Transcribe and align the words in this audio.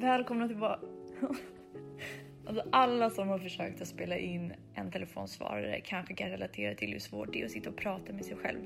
välkomna 0.00 0.48
tillbaka. 0.48 0.86
Alltså 2.46 2.64
alla 2.72 3.10
som 3.10 3.28
har 3.28 3.38
försökt 3.38 3.82
att 3.82 3.88
spela 3.88 4.18
in 4.18 4.52
en 4.74 4.90
telefonsvarare 4.90 5.80
kanske 5.80 6.14
kan 6.14 6.30
relatera 6.30 6.74
till 6.74 6.92
hur 6.92 6.98
svårt 6.98 7.32
det 7.32 7.40
är 7.40 7.44
att 7.44 7.50
sitta 7.50 7.70
och 7.70 7.76
prata 7.76 8.12
med 8.12 8.24
sig 8.24 8.36
själv. 8.36 8.58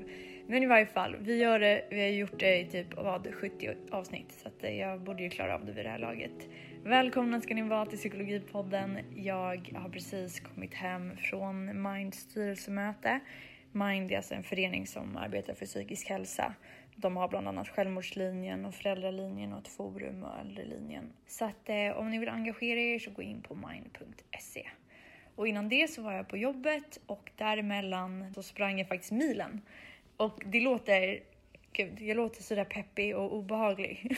Men 0.47 0.63
i 0.63 0.65
varje 0.65 0.85
fall, 0.85 1.15
vi 1.19 1.37
gör 1.37 1.59
det. 1.59 1.87
Vi 1.89 2.01
har 2.01 2.07
gjort 2.07 2.39
det 2.39 2.59
i 2.59 2.65
typ 2.65 2.95
vad, 2.95 3.33
70 3.33 3.69
avsnitt 3.91 4.31
så 4.31 4.47
att 4.47 4.63
eh, 4.63 4.77
jag 4.77 5.01
borde 5.01 5.23
ju 5.23 5.29
klara 5.29 5.55
av 5.55 5.65
det 5.65 5.71
vid 5.71 5.85
det 5.85 5.89
här 5.89 5.99
laget. 5.99 6.49
Välkomna 6.83 7.41
ska 7.41 7.55
ni 7.55 7.61
vara 7.61 7.85
till 7.85 7.97
Psykologipodden. 7.97 8.99
Jag 9.15 9.71
har 9.75 9.89
precis 9.89 10.39
kommit 10.39 10.73
hem 10.73 11.17
från 11.17 11.81
Minds 11.81 12.17
styrelsemöte. 12.17 13.19
Mind 13.71 14.11
är 14.11 14.17
alltså 14.17 14.33
en 14.33 14.43
förening 14.43 14.87
som 14.87 15.17
arbetar 15.17 15.53
för 15.53 15.65
psykisk 15.65 16.09
hälsa. 16.09 16.53
De 16.95 17.17
har 17.17 17.27
bland 17.27 17.47
annat 17.47 17.67
Självmordslinjen 17.67 18.65
och 18.65 18.75
Föräldralinjen 18.75 19.53
och 19.53 19.59
ett 19.59 19.67
forum 19.67 20.23
och 20.23 20.39
Äldrelinjen. 20.39 21.13
Så 21.27 21.45
att 21.45 21.69
eh, 21.69 21.97
om 21.97 22.09
ni 22.09 22.17
vill 22.17 22.29
engagera 22.29 22.79
er 22.79 22.99
så 22.99 23.11
gå 23.11 23.21
in 23.21 23.41
på 23.41 23.55
mind.se. 23.55 24.67
Och 25.35 25.47
innan 25.47 25.69
det 25.69 25.87
så 25.87 26.01
var 26.01 26.13
jag 26.13 26.27
på 26.27 26.37
jobbet 26.37 26.99
och 27.05 27.31
däremellan 27.35 28.33
så 28.33 28.43
sprang 28.43 28.79
jag 28.79 28.87
faktiskt 28.87 29.11
milen. 29.11 29.61
Och 30.17 30.41
det 30.45 30.59
låter, 30.59 31.19
gud, 31.73 32.01
jag 32.01 32.17
låter 32.17 32.43
sådär 32.43 32.65
peppig 32.65 33.15
och 33.15 33.35
obehaglig. 33.35 34.17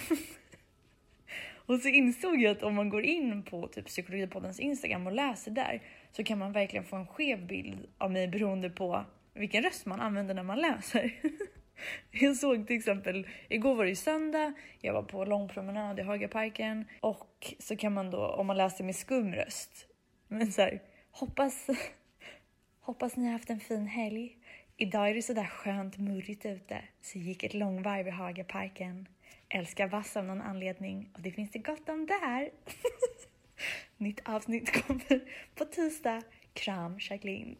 och 1.65 1.79
så 1.79 1.87
insåg 1.87 2.41
jag 2.41 2.51
att 2.51 2.63
om 2.63 2.75
man 2.75 2.89
går 2.89 3.03
in 3.03 3.43
på 3.43 3.67
typ 3.67 3.85
Psykologipoddens 3.85 4.59
Instagram 4.59 5.07
och 5.07 5.13
läser 5.13 5.51
där 5.51 5.81
så 6.11 6.23
kan 6.23 6.39
man 6.39 6.51
verkligen 6.51 6.85
få 6.85 6.95
en 6.95 7.07
skev 7.07 7.47
bild 7.47 7.87
av 7.97 8.11
mig 8.11 8.27
beroende 8.27 8.69
på 8.69 9.05
vilken 9.33 9.63
röst 9.63 9.85
man 9.85 10.01
använder 10.01 10.33
när 10.33 10.43
man 10.43 10.59
läser. 10.59 11.11
Jag 12.11 12.35
såg 12.35 12.67
till 12.67 12.77
exempel, 12.77 13.27
igår 13.49 13.75
var 13.75 13.83
det 13.83 13.89
ju 13.89 13.95
söndag, 13.95 14.53
jag 14.81 14.93
var 14.93 15.03
på 15.03 15.25
långpromenad 15.25 15.99
i 15.99 16.03
Hagaparken 16.03 16.85
och 16.99 17.53
så 17.59 17.75
kan 17.75 17.93
man 17.93 18.11
då, 18.11 18.27
om 18.27 18.47
man 18.47 18.57
läser 18.57 18.83
med 18.83 18.95
skum 18.95 19.33
röst, 19.33 19.87
men 20.27 20.51
så 20.51 20.61
här, 20.61 20.81
hoppas, 21.11 21.67
hoppas 22.81 23.15
ni 23.15 23.25
har 23.25 23.31
haft 23.31 23.49
en 23.49 23.59
fin 23.59 23.87
helg. 23.87 24.37
Idag 24.77 25.09
är 25.09 25.13
det 25.13 25.21
sådär 25.21 25.45
skönt 25.45 25.97
murrigt 25.97 26.45
ute, 26.45 26.83
så 27.01 27.17
gick 27.17 27.43
ett 27.43 27.53
långvarv 27.53 28.07
i 28.07 28.11
Hagaparken. 28.11 29.07
Älskar 29.49 29.87
vass 29.87 30.17
av 30.17 30.25
någon 30.25 30.41
anledning 30.41 31.09
och 31.13 31.21
det 31.21 31.31
finns 31.31 31.51
det 31.51 31.59
gott 31.59 31.89
om 31.89 32.05
där. 32.05 32.49
Nytt 33.97 34.21
avsnitt 34.25 34.71
kommer 34.71 35.19
på 35.55 35.65
tisdag. 35.65 36.21
Kram 36.53 36.97
Jacqueline. 36.99 37.57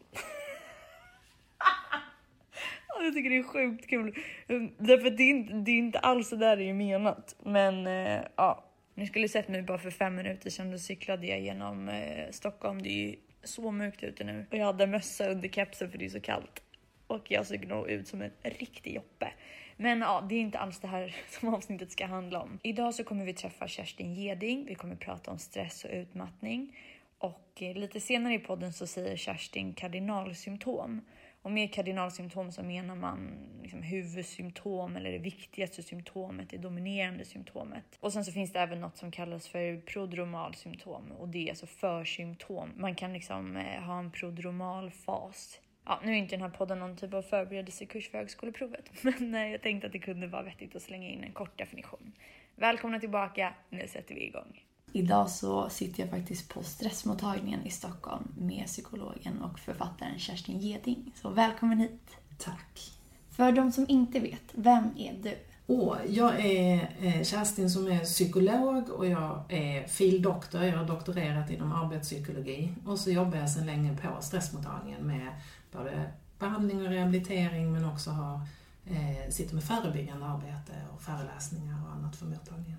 Jag 3.04 3.14
tycker 3.14 3.30
det 3.30 3.36
är 3.36 3.42
sjukt 3.42 3.86
kul. 3.86 4.14
Mm, 4.48 4.72
därför 4.78 5.06
att 5.06 5.16
det 5.16 5.22
är 5.22 5.30
inte, 5.30 5.52
det 5.52 5.70
är 5.70 5.78
inte 5.78 5.98
alls 5.98 6.28
så 6.28 6.36
där 6.36 6.56
det 6.56 6.64
är 6.64 6.74
menat. 6.74 7.36
Men 7.42 7.86
eh, 7.86 8.20
ja, 8.36 8.64
ni 8.94 9.06
skulle 9.06 9.28
sett 9.28 9.48
mig 9.48 9.62
bara 9.62 9.78
för 9.78 9.90
fem 9.90 10.14
minuter 10.14 10.50
sedan. 10.50 10.70
Då 10.70 10.78
cyklade 10.78 11.26
jag 11.26 11.40
genom 11.40 11.88
eh, 11.88 12.30
Stockholm. 12.30 12.82
Det 12.82 12.88
är 12.88 13.08
ju 13.08 13.16
så 13.42 13.70
mörkt 13.70 14.02
ute 14.02 14.24
nu. 14.24 14.46
Och 14.50 14.56
jag 14.56 14.66
hade 14.66 14.86
mössa 14.86 15.28
under 15.28 15.48
kepsen 15.48 15.90
för 15.90 15.98
det 15.98 16.04
är 16.04 16.08
så 16.08 16.20
kallt. 16.20 16.62
Och 17.06 17.30
jag 17.30 17.46
såg 17.46 17.66
nog 17.66 17.90
ut 17.90 18.08
som 18.08 18.22
en 18.22 18.30
riktig 18.42 18.94
joppe. 18.94 19.32
Men 19.76 20.00
ja, 20.00 20.26
det 20.28 20.34
är 20.34 20.40
inte 20.40 20.58
alls 20.58 20.80
det 20.80 20.88
här 20.88 21.16
som 21.28 21.54
avsnittet 21.54 21.92
ska 21.92 22.06
handla 22.06 22.40
om. 22.40 22.58
Idag 22.62 22.94
så 22.94 23.04
kommer 23.04 23.24
vi 23.24 23.32
träffa 23.32 23.68
Kerstin 23.68 24.14
Geding. 24.14 24.64
Vi 24.64 24.74
kommer 24.74 24.96
prata 24.96 25.30
om 25.30 25.38
stress 25.38 25.84
och 25.84 25.90
utmattning. 25.92 26.76
Och 27.18 27.62
eh, 27.62 27.76
lite 27.76 28.00
senare 28.00 28.34
i 28.34 28.38
podden 28.38 28.72
så 28.72 28.86
säger 28.86 29.16
Kerstin 29.16 29.74
kardinalsymptom. 29.74 31.00
Och 31.48 31.54
med 31.54 31.72
kardinalsymptom 31.72 32.52
så 32.52 32.62
menar 32.62 32.94
man 32.94 33.38
liksom 33.62 33.82
huvudsymptom 33.82 34.96
eller 34.96 35.12
det 35.12 35.18
viktigaste 35.18 35.82
symptomet, 35.82 36.50
det 36.50 36.58
dominerande 36.58 37.24
symptomet. 37.24 37.84
Och 38.00 38.12
sen 38.12 38.24
så 38.24 38.32
finns 38.32 38.52
det 38.52 38.60
även 38.60 38.80
något 38.80 38.96
som 38.96 39.10
kallas 39.10 39.48
för 39.48 39.80
prodromalsymptom 39.80 41.12
och 41.12 41.28
det 41.28 41.46
är 41.46 41.50
alltså 41.50 41.66
försymptom. 41.66 42.72
Man 42.76 42.94
kan 42.94 43.12
liksom 43.12 43.56
eh, 43.56 43.82
ha 43.82 43.98
en 43.98 44.10
prodromal 44.10 44.90
fas. 44.90 45.60
Ja, 45.84 46.00
nu 46.04 46.12
är 46.12 46.16
inte 46.16 46.36
den 46.36 46.42
här 46.42 46.58
podden 46.58 46.78
någon 46.78 46.96
typ 46.96 47.14
av 47.14 47.22
förberedelsekurs 47.22 48.10
för 48.10 48.18
högskoleprovet, 48.18 48.90
men 49.02 49.34
eh, 49.34 49.50
jag 49.50 49.62
tänkte 49.62 49.86
att 49.86 49.92
det 49.92 49.98
kunde 49.98 50.26
vara 50.26 50.42
vettigt 50.42 50.76
att 50.76 50.82
slänga 50.82 51.08
in 51.08 51.24
en 51.24 51.32
kort 51.32 51.58
definition. 51.58 52.12
Välkomna 52.54 53.00
tillbaka, 53.00 53.54
nu 53.70 53.88
sätter 53.88 54.14
vi 54.14 54.24
igång. 54.24 54.67
Idag 54.92 55.30
så 55.30 55.68
sitter 55.70 56.02
jag 56.02 56.10
faktiskt 56.10 56.48
på 56.48 56.62
stressmottagningen 56.62 57.66
i 57.66 57.70
Stockholm 57.70 58.28
med 58.38 58.66
psykologen 58.66 59.42
och 59.42 59.58
författaren 59.58 60.18
Kerstin 60.18 60.58
Geding. 60.58 61.12
Så 61.22 61.30
välkommen 61.30 61.78
hit! 61.78 62.10
Tack! 62.38 62.92
För 63.30 63.52
de 63.52 63.72
som 63.72 63.86
inte 63.88 64.20
vet, 64.20 64.42
vem 64.54 64.84
är 64.96 65.14
du? 65.22 65.38
Oh, 65.66 65.96
jag 66.08 66.40
är 66.40 66.96
eh, 67.00 67.22
Kerstin 67.22 67.70
som 67.70 67.86
är 67.86 67.98
psykolog 67.98 68.88
och 68.90 69.06
jag 69.06 69.44
är 69.48 69.86
fildoktor. 69.86 70.62
Jag 70.62 70.78
har 70.78 70.84
doktorerat 70.84 71.50
inom 71.50 71.72
arbetspsykologi 71.72 72.74
och 72.86 72.98
så 72.98 73.10
jobbar 73.10 73.38
jag 73.38 73.50
sedan 73.50 73.66
länge 73.66 73.96
på 73.96 74.22
stressmottagningen 74.22 75.06
med 75.06 75.32
både 75.72 76.12
behandling 76.38 76.82
och 76.82 76.88
rehabilitering 76.88 77.72
men 77.72 77.84
också 77.84 78.10
har, 78.10 78.40
eh, 78.86 79.30
sitter 79.30 79.54
med 79.54 79.64
förebyggande 79.64 80.26
arbete 80.26 80.72
och 80.94 81.02
föreläsningar 81.02 81.82
och 81.86 81.92
annat 81.92 82.16
för 82.16 82.26
mottagningen. 82.26 82.78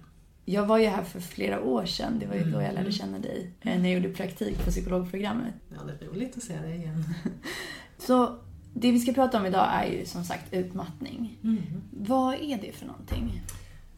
Jag 0.52 0.66
var 0.66 0.78
ju 0.78 0.88
här 0.88 1.04
för 1.04 1.20
flera 1.20 1.62
år 1.62 1.86
sedan, 1.86 2.20
det 2.20 2.26
var 2.26 2.36
ju 2.36 2.44
då 2.44 2.62
jag 2.62 2.62
lärde 2.62 2.80
mm. 2.80 2.92
känna 2.92 3.20
dig, 3.20 3.52
eh, 3.62 3.82
när 3.82 3.90
jag 3.90 4.02
gjorde 4.02 4.16
praktik 4.16 4.66
på 4.66 4.72
psykologprogrammet. 4.72 5.54
Ja, 5.70 5.78
det 5.84 6.06
är 6.06 6.10
roligt 6.10 6.38
att 6.38 6.44
se 6.44 6.58
dig 6.58 6.76
igen. 6.76 7.04
Så 7.98 8.38
det 8.74 8.92
vi 8.92 9.00
ska 9.00 9.14
prata 9.14 9.40
om 9.40 9.46
idag 9.46 9.68
är 9.74 9.86
ju 9.86 10.06
som 10.06 10.24
sagt 10.24 10.54
utmattning. 10.54 11.38
Mm. 11.44 11.62
Vad 11.92 12.34
är 12.34 12.62
det 12.62 12.72
för 12.72 12.86
någonting? 12.86 13.42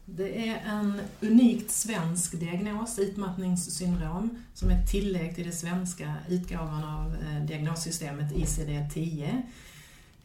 Det 0.04 0.48
är 0.48 0.62
en 0.66 1.00
unikt 1.20 1.70
svensk 1.70 2.40
diagnos, 2.40 2.98
utmattningssyndrom, 2.98 4.42
som 4.54 4.70
är 4.70 4.74
ett 4.74 4.90
tillägg 4.90 5.34
till 5.34 5.44
den 5.44 5.52
svenska 5.52 6.14
utgåvan 6.28 6.84
av 6.84 7.14
eh, 7.14 7.44
diagnossystemet 7.46 8.32
ICD-10 8.32 9.28
Eh, 9.28 9.38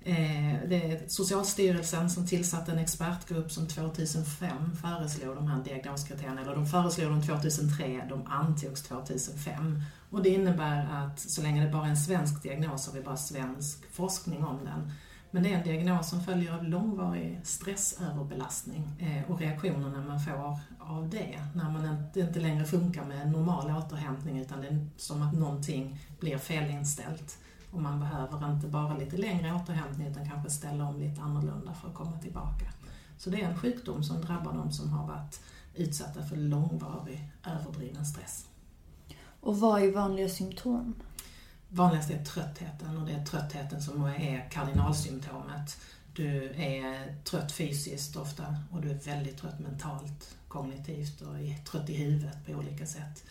Eh, 0.08 0.60
det 0.68 0.76
är 0.76 1.08
Socialstyrelsen 1.08 2.10
som 2.10 2.28
tillsatte 2.28 2.72
en 2.72 2.78
expertgrupp 2.78 3.52
som 3.52 3.68
2005 3.68 4.76
föreslog 4.82 5.36
de 5.36 5.48
här 5.48 5.64
diagnoskriterierna, 5.64 6.42
eller 6.42 6.56
de 6.56 6.68
föreslog 6.68 7.10
dem 7.10 7.22
2003, 7.22 8.06
de 8.10 8.28
antogs 8.28 8.84
2005. 8.84 9.82
Och 10.10 10.24
det 10.24 10.30
innebär 10.30 10.88
att 10.92 11.20
så 11.20 11.42
länge 11.42 11.66
det 11.66 11.72
bara 11.72 11.86
är 11.86 11.90
en 11.90 11.98
svensk 11.98 12.44
diagnos 12.44 12.88
har 12.88 12.94
vi 12.94 13.02
bara 13.02 13.18
svensk 13.18 13.92
forskning 13.92 14.44
om 14.44 14.66
den. 14.66 14.92
Men 15.32 15.44
det 15.44 15.54
är 15.54 15.58
en 15.58 15.64
diagnos 15.64 16.10
som 16.10 16.24
följer 16.24 16.54
av 16.54 16.64
långvarig 16.64 17.40
stressöverbelastning 17.44 18.84
eh, 19.00 19.32
och 19.32 19.40
reaktionerna 19.40 20.02
man 20.02 20.20
får 20.20 20.60
av 20.80 21.10
det. 21.10 21.40
När 21.56 21.70
man 21.72 22.04
inte 22.16 22.40
längre 22.40 22.66
funkar 22.66 23.06
med 23.06 23.32
normal 23.32 23.72
återhämtning 23.72 24.40
utan 24.40 24.62
det 24.62 24.68
är 24.68 24.88
som 24.98 25.22
att 25.22 25.34
någonting 25.34 26.00
blir 26.20 26.38
felinställt. 26.38 27.38
Och 27.72 27.82
man 27.82 28.00
behöver 28.00 28.54
inte 28.54 28.68
bara 28.68 28.98
lite 28.98 29.18
längre 29.18 29.54
återhämtning 29.54 30.08
utan 30.08 30.30
kanske 30.30 30.50
ställa 30.50 30.86
om 30.88 31.00
lite 31.00 31.22
annorlunda 31.22 31.74
för 31.74 31.88
att 31.88 31.96
komma 31.96 32.20
tillbaka. 32.20 32.66
Så 33.18 33.30
det 33.30 33.42
är 33.42 33.50
en 33.50 33.58
sjukdom 33.58 34.04
som 34.04 34.22
drabbar 34.22 34.54
de 34.54 34.72
som 34.72 34.90
har 34.90 35.08
varit 35.08 35.42
utsatta 35.76 36.24
för 36.24 36.36
långvarig 36.36 37.32
överdriven 37.46 38.06
stress. 38.06 38.46
Och 39.42 39.60
vad 39.60 39.82
är 39.82 39.92
vanliga 39.92 40.30
symptom? 40.30 40.94
Vanligast 41.70 42.12
är 42.12 42.24
tröttheten 42.24 42.98
och 42.98 43.06
det 43.06 43.14
är 43.14 43.26
tröttheten 43.26 43.82
som 43.82 44.06
är 44.06 44.50
kardinalsymptomet. 44.50 45.78
Du 46.14 46.54
är 46.56 47.16
trött 47.24 47.52
fysiskt 47.52 48.16
ofta 48.16 48.56
och 48.72 48.82
du 48.82 48.92
är 48.92 48.96
väldigt 48.96 49.38
trött 49.38 49.60
mentalt, 49.60 50.38
kognitivt 50.48 51.22
och 51.22 51.66
trött 51.72 51.90
i 51.90 51.94
huvudet 51.94 52.46
på 52.46 52.52
olika 52.52 52.86
sätt. 52.86 53.24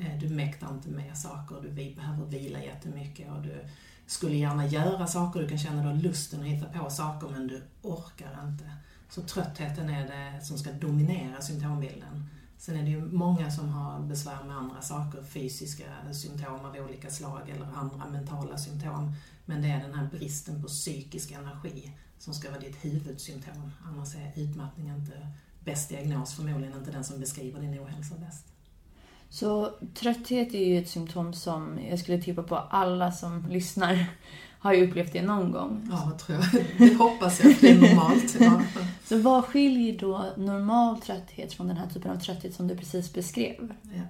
Eh, 0.00 0.18
du 0.20 0.28
mäktar 0.28 0.74
inte 0.74 0.88
med 0.88 1.18
saker, 1.18 1.56
du 1.62 1.94
behöver 1.94 2.26
vila 2.26 2.62
jättemycket 2.62 3.30
och 3.30 3.42
du 3.42 3.64
skulle 4.06 4.36
gärna 4.36 4.66
göra 4.66 5.06
saker, 5.06 5.40
du 5.40 5.48
kan 5.48 5.58
känna 5.58 5.92
dig 5.92 6.02
lusten 6.02 6.40
att 6.40 6.46
hitta 6.46 6.78
på 6.78 6.90
saker 6.90 7.28
men 7.28 7.46
du 7.46 7.62
orkar 7.82 8.48
inte. 8.48 8.70
Så 9.08 9.22
tröttheten 9.22 9.90
är 9.90 10.08
det 10.08 10.44
som 10.44 10.58
ska 10.58 10.72
dominera 10.72 11.40
symptombilden. 11.40 12.28
Sen 12.58 12.76
är 12.76 12.82
det 12.82 12.90
ju 12.90 13.04
många 13.12 13.50
som 13.50 13.68
har 13.68 14.00
besvär 14.00 14.44
med 14.46 14.56
andra 14.56 14.82
saker, 14.82 15.22
fysiska 15.22 15.84
symptom 16.12 16.64
av 16.64 16.76
olika 16.76 17.10
slag 17.10 17.50
eller 17.50 17.66
andra 17.74 18.06
mentala 18.06 18.58
symptom. 18.58 19.14
Men 19.44 19.62
det 19.62 19.68
är 19.68 19.80
den 19.80 19.94
här 19.94 20.08
bristen 20.12 20.62
på 20.62 20.68
psykisk 20.68 21.30
energi 21.30 21.92
som 22.18 22.34
ska 22.34 22.50
vara 22.50 22.60
ditt 22.60 22.84
huvudsymptom. 22.84 23.72
Annars 23.84 24.14
är 24.14 24.32
utmattning 24.36 24.88
inte 24.88 25.28
bäst 25.64 25.88
diagnos, 25.88 26.34
förmodligen 26.34 26.78
inte 26.78 26.90
den 26.90 27.04
som 27.04 27.20
beskriver 27.20 27.60
din 27.60 27.78
ohälsa 27.78 28.14
bäst. 28.18 28.49
Så 29.30 29.70
trötthet 29.94 30.54
är 30.54 30.64
ju 30.64 30.78
ett 30.78 30.88
symptom 30.88 31.34
som 31.34 31.78
jag 31.90 31.98
skulle 31.98 32.22
tippa 32.22 32.42
på 32.42 32.56
alla 32.56 33.12
som 33.12 33.46
lyssnar 33.48 34.06
har 34.58 34.72
ju 34.72 34.88
upplevt 34.88 35.12
det 35.12 35.22
någon 35.22 35.52
gång. 35.52 35.88
Ja, 35.90 36.18
tror 36.26 36.38
jag. 36.38 36.64
Det 36.78 36.94
hoppas 36.94 37.44
jag, 37.44 37.56
för 37.56 37.66
det 37.66 37.72
är 37.72 37.80
normalt. 37.80 38.36
Ja. 38.40 38.62
Så 39.04 39.18
vad 39.18 39.44
skiljer 39.44 39.98
då 39.98 40.26
normal 40.36 41.00
trötthet 41.00 41.52
från 41.52 41.68
den 41.68 41.76
här 41.76 41.86
typen 41.86 42.10
av 42.10 42.16
trötthet 42.16 42.54
som 42.54 42.68
du 42.68 42.76
precis 42.76 43.12
beskrev? 43.12 43.74
Ja. 43.82 44.02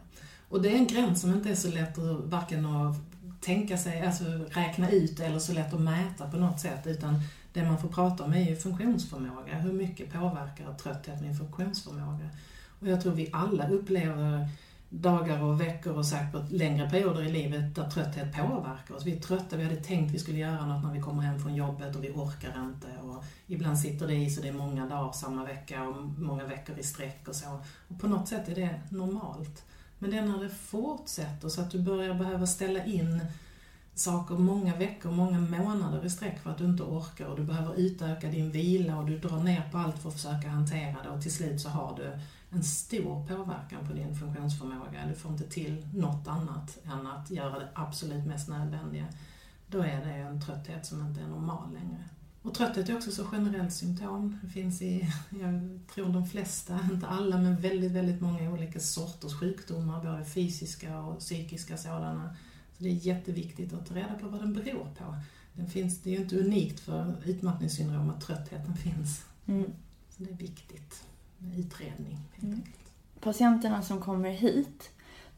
Och 0.49 0.63
det 0.63 0.69
är 0.69 0.77
en 0.77 0.87
gräns 0.87 1.21
som 1.21 1.33
inte 1.35 1.51
är 1.51 1.55
så 1.55 1.69
lätt 1.69 1.99
att 1.99 2.25
varken 2.25 2.67
att 2.67 2.97
tänka 3.41 3.79
sig, 3.79 4.07
alltså 4.07 4.25
räkna 4.51 4.91
ut 4.91 5.21
eller 5.21 5.39
så 5.39 5.53
lätt 5.53 5.75
att 5.75 5.81
mäta 5.81 6.31
på 6.31 6.37
något 6.37 6.61
sätt, 6.61 6.87
utan 6.87 7.23
det 7.53 7.65
man 7.65 7.79
får 7.79 7.89
prata 7.89 8.25
om 8.25 8.33
är 8.33 8.51
ju 8.51 8.57
funktionsförmåga. 8.57 9.55
Hur 9.55 9.73
mycket 9.73 10.13
påverkar 10.13 10.75
trötthet 10.75 11.21
min 11.21 11.37
funktionsförmåga? 11.37 12.29
Och 12.81 12.89
jag 12.89 13.03
tror 13.03 13.13
vi 13.13 13.31
alla 13.33 13.69
upplever 13.69 14.49
dagar 14.91 15.43
och 15.43 15.61
veckor 15.61 15.93
och 15.93 16.07
säkert 16.07 16.51
längre 16.51 16.91
perioder 16.91 17.23
i 17.23 17.33
livet 17.33 17.75
där 17.75 17.91
trötthet 17.91 18.37
påverkar 18.37 18.95
oss. 18.95 19.07
Vi 19.07 19.17
är 19.17 19.21
trötta, 19.21 19.57
vi 19.57 19.65
hade 19.65 19.77
tänkt 19.77 20.15
vi 20.15 20.19
skulle 20.19 20.39
göra 20.39 20.67
något 20.67 20.85
när 20.85 20.93
vi 20.93 21.01
kommer 21.01 21.23
hem 21.23 21.39
från 21.39 21.55
jobbet 21.55 21.97
och 21.97 22.05
vi 22.05 22.11
orkar 22.11 22.65
inte. 22.65 22.87
Och 23.03 23.25
ibland 23.47 23.79
sitter 23.79 24.07
det 24.07 24.15
i 24.15 24.31
så 24.31 24.43
det 24.43 24.49
är 24.49 24.53
många 24.53 24.87
dagar 24.87 25.13
samma 25.13 25.45
vecka 25.45 25.83
och 25.83 26.03
många 26.03 26.45
veckor 26.45 26.79
i 26.79 26.83
sträck 26.83 27.29
och 27.29 27.35
så. 27.35 27.61
Och 27.89 28.01
på 28.01 28.09
något 28.09 28.29
sätt 28.29 28.49
är 28.49 28.55
det 28.55 28.81
normalt. 28.89 29.65
Men 29.99 30.11
det 30.11 30.19
är 30.19 30.27
när 30.27 30.43
det 30.43 30.51
fortsätter 30.51 31.49
så 31.49 31.61
att 31.61 31.71
du 31.71 31.83
börjar 31.83 32.15
behöva 32.15 32.47
ställa 32.47 32.85
in 32.85 33.21
saker 33.95 34.35
många 34.35 34.77
veckor, 34.77 35.11
många 35.11 35.41
månader 35.41 36.07
i 36.07 36.11
sträck 36.11 36.43
för 36.43 36.51
att 36.51 36.59
du 36.59 36.65
inte 36.65 36.83
orkar 36.83 37.27
och 37.27 37.37
du 37.37 37.43
behöver 37.43 37.75
utöka 37.75 38.29
din 38.29 38.51
vila 38.51 38.97
och 38.97 39.07
du 39.07 39.19
drar 39.19 39.43
ner 39.43 39.69
på 39.73 39.79
allt 39.79 39.99
för 39.99 40.09
att 40.09 40.15
försöka 40.15 40.49
hantera 40.49 41.03
det 41.03 41.09
och 41.09 41.23
till 41.23 41.35
slut 41.35 41.61
så 41.61 41.69
har 41.69 41.97
du 41.97 42.19
en 42.51 42.65
stor 42.65 43.27
påverkan 43.27 43.87
på 43.87 43.93
din 43.93 44.17
funktionsförmåga. 44.17 45.07
Du 45.09 45.15
får 45.15 45.33
inte 45.33 45.49
till 45.49 45.87
något 45.95 46.29
annat 46.29 46.79
än 46.85 47.07
att 47.07 47.31
göra 47.31 47.59
det 47.59 47.69
absolut 47.75 48.27
mest 48.27 48.49
nödvändiga. 48.49 49.07
Då 49.67 49.79
är 49.79 50.05
det 50.05 50.13
en 50.13 50.41
trötthet 50.41 50.87
som 50.87 51.07
inte 51.07 51.21
är 51.21 51.27
normal 51.27 51.73
längre. 51.73 52.05
Och 52.43 52.55
trötthet 52.55 52.89
är 52.89 52.97
också 52.97 53.11
så 53.11 53.27
generellt 53.33 53.73
symptom. 53.73 54.39
Det 54.43 54.49
finns 54.49 54.83
i, 54.83 55.13
jag 55.41 55.81
tror 55.95 56.09
de 56.09 56.27
flesta, 56.27 56.81
inte 56.93 57.07
alla, 57.07 57.39
men 57.39 57.57
väldigt, 57.57 57.93
väldigt 57.93 58.21
många 58.21 58.51
olika 58.51 58.81
sorters 58.81 59.35
sjukdomar, 59.35 60.05
både 60.05 60.25
fysiska 60.25 61.01
och 61.01 61.19
psykiska 61.19 61.77
sådana. 61.77 62.37
Så 62.77 62.85
det 62.85 62.91
är 62.91 62.95
jätteviktigt 62.95 63.73
att 63.73 63.87
ta 63.87 63.95
reda 63.95 64.15
på 64.15 64.29
vad 64.29 64.41
den 64.41 64.53
beror 64.53 64.95
på. 64.99 65.17
Den 65.53 65.67
finns, 65.67 66.03
det 66.03 66.11
är 66.11 66.15
ju 66.15 66.23
inte 66.23 66.41
unikt 66.41 66.81
för 66.81 67.17
utmattningssyndrom 67.25 68.11
att 68.11 68.21
tröttheten 68.21 68.77
finns. 68.77 69.25
Mm. 69.47 69.73
Så 70.11 70.23
det 70.23 70.31
är 70.31 70.37
viktigt 70.37 71.05
utredning 71.57 72.19
mm. 72.43 72.63
Patienterna 73.21 73.83
som 73.83 74.01
kommer 74.01 74.31
hit, 74.31 74.91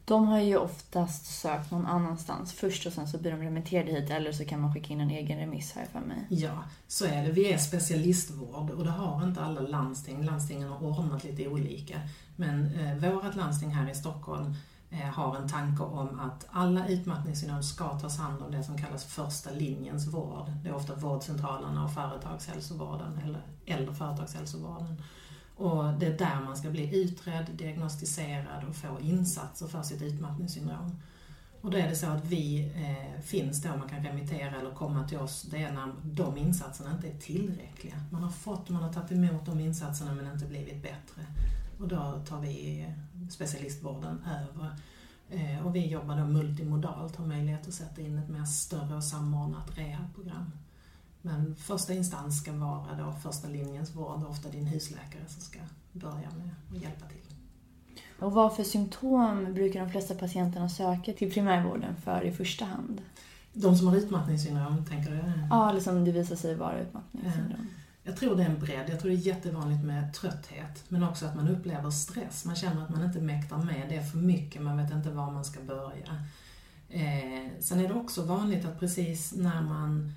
de 0.05 0.27
har 0.27 0.39
ju 0.39 0.57
oftast 0.57 1.25
sökt 1.25 1.71
någon 1.71 1.85
annanstans 1.85 2.53
först 2.53 2.85
och 2.85 2.93
sen 2.93 3.07
så 3.07 3.17
blir 3.17 3.31
de 3.31 3.41
remitterade 3.41 3.91
hit 3.91 4.09
eller 4.09 4.31
så 4.31 4.45
kan 4.45 4.61
man 4.61 4.73
skicka 4.73 4.93
in 4.93 5.01
en 5.01 5.09
egen 5.09 5.39
remiss 5.39 5.71
här 5.71 5.85
för 5.85 5.99
mig. 5.99 6.25
Ja, 6.29 6.63
så 6.87 7.05
är 7.05 7.23
det. 7.23 7.31
Vi 7.31 7.53
är 7.53 7.57
specialistvård 7.57 8.69
och 8.69 8.83
det 8.83 8.91
har 8.91 9.23
inte 9.23 9.41
alla 9.41 9.61
landsting. 9.61 10.25
Landstingen 10.25 10.69
har 10.69 10.83
ordnat 10.83 11.23
lite 11.23 11.47
olika. 11.47 12.01
Men 12.35 12.79
eh, 12.79 13.11
vårt 13.11 13.35
landsting 13.35 13.69
här 13.69 13.91
i 13.91 13.95
Stockholm 13.95 14.53
eh, 14.89 14.97
har 14.97 15.37
en 15.37 15.49
tanke 15.49 15.83
om 15.83 16.19
att 16.19 16.47
alla 16.49 16.87
utmattningssyndrom 16.87 17.63
ska 17.63 17.99
tas 17.99 18.17
hand 18.17 18.41
om 18.41 18.51
det 18.51 18.63
som 18.63 18.77
kallas 18.77 19.05
första 19.05 19.51
linjens 19.51 20.07
vård. 20.07 20.51
Det 20.63 20.69
är 20.69 20.75
ofta 20.75 20.95
vårdcentralerna 20.95 21.83
och 21.83 21.93
företagshälsovården 21.93 23.19
eller 23.23 23.41
äldre 23.65 23.95
företagshälsovården. 23.95 24.97
Och 25.63 25.93
det 25.93 26.05
är 26.05 26.17
där 26.17 26.41
man 26.45 26.57
ska 26.57 26.69
bli 26.69 27.03
utredd, 27.03 27.45
diagnostiserad 27.55 28.63
och 28.69 28.75
få 28.75 28.99
insatser 29.01 29.67
för 29.67 29.83
sitt 29.83 30.01
utmattningssyndrom. 30.01 30.99
Och 31.61 31.71
då 31.71 31.77
är 31.77 31.89
det 31.89 31.95
så 31.95 32.07
att 32.07 32.25
vi 32.25 32.71
eh, 32.75 33.21
finns 33.21 33.61
då, 33.61 33.69
man 33.69 33.89
kan 33.89 34.03
remittera 34.03 34.59
eller 34.59 34.71
komma 34.71 35.07
till 35.07 35.17
oss, 35.17 35.41
det 35.51 35.63
är 35.63 35.71
när 35.71 35.93
de 36.03 36.37
insatserna 36.37 36.91
inte 36.91 37.07
är 37.07 37.17
tillräckliga. 37.17 37.95
Man 38.11 38.23
har 38.23 38.29
fått, 38.29 38.69
man 38.69 38.83
har 38.83 38.93
tagit 38.93 39.11
emot 39.11 39.45
de 39.45 39.59
insatserna 39.59 40.13
men 40.13 40.33
inte 40.33 40.45
blivit 40.45 40.83
bättre. 40.83 41.21
Och 41.79 41.87
då 41.87 42.23
tar 42.27 42.39
vi 42.39 42.81
eh, 42.81 43.27
specialistvården 43.29 44.25
över. 44.25 44.75
Eh, 45.29 45.65
och 45.65 45.75
vi 45.75 45.87
jobbar 45.87 46.17
då 46.17 46.25
multimodalt, 46.25 47.15
har 47.15 47.25
möjlighet 47.25 47.67
att 47.67 47.73
sätta 47.73 48.01
in 48.01 48.17
ett 48.17 48.29
mer 48.29 48.45
större 48.45 48.95
och 48.95 49.03
samordnat 49.03 49.77
rehabprogram. 49.77 50.51
Men 51.25 51.55
första 51.55 51.93
instans 51.93 52.41
ska 52.41 52.53
vara 52.53 52.95
då 52.97 53.13
första 53.23 53.47
linjens 53.47 53.95
vård, 53.95 54.23
ofta 54.23 54.49
din 54.49 54.65
husläkare 54.65 55.23
som 55.27 55.41
ska 55.41 55.59
börja 55.91 56.29
med 56.37 56.49
att 56.71 56.81
hjälpa 56.81 57.05
till. 57.05 57.35
Och 58.19 58.31
vad 58.31 58.55
för 58.55 58.63
symptom 58.63 59.53
brukar 59.53 59.79
de 59.79 59.89
flesta 59.89 60.15
patienterna 60.15 60.69
söka 60.69 61.13
till 61.13 61.33
primärvården 61.33 61.95
för 61.95 62.25
i 62.25 62.31
första 62.31 62.65
hand? 62.65 63.01
De 63.53 63.77
som 63.77 63.87
har 63.87 63.95
utmattningssyndrom, 63.95 64.85
tänker 64.85 65.11
du? 65.11 65.21
Ja, 65.49 65.69
eller 65.69 65.79
som 65.79 66.05
det 66.05 66.11
visar 66.11 66.35
sig 66.35 66.55
vara 66.55 66.79
utmattningssyndrom. 66.79 67.67
Jag 68.03 68.17
tror 68.17 68.35
det 68.35 68.43
är 68.43 68.49
en 68.49 68.59
bredd. 68.59 68.89
Jag 68.89 68.99
tror 68.99 69.11
det 69.11 69.17
är 69.17 69.27
jättevanligt 69.27 69.83
med 69.83 70.13
trötthet, 70.13 70.83
men 70.87 71.03
också 71.03 71.25
att 71.25 71.35
man 71.35 71.47
upplever 71.47 71.91
stress. 71.91 72.45
Man 72.45 72.55
känner 72.55 72.83
att 72.83 72.89
man 72.89 73.03
inte 73.03 73.21
mäktar 73.21 73.57
med, 73.57 73.85
det 73.89 73.95
är 73.95 74.03
för 74.03 74.17
mycket, 74.17 74.61
man 74.61 74.77
vet 74.77 74.91
inte 74.91 75.09
var 75.09 75.31
man 75.31 75.45
ska 75.45 75.61
börja. 75.61 76.23
Eh, 76.89 77.51
sen 77.59 77.79
är 77.79 77.87
det 77.87 77.93
också 77.93 78.23
vanligt 78.23 78.65
att 78.65 78.79
precis 78.79 79.33
när 79.35 79.61
man 79.61 80.13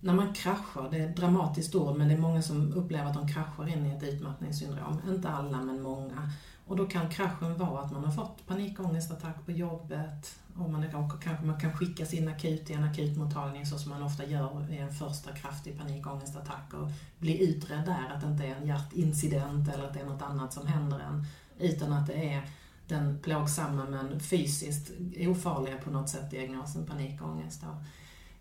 när 0.00 0.14
man 0.14 0.34
kraschar, 0.34 0.88
det 0.90 0.98
är 0.98 1.08
ett 1.08 1.16
dramatiskt 1.16 1.74
ord 1.74 1.96
men 1.96 2.08
det 2.08 2.14
är 2.14 2.18
många 2.18 2.42
som 2.42 2.72
upplever 2.72 3.04
att 3.04 3.14
de 3.14 3.28
kraschar 3.28 3.68
in 3.68 3.86
i 3.86 3.96
ett 3.96 4.02
utmattningssyndrom. 4.02 5.00
Inte 5.08 5.28
alla 5.28 5.62
men 5.62 5.82
många. 5.82 6.30
Och 6.66 6.76
då 6.76 6.86
kan 6.86 7.08
kraschen 7.08 7.58
vara 7.58 7.80
att 7.80 7.92
man 7.92 8.04
har 8.04 8.12
fått 8.12 8.46
panikångestattack 8.46 9.46
på 9.46 9.52
jobbet 9.52 10.38
och 10.56 10.70
man 10.70 10.82
är, 10.82 11.20
kanske 11.20 11.44
man 11.44 11.60
kan 11.60 11.72
skickas 11.72 12.14
in 12.14 12.28
akut 12.28 12.66
till 12.66 12.76
en 12.76 12.84
akutmottagning 12.84 13.66
så 13.66 13.78
som 13.78 13.90
man 13.90 14.02
ofta 14.02 14.24
gör 14.24 14.72
i 14.72 14.78
en 14.78 14.94
första 14.94 15.32
kraftig 15.32 15.78
panikångestattack 15.78 16.74
och 16.74 16.90
bli 17.18 17.50
utredd 17.50 17.84
där, 17.86 18.14
att 18.14 18.20
det 18.20 18.26
inte 18.26 18.44
är 18.44 18.54
en 18.54 18.66
hjärtincident 18.66 19.68
eller 19.68 19.84
att 19.84 19.94
det 19.94 20.00
är 20.00 20.06
något 20.06 20.22
annat 20.22 20.52
som 20.52 20.66
händer 20.66 20.98
en. 20.98 21.26
Utan 21.58 21.92
att 21.92 22.06
det 22.06 22.32
är 22.32 22.50
den 22.88 23.18
plågsamma 23.18 23.84
men 23.84 24.20
fysiskt 24.20 24.90
ofarliga 25.18 25.76
på 25.76 25.90
något 25.90 26.08
sätt 26.08 26.30
diagnosen 26.30 26.86
panikångest. 26.86 27.62
Då. 27.62 27.68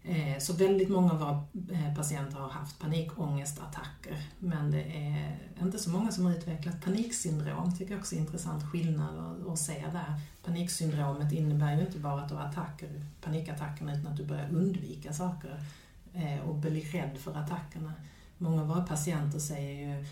Eh, 0.08 0.40
så 0.40 0.54
väldigt 0.54 0.90
många 0.90 1.12
av 1.12 1.20
våra 1.20 1.44
eh, 1.80 1.96
patienter 1.96 2.38
har 2.38 2.50
haft 2.50 2.80
panikångestattacker 2.80 4.22
men 4.40 4.72
det 4.72 4.82
är 4.82 5.38
inte 5.62 5.80
så 5.80 5.90
många 5.90 6.12
som 6.12 6.26
har 6.26 6.34
utvecklat 6.34 6.82
paniksyndrom. 6.82 7.76
tycker 7.76 7.92
jag 7.92 8.00
också 8.00 8.16
är 8.16 8.20
en 8.20 8.26
intressant 8.26 8.64
skillnad 8.64 9.46
att 9.48 9.60
se 9.60 9.84
där. 9.92 10.22
Paniksyndromet 10.44 11.32
innebär 11.32 11.76
ju 11.76 11.82
inte 11.82 12.00
bara 12.00 12.22
att 12.22 12.30
du 12.30 12.36
har 12.36 12.46
attacker, 12.46 13.06
panikattackerna 13.22 13.94
utan 13.94 14.12
att 14.12 14.18
du 14.18 14.26
börjar 14.26 14.50
undvika 14.50 15.14
saker 15.14 15.64
eh, 16.14 16.40
och 16.50 16.56
blir 16.56 16.82
rädd 16.82 17.18
för 17.18 17.36
attackerna. 17.36 17.94
Många 18.38 18.62
av 18.62 18.68
våra 18.68 18.82
patienter 18.82 19.40
säger 19.40 19.88
ju 19.88 20.06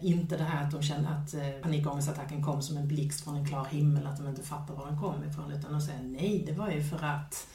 inte 0.00 0.36
det 0.36 0.44
här 0.44 0.64
att 0.64 0.70
de 0.70 0.82
känner 0.82 1.10
att 1.10 1.62
panikångestattacken 1.62 2.44
kom 2.44 2.62
som 2.62 2.76
en 2.76 2.88
blixt 2.88 3.24
från 3.24 3.36
en 3.36 3.46
klar 3.46 3.64
himmel, 3.64 4.06
att 4.06 4.16
de 4.16 4.28
inte 4.28 4.42
fattar 4.42 4.74
var 4.74 4.86
den 4.86 5.00
kom 5.00 5.24
ifrån, 5.24 5.52
utan 5.52 5.72
de 5.72 5.80
säger 5.80 6.02
nej, 6.02 6.44
det 6.46 6.52
var 6.52 6.70
ju 6.70 6.84
för 6.84 7.04
att 7.04 7.46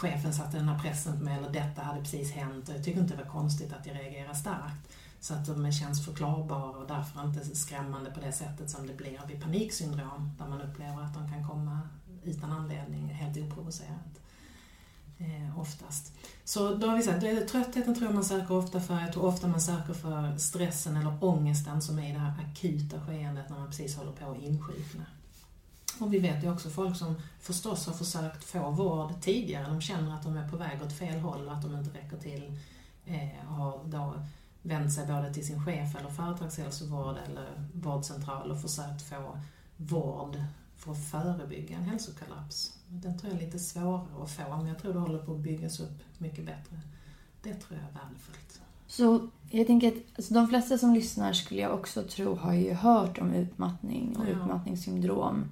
chefen 0.00 0.34
satte 0.34 0.56
den 0.56 0.68
här 0.68 0.78
pressen 0.78 1.18
på 1.18 1.24
mig 1.24 1.38
eller 1.38 1.50
detta 1.50 1.82
hade 1.82 2.00
precis 2.00 2.32
hänt 2.32 2.68
och 2.68 2.74
jag 2.74 2.84
tycker 2.84 3.00
inte 3.00 3.16
det 3.16 3.24
var 3.24 3.30
konstigt 3.30 3.72
att 3.72 3.86
jag 3.86 3.96
reagerade 3.96 4.34
starkt. 4.34 4.92
Så 5.20 5.34
att 5.34 5.46
de 5.46 5.72
känns 5.72 6.04
förklarbara 6.04 6.78
och 6.78 6.86
därför 6.88 7.24
inte 7.24 7.56
skrämmande 7.56 8.10
på 8.10 8.20
det 8.20 8.32
sättet 8.32 8.70
som 8.70 8.86
det 8.86 8.94
blir 8.94 9.20
vid 9.28 9.42
paniksyndrom 9.42 10.30
där 10.38 10.46
man 10.48 10.60
upplever 10.60 11.02
att 11.02 11.14
de 11.14 11.28
kan 11.28 11.48
komma 11.48 11.80
utan 12.24 12.52
anledning, 12.52 13.08
helt 13.08 13.36
oprovocerat. 13.36 14.20
Eh, 15.18 15.60
oftast. 15.60 16.12
Så 16.44 16.74
då 16.74 16.86
har 16.86 16.96
vi 16.96 17.02
sagt, 17.02 17.20
tröttheten 17.52 17.94
tror 17.94 18.06
jag 18.06 18.14
man 18.14 18.24
söker 18.24 18.54
ofta 18.54 18.80
för, 18.80 19.00
jag 19.00 19.12
tror 19.12 19.24
ofta 19.24 19.48
man 19.48 19.60
söker 19.60 19.94
för 19.94 20.36
stressen 20.38 20.96
eller 20.96 21.24
ångesten 21.24 21.82
som 21.82 21.98
är 21.98 22.10
i 22.10 22.12
det 22.12 22.18
här 22.18 22.34
akuta 22.50 23.00
skeendet 23.00 23.50
när 23.50 23.58
man 23.58 23.68
precis 23.68 23.96
håller 23.96 24.12
på 24.12 24.30
att 24.30 24.42
insjukna. 24.42 25.04
Och 26.00 26.14
vi 26.14 26.18
vet 26.18 26.44
ju 26.44 26.52
också 26.52 26.70
folk 26.70 26.96
som 26.96 27.14
förstås 27.40 27.86
har 27.86 27.94
försökt 27.94 28.44
få 28.44 28.70
vård 28.70 29.20
tidigare, 29.20 29.68
de 29.68 29.80
känner 29.80 30.14
att 30.14 30.22
de 30.22 30.36
är 30.36 30.48
på 30.48 30.56
väg 30.56 30.82
åt 30.82 30.92
fel 30.92 31.20
håll 31.20 31.46
och 31.46 31.52
att 31.52 31.62
de 31.62 31.76
inte 31.76 31.98
räcker 31.98 32.16
till. 32.16 32.58
Eh, 33.06 33.46
har 33.46 33.84
då 33.84 34.14
vänt 34.62 34.92
sig 34.92 35.06
både 35.06 35.34
till 35.34 35.46
sin 35.46 35.64
chef 35.64 35.96
eller 35.96 36.10
företagshälsovård 36.10 37.16
eller 37.28 37.48
vårdcentral 37.74 38.50
och 38.50 38.62
försökt 38.62 39.02
få 39.02 39.38
vård 39.76 40.36
för 40.76 40.92
att 40.92 41.10
förebygga 41.10 41.76
en 41.76 41.82
hälsokollaps. 41.82 42.78
Den 42.88 43.18
tror 43.18 43.32
jag 43.32 43.42
är 43.42 43.46
lite 43.46 43.58
svårare 43.58 44.22
att 44.22 44.30
få, 44.30 44.56
men 44.56 44.66
jag 44.66 44.78
tror 44.78 44.92
det 44.92 44.98
håller 44.98 45.18
på 45.18 45.32
att 45.32 45.38
byggas 45.38 45.80
upp 45.80 45.98
mycket 46.18 46.46
bättre. 46.46 46.80
Det 47.42 47.54
tror 47.54 47.78
jag 47.78 47.88
är 47.88 48.04
värdefullt. 48.04 48.60
Så 48.86 49.28
jag 49.50 49.66
tänker 49.66 49.88
att 49.88 49.94
alltså, 50.16 50.34
de 50.34 50.48
flesta 50.48 50.78
som 50.78 50.94
lyssnar 50.94 51.32
skulle 51.32 51.60
jag 51.60 51.74
också 51.74 52.02
tro 52.02 52.34
har 52.34 52.54
ju 52.54 52.74
hört 52.74 53.18
om 53.18 53.34
utmattning 53.34 54.16
och 54.16 54.24
ja. 54.24 54.30
utmattningssyndrom. 54.30 55.44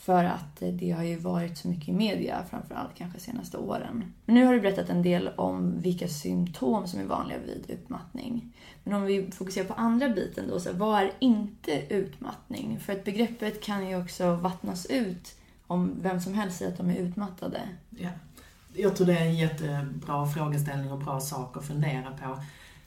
För 0.00 0.24
att 0.24 0.56
det 0.60 0.90
har 0.90 1.02
ju 1.02 1.16
varit 1.16 1.58
så 1.58 1.68
mycket 1.68 1.88
i 1.88 1.92
media, 1.92 2.44
framförallt 2.50 2.94
kanske 2.94 3.20
senaste 3.20 3.58
åren. 3.58 4.12
Men 4.24 4.34
nu 4.34 4.44
har 4.44 4.52
du 4.52 4.60
berättat 4.60 4.90
en 4.90 5.02
del 5.02 5.28
om 5.36 5.80
vilka 5.80 6.08
symptom 6.08 6.86
som 6.86 7.00
är 7.00 7.04
vanliga 7.04 7.38
vid 7.38 7.64
utmattning. 7.68 8.52
Men 8.84 8.94
om 8.94 9.02
vi 9.02 9.30
fokuserar 9.30 9.66
på 9.66 9.74
andra 9.74 10.08
biten 10.08 10.48
då, 10.48 10.60
så 10.60 10.72
vad 10.72 11.02
är 11.02 11.12
inte 11.18 11.82
utmattning? 11.88 12.80
För 12.80 12.92
att 12.92 13.04
begreppet 13.04 13.62
kan 13.62 13.88
ju 13.88 14.02
också 14.02 14.34
vattnas 14.34 14.86
ut 14.86 15.34
om 15.66 15.96
vem 16.02 16.20
som 16.20 16.34
helst 16.34 16.58
säger 16.58 16.72
att 16.72 16.78
de 16.78 16.90
är 16.90 16.96
utmattade. 16.96 17.60
Ja. 17.90 18.08
Jag 18.74 18.96
tror 18.96 19.06
det 19.06 19.18
är 19.18 19.26
en 19.26 19.36
jättebra 19.36 20.26
frågeställning 20.26 20.92
och 20.92 20.98
bra 20.98 21.20
sak 21.20 21.56
att 21.56 21.66
fundera 21.66 22.10
på. 22.10 22.38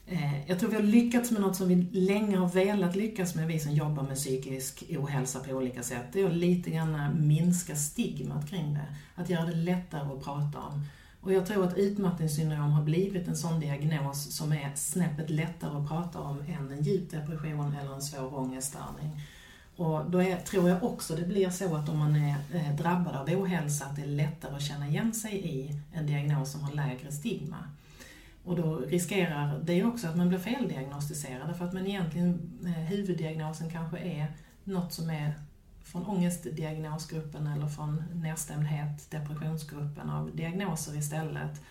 Eh, 0.06 0.50
jag 0.50 0.60
tror 0.60 0.70
vi 0.70 0.76
har 0.76 0.84
lyckats 0.84 1.32
med 1.32 1.42
något 1.42 1.56
som 1.56 1.68
vi 1.68 1.76
länge 1.92 2.38
har 2.38 2.50
velat 2.50 2.96
lyckas 2.96 3.36
med, 3.36 3.48
vi 3.48 3.60
som 3.60 3.72
jobbar 3.72 4.04
med 4.04 4.16
psykisk 4.16 4.84
ohälsa 4.90 5.40
på 5.40 5.52
olika 5.52 5.84
sätt. 5.84 6.06
Det 6.12 6.22
är 6.22 6.26
att 6.26 6.36
lite 6.36 6.70
grann 6.70 7.28
minska 7.28 7.76
stigmat 7.76 8.50
kring 8.50 8.74
det. 8.74 8.96
Att 9.16 9.30
göra 9.30 9.46
det 9.46 9.56
lättare 9.56 10.14
att 10.14 10.24
prata 10.24 10.60
om. 10.60 10.86
Och 11.22 11.34
jag 11.34 11.46
tror 11.46 11.64
att 11.68 11.78
utmattningssyndrom 11.78 12.72
har 12.72 12.84
blivit 12.84 13.28
en 13.28 13.36
sån 13.36 13.60
diagnos 13.60 14.36
som 14.36 14.52
är 14.52 14.72
snäppet 14.76 15.30
lättare 15.30 15.78
att 15.78 15.88
prata 15.88 16.20
om 16.20 16.40
än 16.40 16.72
en 16.72 16.84
djup 16.84 17.12
depression 17.12 17.76
eller 17.82 17.94
en 17.94 18.02
svår 18.02 18.38
ångeststörning. 18.38 19.22
Och 19.76 20.10
då 20.10 20.24
är, 20.24 20.38
tror 20.38 20.70
jag 20.70 20.84
också 20.84 21.16
det 21.16 21.28
blir 21.28 21.50
så 21.50 21.76
att 21.76 21.90
om 21.90 21.98
man 21.98 22.16
är 22.16 22.36
eh, 22.54 22.76
drabbad 22.76 23.16
av 23.16 23.30
ohälsa 23.30 23.86
att 23.86 23.96
det 23.96 24.02
är 24.02 24.08
lättare 24.08 24.56
att 24.56 24.62
känna 24.62 24.88
igen 24.88 25.14
sig 25.14 25.34
i 25.34 25.80
en 25.94 26.08
diagnos 26.08 26.52
som 26.52 26.62
har 26.62 26.74
lägre 26.74 27.12
stigma. 27.12 27.58
Och 28.44 28.56
då 28.56 28.78
riskerar 28.78 29.60
det 29.64 29.84
också 29.84 30.08
att 30.08 30.18
man 30.18 30.30
blir 30.30 30.40
feldiagnostiserad 30.40 31.58
för 31.58 31.66
att 31.66 31.74
man 31.74 31.88
egentligen, 31.88 32.60
eh, 32.66 32.72
huvuddiagnosen 32.72 33.70
kanske 33.70 33.98
är 33.98 34.28
något 34.64 34.94
som 34.94 35.10
är 35.10 35.34
från 35.84 36.06
ångestdiagnosgruppen 36.06 37.48
eller 37.48 37.68
från 37.68 38.04
nedstämdhet, 38.14 39.12
depressionsgruppen 39.12 40.10
av 40.10 40.36
diagnoser 40.36 40.98
istället. 40.98 41.62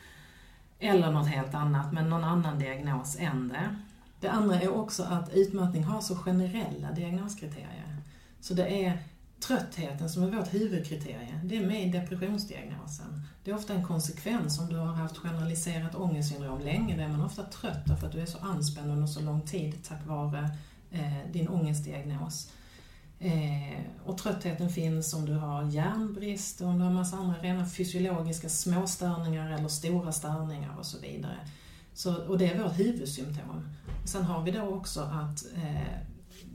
Eller 0.78 1.10
något 1.10 1.28
helt 1.28 1.54
annat, 1.54 1.92
men 1.92 2.10
någon 2.10 2.24
annan 2.24 2.58
diagnos 2.58 3.16
än 3.18 3.48
det. 3.48 3.76
Det 4.20 4.28
andra 4.28 4.60
är 4.60 4.74
också 4.74 5.02
att 5.02 5.34
utmattning 5.34 5.84
har 5.84 6.00
så 6.00 6.16
generella 6.16 6.92
diagnoskriterier. 6.92 7.96
Så 8.40 8.54
det 8.54 8.84
är 8.84 8.98
tröttheten 9.42 10.08
som 10.08 10.22
är 10.22 10.36
vårt 10.36 10.54
huvudkriterie. 10.54 11.40
Det 11.44 11.56
är 11.56 11.66
med 11.66 11.88
i 11.88 11.90
depressionsdiagnosen. 11.90 13.22
Det 13.44 13.50
är 13.50 13.54
ofta 13.54 13.74
en 13.74 13.84
konsekvens 13.84 14.58
om 14.58 14.68
du 14.68 14.76
har 14.76 14.94
haft 14.94 15.18
generaliserat 15.18 15.94
ångestsyndrom 15.94 16.60
länge. 16.60 16.96
Då 16.96 17.02
är 17.02 17.08
man 17.08 17.22
ofta 17.22 17.42
trött 17.42 17.86
därför 17.86 18.06
att 18.06 18.12
du 18.12 18.20
är 18.20 18.26
så 18.26 18.38
anspänd 18.38 18.90
under 18.90 19.06
så 19.06 19.20
lång 19.20 19.40
tid 19.40 19.84
tack 19.84 20.06
vare 20.06 20.50
eh, 20.90 21.32
din 21.32 21.48
ångestdiagnos. 21.48 22.52
Eh, 23.18 23.80
och 24.04 24.18
tröttheten 24.18 24.70
finns 24.70 25.14
om 25.14 25.26
du 25.26 25.34
har 25.34 25.70
järnbrist 25.70 26.60
och 26.60 26.68
om 26.68 26.78
du 26.78 26.84
har 26.84 26.92
massa 26.92 27.16
andra 27.16 27.38
rena 27.38 27.66
fysiologiska 27.66 28.48
småstörningar 28.48 29.52
eller 29.52 29.68
stora 29.68 30.12
störningar 30.12 30.76
och 30.78 30.86
så 30.86 30.98
vidare. 30.98 31.36
Så, 31.94 32.14
och 32.14 32.38
det 32.38 32.46
är 32.46 32.62
vårt 32.62 32.78
huvudsymptom. 32.78 33.68
Sen 34.04 34.24
har 34.24 34.42
vi 34.42 34.50
då 34.50 34.62
också 34.62 35.00
att 35.00 35.44
eh, 35.56 36.11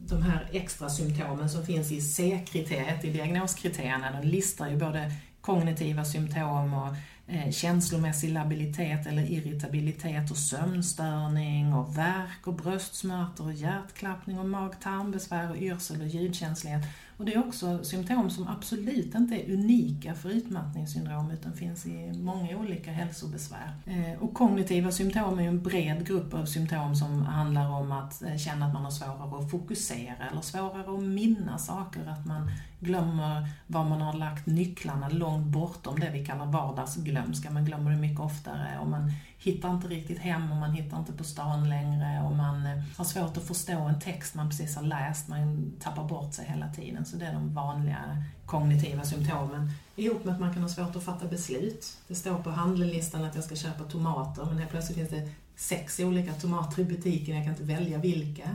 de 0.09 0.21
här 0.21 0.47
extra 0.51 0.89
symptomen 0.89 1.49
som 1.49 1.65
finns 1.65 1.91
i 1.91 2.01
C-kriteriet, 2.01 3.05
i 3.05 3.09
diagnoskriterierna, 3.09 4.21
de 4.21 4.27
listar 4.27 4.69
ju 4.69 4.77
både 4.77 5.11
kognitiva 5.41 6.05
symptom 6.05 6.73
och 6.73 6.95
eh, 7.27 7.51
känslomässig 7.51 8.29
labilitet 8.29 9.07
eller 9.07 9.31
irritabilitet 9.31 10.31
och 10.31 10.37
sömnstörning 10.37 11.73
och 11.73 11.97
värk 11.97 12.47
och 12.47 12.53
bröstsmärtor 12.53 13.45
och 13.45 13.53
hjärtklappning 13.53 14.39
och 14.39 14.49
mag-tarmbesvär 14.49 15.49
och 15.49 15.57
yrsel 15.57 16.01
och 16.01 16.07
ljudkänslighet. 16.07 16.83
Och 17.17 17.25
det 17.25 17.33
är 17.33 17.47
också 17.47 17.83
symptom 17.83 18.29
som 18.29 18.47
absolut 18.47 19.15
inte 19.15 19.36
är 19.36 19.53
unika 19.53 20.15
för 20.15 20.29
utmattningssyndrom 20.29 21.31
utan 21.31 21.53
finns 21.53 21.86
i 21.86 22.13
många 22.13 22.57
olika 22.57 22.91
hälsobesvär. 22.91 23.74
Eh, 23.86 24.24
och 24.24 24.33
kognitiva 24.33 24.91
symptom 24.91 25.39
är 25.39 25.47
en 25.47 25.63
bred 25.63 26.07
grupp 26.07 26.33
av 26.33 26.45
symptom 26.45 26.95
som 26.95 27.21
handlar 27.25 27.69
om 27.69 27.91
att 27.91 28.24
eh, 28.24 28.38
känna 28.38 28.65
att 28.65 28.74
man 28.74 28.83
har 28.83 28.91
svårare 28.91 29.43
att 29.43 29.51
fokusera 29.51 30.29
eller 30.31 30.41
svårare 30.41 30.97
att 30.97 31.03
minnas 31.03 31.65
saker, 31.65 32.07
att 32.07 32.25
man 32.25 32.51
glömmer 32.79 33.50
var 33.67 33.83
man 33.83 34.01
har 34.01 34.13
lagt 34.13 34.45
nycklarna 34.45 35.09
långt 35.09 35.45
bortom 35.45 36.00
det 36.00 36.09
vi 36.09 36.25
kallar 36.25 36.45
vardagsglömska. 36.45 37.51
Man 37.51 37.65
glömmer 37.65 37.91
det 37.91 37.97
mycket 37.97 38.19
oftare 38.19 38.79
och 38.81 38.88
man 38.88 39.12
hittar 39.38 39.74
inte 39.74 39.88
riktigt 39.88 40.19
hem 40.19 40.51
och 40.51 40.57
man 40.57 40.71
hittar 40.71 41.00
inte 41.00 41.13
på 41.13 41.24
stan 41.24 41.69
längre 41.69 42.21
och 42.25 42.36
man 42.36 42.65
eh, 42.65 42.76
har 42.98 43.06
svårt 43.06 43.38
att 43.38 43.44
förstå 43.44 43.72
en 43.72 44.00
text 44.00 44.36
man 44.36 44.50
precis 44.50 44.75
har 44.75 44.84
läst, 44.84 45.27
man 45.27 45.72
tappar 45.80 46.04
bort 46.04 46.34
sig 46.34 46.46
hela 46.46 46.74
tiden. 46.74 47.06
Så 47.06 47.18
det 47.18 47.25
är 47.25 47.34
de 47.34 47.54
vanliga 47.54 48.24
kognitiva 48.46 49.04
symptomen. 49.04 49.72
Ihop 49.96 50.25
med 50.25 50.34
att 50.34 50.39
man 50.39 50.54
kan 50.54 50.62
ha 50.62 50.70
svårt 50.70 50.96
att 50.96 51.04
fatta 51.04 51.27
beslut. 51.27 51.98
Det 52.08 52.16
står 52.16 52.38
på 52.38 52.50
handlelistan 52.50 53.24
att 53.24 53.36
jag 53.36 53.44
ska 53.44 53.56
köpa 53.56 53.84
tomater 53.84 54.46
men 54.46 54.58
helt 54.58 54.72
plötsligt 54.72 54.98
finns 54.98 55.10
det 55.10 55.30
sex 55.56 56.00
olika 56.00 56.34
tomater 56.34 56.82
i 56.82 56.86
butiken, 56.86 57.36
jag 57.36 57.44
kan 57.46 57.54
inte 57.54 57.63
välja 57.63 57.98
vilka. 57.98 58.50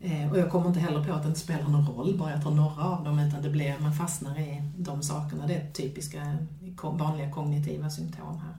Eh, 0.00 0.30
och 0.30 0.38
jag 0.38 0.50
kommer 0.50 0.68
inte 0.68 0.80
heller 0.80 1.04
på 1.04 1.12
att 1.12 1.22
det 1.22 1.28
inte 1.28 1.40
spelar 1.40 1.68
någon 1.68 1.86
roll, 1.86 2.18
bara 2.18 2.30
jag 2.30 2.42
tar 2.42 2.50
några 2.50 2.84
av 2.84 3.04
dem, 3.04 3.18
utan 3.18 3.42
det 3.42 3.50
blir, 3.50 3.78
man 3.78 3.94
fastnar 3.94 4.38
i 4.38 4.62
de 4.76 5.02
sakerna. 5.02 5.46
Det 5.46 5.54
är 5.54 5.70
typiska 5.70 6.36
vanliga 6.82 7.30
kognitiva 7.30 7.90
symptom 7.90 8.40
här. 8.40 8.56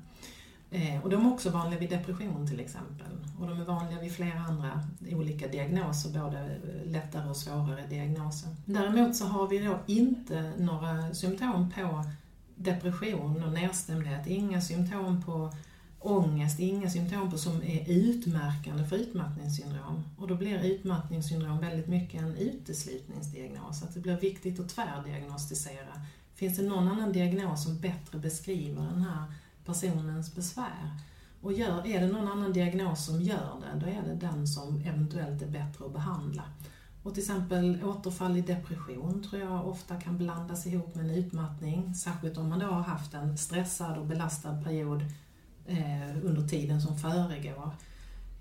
Eh, 0.72 1.04
och 1.04 1.10
de 1.10 1.26
är 1.26 1.34
också 1.34 1.50
vanliga 1.50 1.80
vid 1.80 1.90
depression 1.90 2.48
till 2.48 2.60
exempel. 2.60 3.08
Och 3.40 3.48
de 3.48 3.62
är 3.62 3.66
vanliga 3.66 4.00
vid 4.00 4.12
flera 4.12 4.40
andra 4.40 4.84
olika 5.12 5.48
diagnoser, 5.48 6.20
både 6.20 6.58
lättare 6.86 7.30
och 7.30 7.38
svårare 7.38 7.88
diagnoser. 7.90 8.50
Däremot 8.66 9.16
så 9.16 9.26
har 9.26 9.48
vi 9.48 9.60
då 9.60 9.80
inte 9.88 10.54
några 10.58 11.14
symptom 11.14 11.72
på 11.76 12.04
depression 12.56 13.44
och 13.44 13.54
nedstämdhet, 13.54 14.28
inga 14.28 14.62
symptom 14.62 15.24
på 15.24 15.54
ångest, 16.00 16.60
inga 16.60 16.90
symptom 16.90 17.32
på 17.32 17.38
som 17.38 17.64
är 17.64 17.90
utmärkande 17.90 18.86
för 18.86 18.96
utmattningssyndrom. 18.96 20.04
Och 20.18 20.28
då 20.28 20.36
blir 20.36 20.64
utmattningssyndrom 20.64 21.60
väldigt 21.60 21.88
mycket 21.88 22.22
en 22.22 22.36
uteslutningsdiagnos, 22.36 23.84
att 23.84 23.94
det 23.94 24.00
blir 24.00 24.20
viktigt 24.20 24.60
att 24.60 24.70
tvärdiagnostisera. 24.70 26.02
Finns 26.36 26.58
det 26.58 26.64
någon 26.64 26.88
annan 26.88 27.14
diagnos 27.14 27.64
som 27.64 27.80
bättre 27.80 28.20
beskriver 28.20 28.82
den 28.82 29.02
här 29.02 29.24
personens 29.70 30.36
besvär. 30.36 30.92
Och 31.42 31.54
gör, 31.54 31.88
är 31.88 32.02
det 32.02 32.08
någon 32.08 32.28
annan 32.28 32.54
diagnos 32.54 33.06
som 33.06 33.22
gör 33.22 33.62
det, 33.62 33.80
då 33.80 33.86
är 33.86 34.02
det 34.02 34.16
den 34.16 34.48
som 34.48 34.82
eventuellt 34.82 35.42
är 35.42 35.48
bättre 35.48 35.86
att 35.86 35.94
behandla. 35.94 36.44
Och 37.04 37.14
till 37.14 37.24
exempel 37.24 37.84
återfall 37.84 38.38
i 38.38 38.42
depression 38.42 39.24
tror 39.24 39.42
jag 39.42 39.68
ofta 39.68 40.02
kan 40.02 40.18
blandas 40.18 40.68
ihop 40.68 40.96
med 40.96 41.06
en 41.06 41.12
utmattning, 41.12 41.96
särskilt 41.96 42.38
om 42.38 42.50
man 42.50 42.60
då 42.60 42.66
har 42.66 42.82
haft 42.82 43.14
en 43.14 43.38
stressad 43.38 43.98
och 43.98 44.06
belastad 44.06 44.62
period 44.64 45.02
eh, 45.66 46.18
under 46.24 46.48
tiden 46.48 46.82
som 46.82 46.98
föregår. 46.98 47.72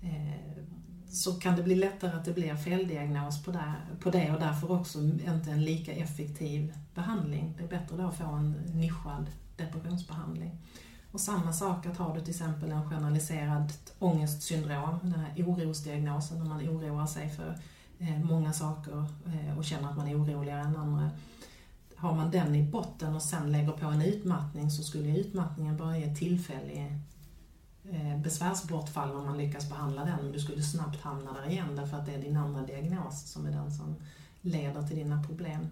Eh, 0.01 0.63
så 1.09 1.33
kan 1.33 1.55
det 1.55 1.63
bli 1.63 1.75
lättare 1.75 2.11
att 2.11 2.25
det 2.25 2.33
blir 2.33 2.55
feldiagnos 2.55 3.43
på 3.43 3.51
det, 3.51 3.73
på 3.99 4.11
det 4.11 4.31
och 4.31 4.39
därför 4.39 4.71
också 4.71 4.99
inte 4.99 5.51
en 5.51 5.63
lika 5.63 5.93
effektiv 5.93 6.73
behandling. 6.95 7.53
Det 7.57 7.63
är 7.63 7.67
bättre 7.67 7.97
då 7.97 8.07
att 8.07 8.17
få 8.17 8.25
en 8.25 8.51
nischad 8.51 9.25
depressionsbehandling. 9.57 10.57
Och 11.11 11.21
samma 11.21 11.53
sak 11.53 11.85
att 11.85 11.97
har 11.97 12.15
du 12.15 12.21
till 12.21 12.29
exempel 12.29 12.71
en 12.71 12.89
generaliserad 12.89 13.73
ångestsyndrom, 13.99 14.99
den 15.01 15.19
här 15.19 15.43
orosdiagnosen, 15.43 16.39
när 16.39 16.45
man 16.45 16.69
oroar 16.69 17.05
sig 17.05 17.29
för 17.29 17.59
eh, 17.99 18.19
många 18.23 18.53
saker 18.53 19.05
eh, 19.25 19.57
och 19.57 19.65
känner 19.65 19.89
att 19.89 19.97
man 19.97 20.07
är 20.07 20.21
oroligare 20.23 20.61
än 20.61 20.75
andra. 20.75 21.09
Har 21.95 22.15
man 22.15 22.31
den 22.31 22.55
i 22.55 22.63
botten 22.63 23.15
och 23.15 23.21
sen 23.21 23.51
lägger 23.51 23.71
på 23.71 23.85
en 23.85 24.01
utmattning 24.01 24.71
så 24.71 24.83
skulle 24.83 25.17
utmattningen 25.17 25.77
bara 25.77 25.97
ge 25.97 26.15
tillfällig 26.15 26.95
eh, 27.91 28.17
besvärsbortfall 28.17 29.11
om 29.11 29.25
man 29.25 29.37
lyckas 29.37 29.69
behandla 29.69 30.05
den, 30.05 30.19
men 30.23 30.31
du 30.31 30.39
skulle 30.39 30.61
snabbt 30.61 31.01
hamna 31.01 31.33
där 31.33 31.49
igen 31.49 31.75
därför 31.75 31.97
att 31.97 32.05
det 32.05 32.13
är 32.13 32.21
din 32.21 32.37
andra 32.37 32.61
diagnos 32.61 33.31
som 33.31 33.45
är 33.45 33.51
den 33.51 33.71
som 33.71 33.95
leder 34.41 34.87
till 34.87 34.97
dina 34.97 35.23
problem. 35.23 35.67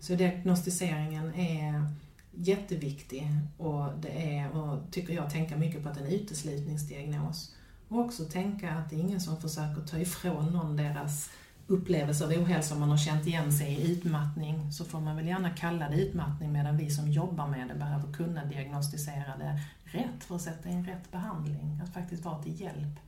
Så 0.00 0.14
diagnostiseringen 0.14 1.34
är 1.34 1.86
jätteviktig 2.34 3.28
och 3.58 3.88
det 4.00 4.36
är, 4.36 4.56
och 4.56 4.78
tycker 4.90 5.14
jag, 5.14 5.30
tänka 5.30 5.56
mycket 5.56 5.82
på 5.82 5.88
att 5.88 5.94
det 5.94 6.00
är 6.00 6.04
en 6.04 6.12
uteslutningsdiagnos. 6.12 7.54
Och 7.88 7.98
också 7.98 8.24
tänka 8.24 8.72
att 8.72 8.90
det 8.90 8.96
är 8.96 9.00
ingen 9.00 9.20
som 9.20 9.40
försöker 9.40 9.82
ta 9.82 9.98
ifrån 9.98 10.52
någon 10.52 10.76
deras 10.76 11.30
upplevelse 11.66 12.24
av 12.24 12.30
ohälsa 12.30 12.74
om 12.74 12.80
man 12.80 12.90
har 12.90 12.96
känt 12.96 13.26
igen 13.26 13.52
sig 13.52 13.74
i 13.74 13.92
utmattning 13.92 14.72
så 14.72 14.84
får 14.84 15.00
man 15.00 15.16
väl 15.16 15.26
gärna 15.26 15.50
kalla 15.50 15.88
det 15.88 15.96
utmattning 15.96 16.52
medan 16.52 16.76
vi 16.76 16.90
som 16.90 17.10
jobbar 17.10 17.48
med 17.48 17.68
det 17.68 17.74
behöver 17.74 18.12
kunna 18.12 18.44
diagnostisera 18.44 19.36
det 19.38 19.60
rätt 19.84 20.24
för 20.24 20.34
att 20.34 20.42
sätta 20.42 20.68
in 20.68 20.86
rätt 20.86 21.10
behandling. 21.10 21.80
Att 21.84 21.94
faktiskt 21.94 22.24
vara 22.24 22.42
till 22.42 22.60
hjälp 22.60 22.98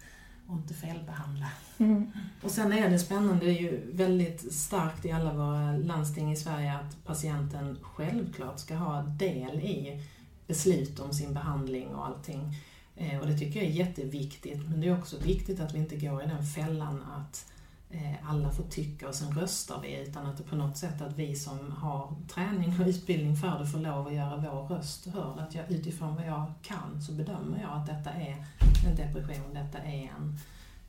och 0.46 0.56
inte 0.56 0.74
felbehandla. 0.74 1.48
Mm. 1.78 2.12
Och 2.42 2.50
sen 2.50 2.72
är 2.72 2.90
det 2.90 2.98
spännande, 2.98 3.46
det 3.46 3.58
är 3.58 3.62
ju 3.62 3.90
väldigt 3.92 4.52
starkt 4.52 5.04
i 5.04 5.12
alla 5.12 5.32
våra 5.32 5.76
landsting 5.76 6.32
i 6.32 6.36
Sverige 6.36 6.74
att 6.74 7.04
patienten 7.04 7.78
självklart 7.82 8.58
ska 8.58 8.74
ha 8.74 9.02
del 9.02 9.60
i 9.60 10.02
beslut 10.46 11.00
om 11.00 11.12
sin 11.12 11.34
behandling 11.34 11.88
och 11.88 12.06
allting. 12.06 12.56
Eh, 12.96 13.18
och 13.18 13.26
det 13.26 13.38
tycker 13.38 13.60
jag 13.60 13.68
är 13.70 13.74
jätteviktigt, 13.74 14.68
men 14.68 14.80
det 14.80 14.88
är 14.88 14.98
också 14.98 15.18
viktigt 15.18 15.60
att 15.60 15.74
vi 15.74 15.78
inte 15.78 15.96
går 15.96 16.22
i 16.22 16.26
den 16.26 16.44
fällan 16.44 17.02
att 17.02 17.52
Eh, 17.90 18.30
alla 18.30 18.50
får 18.50 18.64
tycka 18.64 19.08
och 19.08 19.14
sen 19.14 19.34
röstar 19.34 19.80
vi, 19.82 20.02
utan 20.02 20.26
att 20.26 20.36
det 20.36 20.42
på 20.42 20.56
något 20.56 20.76
sätt 20.76 21.02
att 21.02 21.18
vi 21.18 21.36
som 21.36 21.72
har 21.72 22.16
träning 22.34 22.80
och 22.80 22.86
utbildning 22.86 23.36
för 23.36 23.58
det 23.58 23.66
får 23.66 23.78
lov 23.78 24.06
att 24.06 24.14
göra 24.14 24.36
vår 24.36 24.76
röst 24.76 25.06
hörd. 25.06 25.38
Att 25.38 25.54
jag 25.54 25.70
utifrån 25.70 26.16
vad 26.16 26.26
jag 26.26 26.52
kan 26.62 27.02
så 27.02 27.12
bedömer 27.12 27.62
jag 27.62 27.72
att 27.72 27.86
detta 27.86 28.10
är 28.10 28.46
en 28.86 28.96
depression, 28.96 29.54
detta 29.54 29.78
är 29.78 30.12
en 30.16 30.38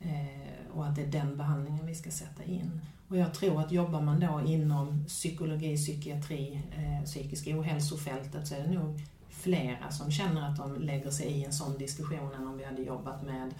eh, 0.00 0.76
och 0.76 0.86
att 0.86 0.96
det 0.96 1.02
är 1.02 1.12
den 1.12 1.36
behandlingen 1.36 1.86
vi 1.86 1.94
ska 1.94 2.10
sätta 2.10 2.44
in. 2.44 2.80
Och 3.08 3.16
jag 3.16 3.34
tror 3.34 3.60
att 3.60 3.72
jobbar 3.72 4.00
man 4.00 4.20
då 4.20 4.42
inom 4.46 5.04
psykologi, 5.04 5.76
psykiatri, 5.76 6.62
eh, 6.76 7.04
psykisk 7.04 7.46
ohälsofältet 7.46 8.46
så 8.48 8.54
är 8.54 8.62
det 8.62 8.74
nog 8.74 9.00
flera 9.28 9.90
som 9.90 10.10
känner 10.10 10.48
att 10.48 10.56
de 10.56 10.80
lägger 10.80 11.10
sig 11.10 11.26
i 11.26 11.44
en 11.44 11.52
sån 11.52 11.78
diskussion 11.78 12.34
än 12.34 12.46
om 12.46 12.58
vi 12.58 12.64
hade 12.64 12.82
jobbat 12.82 13.22
med 13.22 13.54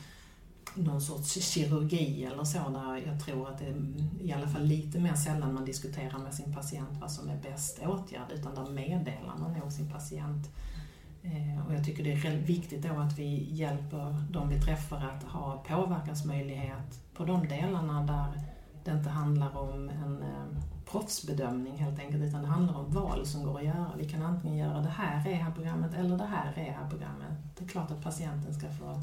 någon 0.75 1.01
sorts 1.01 1.35
kirurgi 1.41 2.25
eller 2.25 2.45
så 2.45 2.59
där 2.59 3.03
jag 3.07 3.21
tror 3.21 3.49
att 3.49 3.59
det 3.59 3.67
är 3.67 3.77
i 4.21 4.33
alla 4.33 4.49
fall 4.49 4.63
lite 4.63 5.01
mer 5.01 5.15
sällan 5.15 5.55
man 5.55 5.65
diskuterar 5.65 6.19
med 6.19 6.35
sin 6.35 6.55
patient 6.55 6.91
vad 7.01 7.11
som 7.11 7.29
är 7.29 7.37
bäst 7.37 7.79
åtgärd 7.87 8.33
utan 8.33 8.55
där 8.55 8.71
meddelar 8.71 9.37
man 9.39 9.53
nog 9.53 9.73
sin 9.73 9.91
patient 9.91 10.51
eh, 11.23 11.67
och 11.67 11.75
jag 11.75 11.85
tycker 11.85 12.05
det 12.05 12.13
är 12.13 12.37
viktigt 12.37 12.83
då 12.83 12.99
att 12.99 13.19
vi 13.19 13.49
hjälper 13.51 14.23
de 14.31 14.49
vi 14.49 14.61
träffar 14.61 14.97
att 14.97 15.23
ha 15.23 15.65
påverkansmöjlighet 15.69 17.01
på 17.15 17.25
de 17.25 17.49
delarna 17.49 18.03
där 18.03 18.43
det 18.85 18.93
inte 18.93 19.11
handlar 19.11 19.57
om 19.57 19.89
en, 19.89 20.23
eh, 20.23 20.63
proffsbedömning 20.91 21.79
helt 21.79 21.99
enkelt, 21.99 22.25
utan 22.25 22.43
det 22.43 22.49
handlar 22.49 22.75
om 22.75 22.91
val 22.91 23.27
som 23.27 23.45
går 23.45 23.59
att 23.59 23.65
göra. 23.65 23.91
Vi 23.97 24.09
kan 24.09 24.23
antingen 24.23 24.57
göra 24.57 24.81
det 24.81 24.89
här 24.89 25.25
rehabprogrammet 25.25 25.95
eller 25.95 26.19
det 26.19 26.25
här 26.25 26.53
rehabprogrammet. 26.53 27.33
Det 27.59 27.65
är 27.65 27.69
klart 27.69 27.91
att 27.91 28.03
patienten 28.03 28.55
ska 28.55 28.71
få 28.71 29.03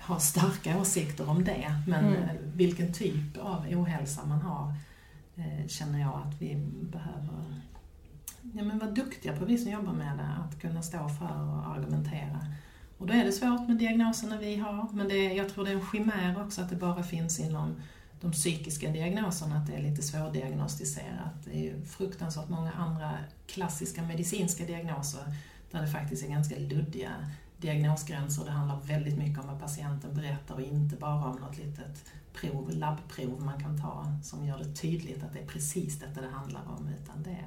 ha 0.00 0.20
starka 0.20 0.80
åsikter 0.80 1.30
om 1.30 1.44
det, 1.44 1.74
men 1.86 2.04
mm. 2.04 2.22
Eh, 2.22 2.30
vilken 2.54 2.92
typ 2.92 3.36
av 3.36 3.66
ohälsa 3.70 4.26
man 4.26 4.40
har 4.40 4.74
eh, 5.36 5.66
känner 5.66 6.00
jag 6.00 6.22
att 6.26 6.42
vi 6.42 6.54
behöver 6.80 7.60
ja, 8.42 8.64
men 8.64 8.78
vara 8.78 8.90
duktiga 8.90 9.36
på, 9.36 9.44
vi 9.44 9.58
som 9.58 9.72
jobbar 9.72 9.92
med 9.92 10.18
det, 10.18 10.44
att 10.44 10.60
kunna 10.60 10.82
stå 10.82 11.08
för 11.08 11.42
och 11.42 11.76
argumentera. 11.76 12.46
Och 12.98 13.06
då 13.06 13.14
är 13.14 13.24
det 13.24 13.32
svårt 13.32 13.68
med 13.68 13.76
diagnoserna 13.76 14.38
vi 14.38 14.56
har, 14.56 14.88
men 14.92 15.08
det, 15.08 15.34
jag 15.34 15.48
tror 15.48 15.64
det 15.64 15.70
är 15.70 15.74
en 15.74 15.86
chimär 15.92 16.42
också 16.42 16.62
att 16.62 16.70
det 16.70 16.76
bara 16.76 17.02
finns 17.02 17.40
inom 17.40 17.74
de 18.20 18.32
psykiska 18.32 18.90
diagnoserna, 18.90 19.56
att 19.56 19.66
det 19.66 19.74
är 19.74 19.82
lite 19.82 20.02
svårdiagnostiserat. 20.02 21.44
Det 21.44 21.50
är 21.50 21.62
ju 21.62 21.84
fruktansvärt 21.84 22.48
många 22.48 22.72
andra 22.72 23.14
klassiska 23.46 24.02
medicinska 24.02 24.64
diagnoser 24.64 25.34
där 25.70 25.80
det 25.80 25.88
faktiskt 25.88 26.24
är 26.24 26.28
ganska 26.28 26.58
luddiga 26.58 27.10
diagnosgränser. 27.60 28.44
Det 28.44 28.50
handlar 28.50 28.80
väldigt 28.80 29.18
mycket 29.18 29.38
om 29.38 29.46
vad 29.46 29.60
patienten 29.60 30.14
berättar 30.14 30.54
och 30.54 30.60
inte 30.60 30.96
bara 30.96 31.30
om 31.30 31.36
något 31.36 31.58
litet 31.58 32.04
prov, 32.32 32.70
labbprov 32.70 33.42
man 33.42 33.60
kan 33.60 33.80
ta 33.80 34.06
som 34.22 34.46
gör 34.46 34.58
det 34.58 34.74
tydligt 34.74 35.22
att 35.22 35.32
det 35.32 35.38
är 35.38 35.46
precis 35.46 35.98
detta 35.98 36.20
det 36.20 36.28
handlar 36.28 36.60
om, 36.60 36.88
utan 37.02 37.22
det 37.22 37.30
är 37.30 37.46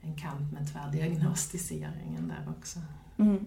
en 0.00 0.16
kamp 0.16 0.52
med 0.52 0.72
tvärdiagnostiseringen 0.72 2.28
där 2.28 2.52
också. 2.58 2.78
Mm. 3.16 3.46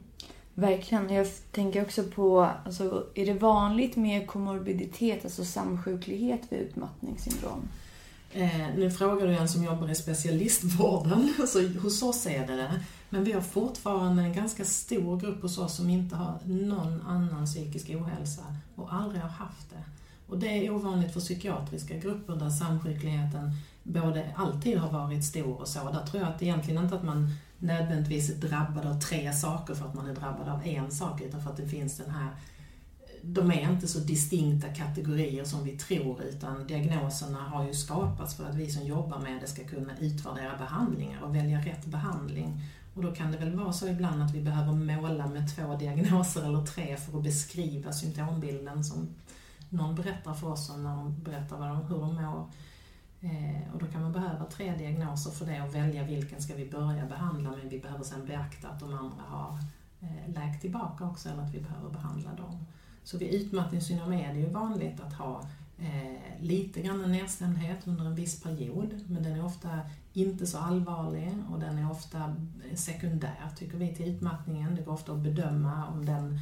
Verkligen. 0.56 1.10
Jag 1.10 1.28
tänker 1.52 1.82
också 1.82 2.04
på, 2.04 2.50
alltså, 2.66 3.08
är 3.16 3.26
det 3.26 3.34
vanligt 3.34 3.96
med 3.96 4.28
komorbiditet, 4.28 5.26
alltså 5.26 5.46
samsjuklighet 5.46 6.42
vid 6.50 6.60
utmattningssyndrom? 6.60 7.68
Eh, 8.32 8.76
nu 8.78 8.92
frågar 8.92 9.28
du 9.28 9.38
en 9.38 9.50
som 9.50 9.64
jobbar 9.64 9.90
i 9.90 9.96
specialistvården, 9.96 11.34
så 11.48 11.68
hos 11.68 12.04
oss 12.04 12.26
är 12.26 12.48
det 12.48 12.56
det. 12.56 12.80
Men 13.14 13.24
vi 13.24 13.32
har 13.32 13.42
fortfarande 13.42 14.24
en 14.24 14.34
ganska 14.34 14.66
stor 14.66 15.20
grupp 15.20 15.42
hos 15.42 15.58
oss 15.58 15.76
som 15.76 15.90
inte 15.90 16.16
har 16.16 16.40
någon 16.46 17.02
annan 17.02 17.46
psykisk 17.46 17.90
ohälsa 17.90 18.42
och 18.76 18.94
aldrig 18.94 19.22
har 19.22 19.30
haft 19.30 19.70
det. 19.70 19.84
Och 20.28 20.38
det 20.38 20.48
är 20.48 20.72
ovanligt 20.72 21.14
för 21.14 21.20
psykiatriska 21.20 21.98
grupper 21.98 22.36
där 22.36 22.50
samsjukligheten 22.50 23.52
både 23.84 24.34
alltid 24.36 24.78
har 24.78 24.92
varit 24.92 25.26
stor 25.26 25.62
och 25.62 25.68
så. 25.68 25.92
Där 25.92 26.06
tror 26.06 26.24
jag 26.24 26.32
att 26.32 26.42
egentligen 26.42 26.84
inte 26.84 26.96
att 26.96 27.04
man 27.04 27.34
nödvändigtvis 27.58 28.30
är 28.30 28.36
drabbad 28.36 28.86
av 28.86 29.00
tre 29.00 29.34
saker 29.34 29.76
för 29.76 29.86
att 29.86 29.96
man 29.96 30.10
är 30.10 30.16
drabbad 30.16 30.50
av 30.50 30.68
en 30.68 30.92
sak, 30.92 31.22
utan 31.22 31.44
för 31.44 31.50
att 31.50 31.58
det 31.58 31.68
finns 31.68 31.98
den 31.98 32.10
här 32.10 32.30
de 33.26 33.52
är 33.52 33.72
inte 33.72 33.88
så 33.88 34.00
distinkta 34.00 34.68
kategorier 34.68 35.44
som 35.44 35.64
vi 35.64 35.78
tror 35.78 36.24
utan 36.24 36.68
diagnoserna 36.68 37.40
har 37.40 37.66
ju 37.68 37.74
skapats 37.74 38.36
för 38.36 38.46
att 38.46 38.56
vi 38.56 38.72
som 38.72 38.86
jobbar 38.86 39.20
med 39.20 39.42
det 39.42 39.48
ska 39.48 39.64
kunna 39.64 39.98
utvärdera 40.00 40.58
behandlingar 40.58 41.22
och 41.22 41.36
välja 41.36 41.60
rätt 41.60 41.86
behandling. 41.86 42.62
Och 42.94 43.02
då 43.02 43.16
kan 43.16 43.32
det 43.32 43.38
väl 43.38 43.56
vara 43.56 43.74
så 43.74 43.88
ibland 43.88 44.24
att 44.24 44.34
vi 44.34 44.42
behöver 44.42 44.74
måla 44.74 45.28
med 45.28 45.56
två 45.56 45.76
diagnoser 45.76 46.46
eller 46.46 46.66
tre 46.66 46.98
för 46.98 47.18
att 47.18 47.24
beskriva 47.24 47.92
symptombilden 47.92 48.84
som 48.84 49.10
någon 49.70 49.96
berättar 49.96 50.34
för 50.34 50.48
oss 50.48 50.70
om 50.70 50.84
när 50.84 50.96
de 50.96 51.24
berättar 51.24 51.58
vad 51.58 51.70
de, 51.70 51.86
hur 51.86 52.00
de 52.00 52.16
mår. 52.16 52.50
Eh, 53.22 53.74
och 53.74 53.80
då 53.80 53.86
kan 53.86 54.02
man 54.02 54.12
behöva 54.12 54.46
tre 54.46 54.76
diagnoser 54.76 55.32
för 55.32 55.46
det 55.46 55.62
och 55.62 55.76
välja 55.76 56.04
vilken 56.04 56.42
ska 56.42 56.56
vi 56.56 56.70
börja 56.70 57.06
behandla 57.06 57.50
men 57.50 57.70
vi 57.70 57.80
behöver 57.80 58.04
sedan 58.04 58.26
beakta 58.26 58.68
att 58.68 58.80
de 58.80 58.94
andra 58.94 59.24
har 59.28 59.58
eh, 60.02 60.34
läkt 60.34 60.62
tillbaka 60.62 61.06
också 61.06 61.30
eller 61.30 61.44
att 61.44 61.54
vi 61.54 61.60
behöver 61.60 61.90
behandla 61.90 62.34
dem. 62.34 62.66
Så 63.04 63.18
vid 63.18 63.34
utmattningssyndrom 63.34 64.14
är 64.14 64.34
det 64.34 64.40
ju 64.40 64.50
vanligt 64.50 65.00
att 65.02 65.14
ha 65.14 65.42
eh, 65.78 66.42
lite 66.42 66.82
grann 66.82 67.04
en 67.04 67.12
nedstämdhet 67.12 67.88
under 67.88 68.06
en 68.06 68.16
viss 68.16 68.42
period 68.42 69.00
men 69.08 69.24
den 69.24 69.34
är 69.34 69.46
ofta 69.46 69.80
inte 70.14 70.48
så 70.48 70.58
allvarlig 70.58 71.34
och 71.52 71.60
den 71.60 71.78
är 71.78 71.92
ofta 71.92 72.36
eh, 72.70 72.76
sekundär 72.76 73.50
tycker 73.58 73.78
vi 73.78 73.96
till 73.96 74.08
utmattningen. 74.08 74.76
Det 74.76 74.82
går 74.82 74.94
ofta 74.94 75.12
att 75.12 75.20
bedöma 75.20 75.88
om 75.88 76.06
den, 76.06 76.40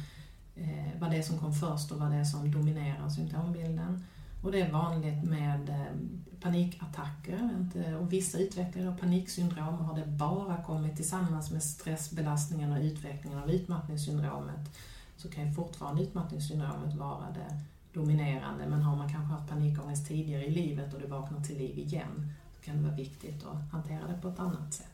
eh, 0.56 1.00
vad 1.00 1.10
det 1.10 1.16
är 1.16 1.22
som 1.22 1.38
kom 1.38 1.54
först 1.54 1.92
och 1.92 1.98
vad 1.98 2.10
det 2.10 2.16
är 2.16 2.24
som 2.24 2.50
dominerar 2.50 3.08
symptombilden. 3.08 4.04
Och 4.42 4.52
det 4.52 4.60
är 4.60 4.72
vanligt 4.72 5.24
med 5.24 5.68
eh, 5.68 6.36
panikattacker 6.40 7.66
och 8.00 8.12
vissa 8.12 8.38
utvecklar 8.38 8.96
paniksyndrom 8.96 9.74
och 9.74 9.84
har 9.84 9.96
det 9.96 10.06
bara 10.06 10.62
kommit 10.62 10.96
tillsammans 10.96 11.50
med 11.50 11.62
stressbelastningen 11.62 12.72
och 12.72 12.82
utvecklingen 12.82 13.38
av 13.38 13.50
utmattningssyndromet 13.50 14.78
så 15.16 15.30
kan 15.30 15.46
ju 15.46 15.52
fortfarande 15.52 16.02
utmattningssyndromet 16.02 16.94
vara 16.94 17.26
det 17.30 17.60
dominerande 17.92 18.66
men 18.66 18.82
har 18.82 18.96
man 18.96 19.08
kanske 19.08 19.34
haft 19.34 19.48
panikångest 19.48 20.08
tidigare 20.08 20.44
i 20.44 20.50
livet 20.50 20.94
och 20.94 21.00
det 21.00 21.06
vaknar 21.06 21.40
till 21.40 21.58
liv 21.58 21.78
igen 21.78 22.32
då 22.54 22.64
kan 22.64 22.76
det 22.76 22.82
vara 22.82 22.96
viktigt 22.96 23.44
att 23.44 23.72
hantera 23.72 24.06
det 24.06 24.20
på 24.22 24.28
ett 24.28 24.38
annat 24.38 24.74
sätt. 24.74 24.86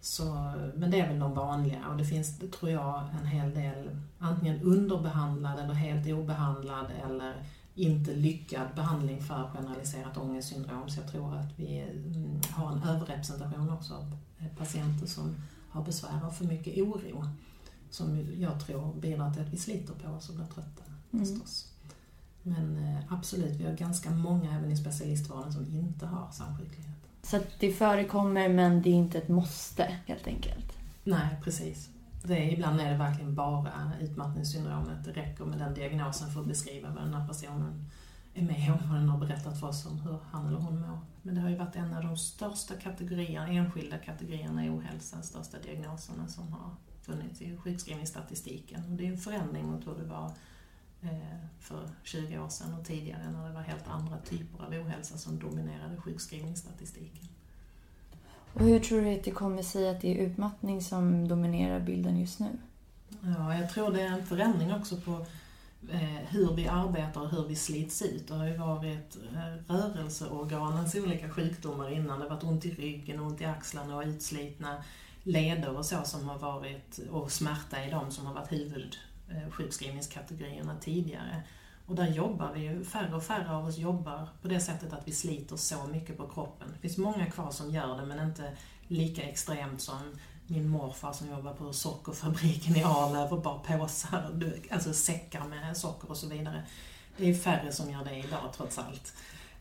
Så, 0.00 0.52
men 0.74 0.90
det 0.90 1.00
är 1.00 1.08
väl 1.08 1.18
de 1.18 1.34
vanliga 1.34 1.88
och 1.88 1.96
det 1.96 2.04
finns, 2.04 2.38
tror 2.38 2.70
jag, 2.70 3.04
en 3.20 3.26
hel 3.26 3.54
del 3.54 3.90
antingen 4.18 4.62
underbehandlad 4.62 5.58
eller 5.58 5.74
helt 5.74 6.06
obehandlad 6.06 6.86
eller 7.04 7.34
inte 7.74 8.14
lyckad 8.14 8.68
behandling 8.74 9.22
för 9.22 9.50
generaliserat 9.54 10.16
ångestsyndrom. 10.16 10.88
Så 10.88 11.00
jag 11.00 11.10
tror 11.10 11.34
att 11.34 11.58
vi 11.58 11.80
mm, 11.80 12.40
har 12.50 12.72
en 12.72 12.82
överrepresentation 12.82 13.70
också 13.70 13.94
av 13.94 14.18
patienter 14.58 15.06
som 15.06 15.34
har 15.70 15.84
besvär 15.84 16.24
av 16.24 16.30
för 16.30 16.44
mycket 16.44 16.78
oro. 16.78 17.24
Som 17.90 18.26
jag 18.38 18.60
tror 18.60 18.94
bidrar 18.94 19.32
till 19.32 19.42
att 19.42 19.52
vi 19.52 19.56
sliter 19.56 19.94
på 19.94 20.10
oss 20.10 20.28
och 20.28 20.34
blir 20.34 20.46
trötta 20.46 20.82
mm. 21.12 21.26
förstås. 21.26 21.75
Men 22.46 22.78
eh, 22.78 23.12
absolut, 23.12 23.60
vi 23.60 23.64
har 23.64 23.72
ganska 23.72 24.10
många 24.10 24.58
även 24.58 24.72
i 24.72 24.76
specialistvården 24.76 25.52
som 25.52 25.66
inte 25.66 26.06
har 26.06 26.30
samsjuklighet. 26.32 26.96
Så 27.22 27.40
det 27.58 27.72
förekommer 27.72 28.48
men 28.48 28.82
det 28.82 28.90
är 28.90 28.94
inte 28.94 29.18
ett 29.18 29.28
måste 29.28 29.98
helt 30.06 30.26
enkelt? 30.26 30.72
Nej, 31.04 31.36
precis. 31.44 31.88
Det 32.22 32.34
är, 32.34 32.52
ibland 32.52 32.80
är 32.80 32.90
det 32.90 32.96
verkligen 32.96 33.34
bara 33.34 33.92
utmattningssyndromet. 34.00 35.04
Det 35.04 35.12
räcker 35.12 35.44
med 35.44 35.58
den 35.58 35.74
diagnosen 35.74 36.30
för 36.30 36.40
att 36.40 36.46
beskriva 36.46 36.88
vad 36.90 37.02
den 37.02 37.14
här 37.14 37.28
personen 37.28 37.84
är 38.34 38.42
med 38.42 38.72
om 38.72 38.90
och 38.90 38.96
den 38.96 39.08
har 39.08 39.18
berättat 39.18 39.60
för 39.60 39.66
oss 39.66 39.86
om 39.86 40.00
hur 40.00 40.18
han 40.30 40.46
eller 40.46 40.58
hon 40.58 40.80
mår. 40.80 40.98
Men 41.22 41.34
det 41.34 41.40
har 41.40 41.48
ju 41.48 41.56
varit 41.56 41.76
en 41.76 41.94
av 41.94 42.02
de 42.02 42.16
största 42.16 42.74
kategorierna, 42.74 43.48
enskilda 43.48 43.98
kategorierna 43.98 44.66
i 44.66 44.70
ohälsa, 44.70 45.22
största 45.22 45.58
diagnoserna 45.58 46.28
som 46.28 46.52
har 46.52 46.70
funnits 47.02 47.42
i 47.42 47.56
sjukskrivningsstatistiken. 47.56 48.84
Och 48.84 48.96
det 48.96 49.06
är 49.06 49.12
en 49.12 49.18
förändring 49.18 49.66
mot 49.66 49.86
hur 49.86 49.94
det 49.94 50.04
var 50.04 50.32
för 51.60 51.88
20 52.02 52.38
år 52.38 52.48
sedan 52.48 52.74
och 52.80 52.86
tidigare 52.86 53.30
när 53.30 53.48
det 53.48 53.54
var 53.54 53.60
helt 53.60 53.88
andra 53.88 54.18
typer 54.18 54.64
av 54.64 54.72
ohälsa 54.72 55.18
som 55.18 55.38
dominerade 55.38 55.96
sjukskrivningsstatistiken. 55.96 57.28
Och 58.52 58.60
hur 58.60 58.80
tror 58.80 59.00
du 59.00 59.14
att 59.14 59.24
det 59.24 59.30
kommer 59.30 59.62
sig 59.62 59.88
att 59.88 60.00
det 60.00 60.18
är 60.18 60.26
utmattning 60.26 60.82
som 60.82 61.28
dominerar 61.28 61.80
bilden 61.80 62.20
just 62.20 62.40
nu? 62.40 62.48
Ja, 63.20 63.58
jag 63.58 63.70
tror 63.70 63.92
det 63.92 64.02
är 64.02 64.12
en 64.12 64.26
förändring 64.26 64.74
också 64.74 64.96
på 64.96 65.26
eh, 65.90 66.28
hur 66.28 66.54
vi 66.54 66.68
arbetar 66.68 67.20
och 67.20 67.30
hur 67.30 67.44
vi 67.44 67.56
slits 67.56 68.02
ut. 68.02 68.28
Det 68.28 68.34
har 68.34 68.46
ju 68.46 68.56
varit 68.56 69.16
eh, 69.34 69.74
rörelseorganens 69.74 70.94
olika 70.94 71.30
sjukdomar 71.30 71.90
innan. 71.92 72.18
Det 72.18 72.24
har 72.24 72.30
varit 72.30 72.44
ont 72.44 72.64
i 72.64 72.70
ryggen, 72.70 73.20
ont 73.20 73.40
i 73.40 73.44
axlarna 73.44 73.96
och 73.96 74.04
utslitna 74.04 74.82
leder 75.22 75.76
och 75.76 75.86
så 75.86 76.02
som 76.04 76.28
har 76.28 76.38
varit, 76.38 76.98
och 77.10 77.32
smärta 77.32 77.84
i 77.84 77.90
dem 77.90 78.10
som 78.10 78.26
har 78.26 78.34
varit 78.34 78.52
Eh, 79.30 79.50
sjukskrivningskategorierna 79.50 80.76
tidigare. 80.80 81.42
Och 81.86 81.94
där 81.94 82.08
jobbar 82.08 82.52
vi 82.52 82.60
ju, 82.60 82.84
färre 82.84 83.14
och 83.14 83.22
färre 83.22 83.50
av 83.50 83.66
oss 83.66 83.78
jobbar 83.78 84.28
på 84.42 84.48
det 84.48 84.60
sättet 84.60 84.92
att 84.92 85.08
vi 85.08 85.12
sliter 85.12 85.56
så 85.56 85.86
mycket 85.86 86.16
på 86.16 86.28
kroppen. 86.28 86.68
Det 86.72 86.78
finns 86.78 86.98
många 86.98 87.30
kvar 87.30 87.50
som 87.50 87.70
gör 87.70 87.96
det 87.96 88.06
men 88.06 88.28
inte 88.28 88.52
lika 88.88 89.22
extremt 89.22 89.80
som 89.80 89.98
min 90.46 90.68
morfar 90.68 91.12
som 91.12 91.30
jobbar 91.30 91.52
på 91.52 91.72
sockerfabriken 91.72 92.76
i 92.76 92.82
Arlöv 92.82 93.32
och 93.32 93.42
bar 93.42 93.58
påsar, 93.58 94.52
alltså 94.70 94.92
säckar 94.92 95.44
med 95.44 95.76
socker 95.76 96.10
och 96.10 96.16
så 96.16 96.28
vidare. 96.28 96.62
Det 97.16 97.30
är 97.30 97.34
färre 97.34 97.72
som 97.72 97.90
gör 97.90 98.04
det 98.04 98.16
idag 98.16 98.52
trots 98.56 98.78
allt 98.78 99.12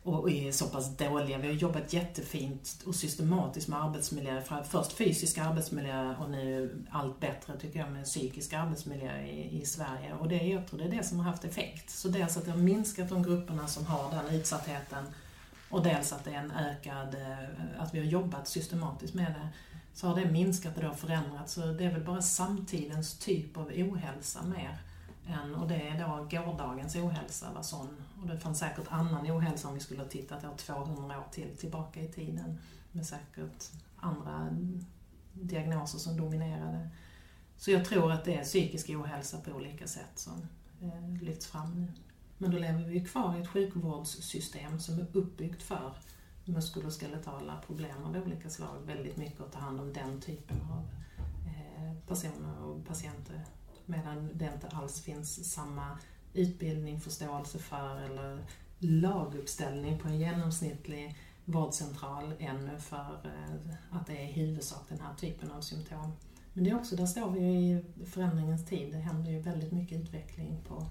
och 0.05 0.31
är 0.31 0.51
så 0.51 0.67
pass 0.67 0.97
dåliga. 0.97 1.37
Vi 1.37 1.47
har 1.47 1.53
jobbat 1.53 1.93
jättefint 1.93 2.83
och 2.85 2.95
systematiskt 2.95 3.67
med 3.67 3.83
arbetsmiljö. 3.83 4.41
Först 4.69 4.93
fysisk 4.93 5.37
arbetsmiljö 5.37 6.15
och 6.15 6.29
nu 6.29 6.85
allt 6.89 7.19
bättre 7.19 7.59
tycker 7.59 7.79
jag 7.79 7.91
med 7.91 8.05
psykisk 8.05 8.53
arbetsmiljö 8.53 9.21
i, 9.21 9.61
i 9.61 9.65
Sverige. 9.65 10.13
Och 10.19 10.27
det, 10.27 10.35
jag 10.35 10.67
tror 10.67 10.79
det 10.79 10.85
är 10.85 10.91
det 10.91 11.03
som 11.03 11.19
har 11.19 11.31
haft 11.31 11.45
effekt. 11.45 11.89
Så 11.89 12.07
dels 12.07 12.37
att 12.37 12.45
det 12.45 12.51
har 12.51 12.57
minskat 12.57 13.09
de 13.09 13.23
grupperna 13.23 13.67
som 13.67 13.85
har 13.85 14.11
den 14.11 14.35
utsattheten 14.35 15.05
och 15.69 15.83
dels 15.83 16.13
att 16.13 16.23
det 16.23 16.31
är 16.31 16.39
en 16.39 16.51
ökad, 16.51 17.15
eh, 17.15 17.81
att 17.81 17.93
vi 17.93 17.99
har 17.99 18.05
jobbat 18.05 18.47
systematiskt 18.47 19.13
med 19.13 19.31
det. 19.31 19.49
Så 19.93 20.07
har 20.07 20.15
det 20.15 20.31
minskat 20.31 20.75
och 20.75 20.81
det 20.81 20.87
har 20.87 20.95
förändrats. 20.95 21.53
Så 21.53 21.61
det 21.61 21.85
är 21.85 21.91
väl 21.91 22.03
bara 22.03 22.21
samtidens 22.21 23.17
typ 23.17 23.57
av 23.57 23.71
ohälsa 23.75 24.43
mer. 24.43 24.77
Än, 25.27 25.55
och 25.55 25.67
det 25.67 25.87
är 25.87 25.99
då 25.99 26.27
gårdagens 26.37 26.95
ohälsa 26.95 27.53
var 27.53 27.61
sån. 27.61 28.03
Och 28.21 28.27
det 28.27 28.39
fanns 28.39 28.59
säkert 28.59 28.87
annan 28.89 29.31
ohälsa 29.31 29.67
om 29.67 29.73
vi 29.73 29.79
skulle 29.79 30.01
ha 30.01 30.09
tittat 30.09 30.57
200 30.57 31.19
år 31.19 31.27
till 31.31 31.57
tillbaka 31.57 32.01
i 32.01 32.07
tiden. 32.07 32.59
Med 32.91 33.05
säkert 33.05 33.71
andra 33.97 34.49
diagnoser 35.33 35.99
som 35.99 36.17
dominerade. 36.17 36.89
Så 37.57 37.71
jag 37.71 37.85
tror 37.85 38.11
att 38.11 38.25
det 38.25 38.35
är 38.35 38.43
psykisk 38.43 38.89
ohälsa 38.89 39.37
på 39.37 39.51
olika 39.51 39.87
sätt 39.87 40.11
som 40.19 40.47
eh, 40.81 41.23
lyfts 41.23 41.47
fram 41.47 41.81
nu. 41.81 41.91
Men 42.37 42.51
då 42.51 42.57
lever 42.57 42.83
vi 42.83 43.05
kvar 43.05 43.37
i 43.37 43.41
ett 43.41 43.47
sjukvårdssystem 43.47 44.79
som 44.79 44.99
är 44.99 45.07
uppbyggt 45.13 45.63
för 45.63 45.93
muskuloskeletala 46.45 47.61
problem 47.65 48.03
av 48.03 48.17
olika 48.25 48.49
slag 48.49 48.77
väldigt 48.85 49.17
mycket 49.17 49.41
att 49.41 49.51
ta 49.51 49.59
hand 49.59 49.79
om 49.79 49.93
den 49.93 50.21
typen 50.21 50.61
av 50.61 50.87
eh, 51.47 52.07
personer 52.07 52.63
och 52.63 52.85
patienter. 52.85 53.45
Medan 53.85 54.29
det 54.33 54.51
inte 54.53 54.67
alls 54.67 55.01
finns 55.01 55.53
samma 55.53 55.97
utbildning, 56.33 56.99
förståelse 56.99 57.59
för 57.59 58.01
eller 58.01 58.45
laguppställning 58.79 59.99
på 59.99 60.07
en 60.07 60.19
genomsnittlig 60.19 61.17
vårdcentral 61.45 62.33
ännu 62.39 62.79
för 62.79 63.19
eh, 63.23 63.75
att 63.89 64.07
det 64.07 64.13
är 64.13 64.29
i 64.29 64.31
huvudsak 64.31 64.83
den 64.89 64.99
här 64.99 65.13
typen 65.15 65.51
av 65.51 65.61
symptom. 65.61 66.11
Men 66.53 66.63
det 66.63 66.69
är 66.69 66.75
också, 66.75 66.95
där 66.95 67.05
står 67.05 67.31
vi 67.31 67.39
ju 67.39 67.77
i 68.01 68.05
förändringens 68.05 68.65
tid. 68.65 68.91
Det 68.91 68.97
händer 68.97 69.31
ju 69.31 69.39
väldigt 69.39 69.71
mycket 69.71 70.01
utveckling 70.01 70.61
på 70.67 70.85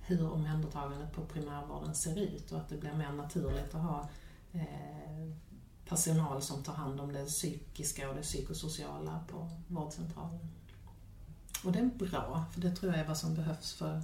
hur 0.00 0.32
omhändertagandet 0.32 1.12
på 1.12 1.24
primärvården 1.24 1.94
ser 1.94 2.18
ut 2.18 2.52
och 2.52 2.58
att 2.58 2.68
det 2.68 2.76
blir 2.76 2.92
mer 2.92 3.12
naturligt 3.12 3.74
att 3.74 3.82
ha 3.82 4.08
eh, 4.52 5.32
personal 5.88 6.42
som 6.42 6.62
tar 6.62 6.72
hand 6.72 7.00
om 7.00 7.12
det 7.12 7.24
psykiska 7.24 8.08
och 8.08 8.14
det 8.14 8.22
psykosociala 8.22 9.24
på 9.28 9.50
vårdcentralen. 9.68 10.48
Och 11.64 11.72
det 11.72 11.78
är 11.78 11.84
bra, 11.84 12.44
för 12.52 12.60
det 12.60 12.70
tror 12.70 12.92
jag 12.92 13.00
är 13.00 13.08
vad 13.08 13.16
som 13.16 13.34
behövs 13.34 13.72
för 13.72 14.02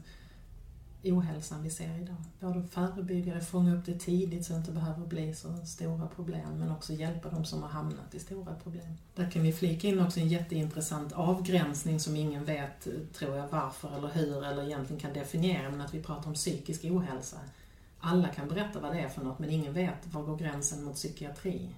ohälsan 1.05 1.62
vi 1.62 1.71
ser 1.71 1.99
idag. 2.03 2.17
Både 2.40 2.62
förebygga 2.62 3.35
det, 3.35 3.40
fånga 3.40 3.75
upp 3.75 3.87
det 3.87 3.99
tidigt 3.99 4.47
så 4.47 4.53
det 4.53 4.59
inte 4.59 4.73
behöver 4.73 5.07
bli 5.07 5.35
så 5.35 5.57
stora 5.67 6.07
problem, 6.07 6.59
men 6.59 6.71
också 6.71 6.93
hjälpa 6.93 7.31
de 7.31 7.45
som 7.45 7.62
har 7.62 7.69
hamnat 7.69 8.14
i 8.14 8.19
stora 8.19 8.55
problem. 8.55 8.97
Där 9.14 9.31
kan 9.31 9.43
vi 9.43 9.53
flika 9.53 9.88
in 9.88 10.01
också 10.01 10.21
en 10.21 10.29
jätteintressant 10.29 11.12
avgränsning 11.12 12.01
som 12.01 12.17
ingen 12.17 12.45
vet, 12.45 12.88
tror 13.12 13.37
jag, 13.37 13.49
varför 13.49 13.97
eller 13.97 14.09
hur 14.09 14.45
eller 14.45 14.64
egentligen 14.64 15.01
kan 15.01 15.12
definiera, 15.12 15.71
men 15.71 15.81
att 15.81 15.95
vi 15.95 16.03
pratar 16.03 16.29
om 16.29 16.35
psykisk 16.35 16.85
ohälsa. 16.85 17.38
Alla 17.99 18.29
kan 18.29 18.49
berätta 18.49 18.81
vad 18.81 18.93
det 18.93 19.01
är 19.01 19.09
för 19.09 19.25
något, 19.25 19.38
men 19.38 19.51
ingen 19.51 19.73
vet 19.73 20.07
var 20.12 20.23
går 20.23 20.37
gränsen 20.37 20.85
mot 20.85 20.95
psykiatri. 20.95 21.69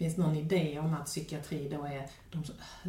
Det 0.00 0.04
finns 0.04 0.16
någon 0.16 0.36
idé 0.36 0.78
om 0.78 0.94
att 0.94 1.06
psykiatri 1.06 1.68
då 1.68 1.84
är 1.84 2.10
de 2.30 2.44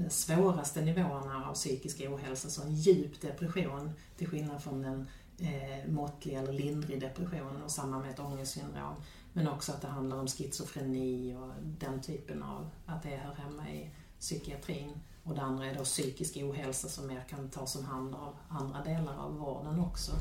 svåraste 0.09 0.81
nivåerna 0.81 1.45
av 1.49 1.53
psykisk 1.53 2.01
ohälsa, 2.01 2.49
så 2.49 2.61
en 2.61 2.75
djup 2.75 3.21
depression, 3.21 3.91
till 4.17 4.27
skillnad 4.27 4.63
från 4.63 4.85
en 4.85 5.07
eh, 5.39 5.91
måttlig 5.91 6.33
eller 6.33 6.53
lindrig 6.53 7.01
depression 7.01 7.61
och 7.63 7.71
samma 7.71 7.99
med 7.99 8.09
ett 8.09 8.19
ångestsyndrom. 8.19 8.95
Men 9.33 9.47
också 9.47 9.71
att 9.71 9.81
det 9.81 9.87
handlar 9.87 10.17
om 10.17 10.27
schizofreni 10.27 11.35
och 11.35 11.49
den 11.63 12.01
typen 12.01 12.43
av, 12.43 12.69
att 12.85 13.03
det 13.03 13.09
hör 13.17 13.35
hemma 13.35 13.69
i 13.69 13.89
psykiatrin. 14.19 14.99
Och 15.23 15.35
det 15.35 15.41
andra 15.41 15.65
är 15.65 15.75
då 15.75 15.83
psykisk 15.83 16.37
ohälsa 16.37 16.89
som 16.89 17.07
mer 17.07 17.23
kan 17.29 17.49
tas 17.49 17.75
om 17.75 17.85
hand 17.85 18.15
av 18.15 18.35
andra 18.49 18.83
delar 18.83 19.17
av 19.17 19.35
vården 19.35 19.79
också. 19.79 20.11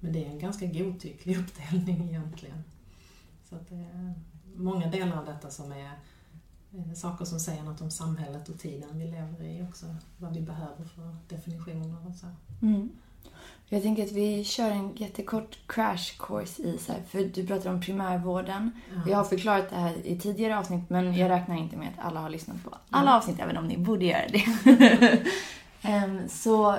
Men 0.00 0.12
det 0.12 0.24
är 0.24 0.28
en 0.28 0.38
ganska 0.38 0.66
godtycklig 0.66 1.38
uppdelning 1.40 2.08
egentligen. 2.08 2.64
Så 3.48 3.56
att 3.56 3.68
det 3.68 3.74
är 3.74 4.14
många 4.54 4.86
delar 4.86 5.18
av 5.18 5.24
detta 5.24 5.50
som 5.50 5.72
är 5.72 5.92
saker 6.94 7.24
som 7.24 7.40
säger 7.40 7.62
något 7.62 7.80
om 7.80 7.90
samhället 7.90 8.48
och 8.48 8.58
tiden 8.58 8.88
vi 8.92 9.04
lever 9.04 9.44
i 9.44 9.66
också. 9.70 9.86
Vad 10.16 10.34
vi 10.34 10.40
behöver 10.40 10.84
för 10.84 11.16
definitioner 11.28 12.06
och 12.06 12.14
så. 12.14 12.26
Mm. 12.62 12.90
Jag 13.70 13.82
tänker 13.82 14.04
att 14.04 14.12
vi 14.12 14.44
kör 14.44 14.70
en 14.70 14.96
jättekort 14.96 15.58
crash 15.66 16.16
course 16.18 16.62
i 16.62 16.78
så 16.78 16.92
här, 16.92 17.02
för 17.08 17.24
du 17.24 17.46
pratar 17.46 17.70
om 17.70 17.80
primärvården. 17.80 18.70
Mm. 18.92 19.08
Jag 19.08 19.16
har 19.16 19.24
förklarat 19.24 19.70
det 19.70 19.76
här 19.76 20.06
i 20.06 20.18
tidigare 20.18 20.58
avsnitt 20.58 20.90
men 20.90 21.14
jag 21.14 21.30
räknar 21.30 21.56
inte 21.56 21.76
med 21.76 21.88
att 21.88 22.04
alla 22.04 22.20
har 22.20 22.30
lyssnat 22.30 22.64
på 22.64 22.70
alla 22.90 23.10
mm. 23.10 23.14
avsnitt 23.14 23.40
även 23.40 23.56
om 23.56 23.66
ni 23.66 23.78
borde 23.78 24.04
göra 24.04 24.28
det. 24.28 24.44
um, 26.04 26.28
så 26.28 26.78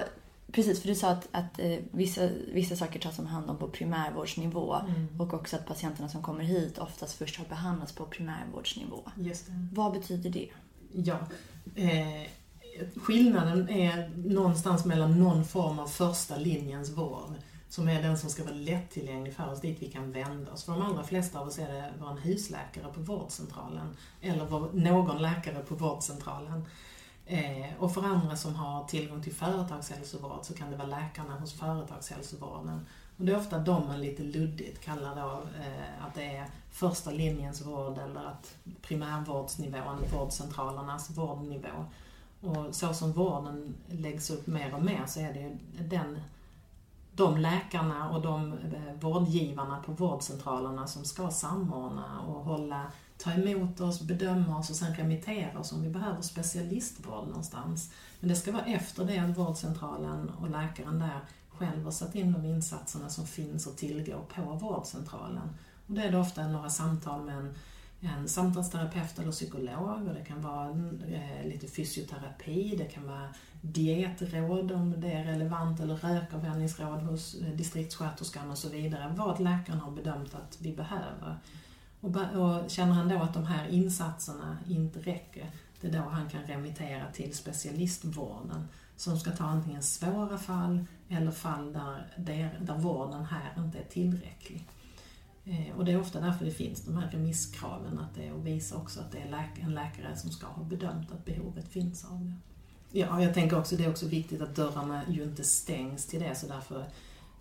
precis, 0.51 0.81
för 0.81 0.87
du 0.87 0.95
sa 0.95 1.09
att, 1.09 1.27
att 1.31 1.59
uh, 1.59 1.77
vissa, 1.91 2.29
vissa 2.53 2.75
saker 2.75 2.99
tas 2.99 3.19
om 3.19 3.25
hand 3.25 3.49
om 3.49 3.57
på 3.57 3.67
primärvårdsnivå 3.67 4.75
mm. 4.75 5.21
och 5.21 5.33
också 5.33 5.55
att 5.55 5.65
patienterna 5.65 6.09
som 6.09 6.23
kommer 6.23 6.43
hit 6.43 6.77
oftast 6.77 7.17
först 7.17 7.37
har 7.37 7.45
behandlats 7.45 7.93
på 7.93 8.05
primärvårdsnivå. 8.05 9.11
Just 9.17 9.45
det. 9.45 9.67
Vad 9.73 9.93
betyder 9.93 10.29
det? 10.29 10.49
Ja, 10.91 11.19
eh, 11.75 12.27
skillnaden 12.95 13.69
är 13.69 14.11
någonstans 14.15 14.85
mellan 14.85 15.19
någon 15.19 15.45
form 15.45 15.79
av 15.79 15.87
första 15.87 16.37
linjens 16.37 16.89
vård 16.89 17.35
som 17.69 17.89
är 17.89 18.01
den 18.01 18.17
som 18.17 18.29
ska 18.29 18.43
vara 18.43 18.53
lättillgänglig 18.53 19.33
för 19.33 19.51
oss, 19.51 19.61
dit 19.61 19.77
vi 19.81 19.91
kan 19.91 20.11
vända 20.11 20.51
oss. 20.51 20.63
För 20.63 20.71
de 20.71 20.81
allra 20.81 21.03
flesta 21.03 21.39
av 21.39 21.47
oss 21.47 21.59
är 21.59 21.67
det 21.67 21.93
en 22.09 22.17
husläkare 22.17 22.93
på 22.93 23.01
vårdcentralen 23.01 23.95
eller 24.21 24.45
någon 24.73 25.21
läkare 25.21 25.59
på 25.59 25.75
vårdcentralen. 25.75 26.65
Eh, 27.31 27.73
och 27.79 27.93
för 27.93 28.03
andra 28.03 28.35
som 28.35 28.55
har 28.55 28.83
tillgång 28.83 29.21
till 29.21 29.33
företagshälsovård 29.33 30.39
så 30.41 30.53
kan 30.53 30.71
det 30.71 30.77
vara 30.77 30.87
läkarna 30.87 31.39
hos 31.39 31.53
företagshälsovården. 31.53 32.85
Och 33.17 33.25
det 33.25 33.31
är 33.31 33.37
ofta 33.37 33.59
de 33.59 33.87
man 33.87 34.01
lite 34.01 34.23
luddigt 34.23 34.81
kallar 34.81 35.15
då, 35.15 35.31
eh, 35.63 36.05
att 36.05 36.15
det 36.15 36.35
är 36.35 36.45
första 36.71 37.11
linjens 37.11 37.65
vård 37.65 37.97
eller 37.97 38.25
att 38.25 38.55
primärvårdsnivån, 38.81 40.03
vårdcentralernas 40.13 41.09
vårdnivå. 41.09 41.85
Och 42.41 42.75
så 42.75 42.93
som 42.93 43.11
vården 43.11 43.75
läggs 43.87 44.29
upp 44.29 44.47
mer 44.47 44.75
och 44.75 44.83
mer 44.83 45.03
så 45.07 45.19
är 45.19 45.33
det 45.33 45.39
ju 45.39 45.57
den, 45.87 46.21
de 47.11 47.37
läkarna 47.37 48.09
och 48.09 48.21
de 48.21 48.53
eh, 48.53 48.93
vårdgivarna 48.99 49.83
på 49.85 49.91
vårdcentralerna 49.91 50.87
som 50.87 51.05
ska 51.05 51.31
samordna 51.31 52.21
och 52.21 52.43
hålla, 52.43 52.91
ta 53.23 53.31
emot 53.31 53.79
oss, 53.79 54.01
bedöma 54.01 54.59
oss 54.59 54.69
och 54.69 54.75
sen 54.75 54.95
remittera 54.95 55.59
oss 55.59 55.71
om 55.71 55.81
vi 55.81 55.89
behöver 55.89 56.21
specialistvård 56.21 57.27
någonstans. 57.27 57.91
Men 58.19 58.29
det 58.29 58.35
ska 58.35 58.51
vara 58.51 58.65
efter 58.65 59.05
det 59.05 59.17
att 59.17 59.37
vårdcentralen 59.37 60.29
och 60.29 60.49
läkaren 60.49 60.99
där 60.99 61.19
själv 61.49 61.83
har 61.83 61.91
satt 61.91 62.15
in 62.15 62.31
de 62.31 62.45
insatserna 62.45 63.09
som 63.09 63.27
finns 63.27 63.67
att 63.67 63.77
tillgå 63.77 64.21
på 64.35 64.41
vårdcentralen. 64.41 65.49
Och 65.87 65.93
det 65.93 66.03
är 66.03 66.11
då 66.11 66.19
ofta 66.19 66.47
några 66.47 66.69
samtal 66.69 67.25
med 67.25 67.37
en 67.37 67.55
en 68.01 68.29
samtalsterapeut 68.29 69.19
eller 69.19 69.31
psykolog 69.31 70.07
och 70.07 70.13
det 70.13 70.25
kan 70.25 70.41
vara 70.41 70.69
eh, 71.09 71.47
lite 71.47 71.67
fysioterapi, 71.67 72.75
det 72.77 72.85
kan 72.85 73.07
vara 73.07 73.33
dietråd 73.61 74.71
om 74.71 75.01
det 75.01 75.11
är 75.11 75.23
relevant 75.23 75.79
eller 75.79 75.95
rökavvänjningsråd 75.95 77.01
hos 77.01 77.35
eh, 77.35 77.53
distriktssköterskan 77.55 78.51
och 78.51 78.57
så 78.57 78.69
vidare. 78.69 79.13
Vad 79.17 79.39
läkaren 79.39 79.79
har 79.79 79.91
bedömt 79.91 80.35
att 80.35 80.57
vi 80.59 80.75
behöver. 80.75 81.37
Och, 82.01 82.15
och 82.15 82.69
känner 82.69 82.93
han 82.93 83.09
då 83.09 83.21
att 83.21 83.33
de 83.33 83.45
här 83.45 83.67
insatserna 83.67 84.57
inte 84.67 84.99
räcker, 84.99 85.51
det 85.81 85.87
är 85.87 85.91
då 85.91 86.09
han 86.09 86.29
kan 86.29 86.43
remittera 86.43 87.11
till 87.11 87.35
specialistvården 87.35 88.67
som 88.95 89.19
ska 89.19 89.31
ta 89.31 89.43
antingen 89.43 89.83
svåra 89.83 90.37
fall 90.37 90.85
eller 91.09 91.31
fall 91.31 91.73
där, 91.73 92.13
där, 92.17 92.59
där 92.61 92.77
vården 92.77 93.25
här 93.25 93.53
inte 93.57 93.77
är 93.77 93.83
tillräcklig. 93.83 94.67
Eh, 95.45 95.77
och 95.77 95.85
det 95.85 95.91
är 95.91 95.99
ofta 95.99 96.19
därför 96.19 96.45
det 96.45 96.51
finns 96.51 96.81
de 96.81 96.97
här 96.97 97.09
remisskraven, 97.11 97.99
att 97.99 98.15
det 98.15 98.27
är 98.27 98.33
att 98.33 98.43
visa 98.43 98.75
också 98.75 98.99
att 98.99 99.11
det 99.11 99.17
är 99.17 99.49
en 99.61 99.75
läkare 99.75 100.15
som 100.15 100.31
ska 100.31 100.47
ha 100.47 100.63
bedömt 100.63 101.11
att 101.11 101.25
behovet 101.25 101.67
finns 101.67 102.05
av 102.05 102.25
det. 102.25 102.33
Ja, 102.99 103.23
jag 103.23 103.33
tänker 103.33 103.59
också 103.59 103.75
det 103.75 103.85
är 103.85 103.89
också 103.89 104.07
viktigt 104.07 104.41
att 104.41 104.55
dörrarna 104.55 105.01
ju 105.07 105.23
inte 105.23 105.43
stängs 105.43 106.05
till 106.05 106.19
det, 106.19 106.35
så 106.35 106.47
därför 106.47 106.85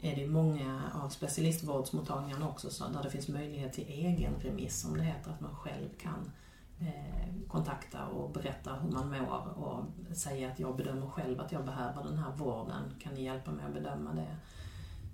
är 0.03 0.17
det 0.17 0.27
många 0.27 0.83
av 0.95 1.09
specialistvårdsmottagningarna 1.09 2.49
också 2.49 2.71
så 2.71 2.89
där 2.89 3.03
det 3.03 3.11
finns 3.11 3.29
möjlighet 3.29 3.73
till 3.73 3.89
egen 3.89 4.35
remiss, 4.41 4.81
som 4.81 4.97
det 4.97 5.03
heter, 5.03 5.31
att 5.31 5.41
man 5.41 5.57
själv 5.57 5.89
kan 6.01 6.33
eh, 6.81 7.49
kontakta 7.49 8.07
och 8.07 8.31
berätta 8.31 8.75
hur 8.75 8.91
man 8.91 9.11
mår 9.11 9.59
och 9.59 9.85
säga 10.17 10.51
att 10.53 10.61
jag 10.61 10.77
bedömer 10.77 11.07
själv 11.07 11.41
att 11.41 11.53
jag 11.53 11.65
behöver 11.65 12.05
den 12.05 12.19
här 12.19 12.33
vården, 12.37 12.95
kan 13.01 13.15
ni 13.15 13.23
hjälpa 13.23 13.51
mig 13.51 13.65
att 13.65 13.75
bedöma 13.75 14.15
det? 14.15 14.37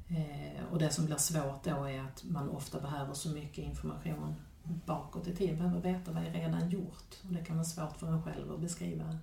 Eh, 0.08 0.72
och 0.72 0.78
det 0.78 0.90
som 0.90 1.06
blir 1.06 1.16
svårt 1.16 1.64
då 1.64 1.84
är 1.84 2.00
att 2.00 2.24
man 2.24 2.48
ofta 2.48 2.80
behöver 2.80 3.14
så 3.14 3.28
mycket 3.28 3.64
information 3.64 4.34
bakåt 4.64 5.28
i 5.28 5.36
tiden, 5.36 5.56
behöver 5.56 5.80
veta 5.80 6.12
vad 6.12 6.24
är 6.24 6.30
redan 6.30 6.70
gjort. 6.70 7.22
Och 7.22 7.32
det 7.32 7.44
kan 7.44 7.56
vara 7.56 7.64
svårt 7.64 7.96
för 7.96 8.06
en 8.06 8.22
själv 8.22 8.52
att 8.52 8.60
beskriva 8.60 9.18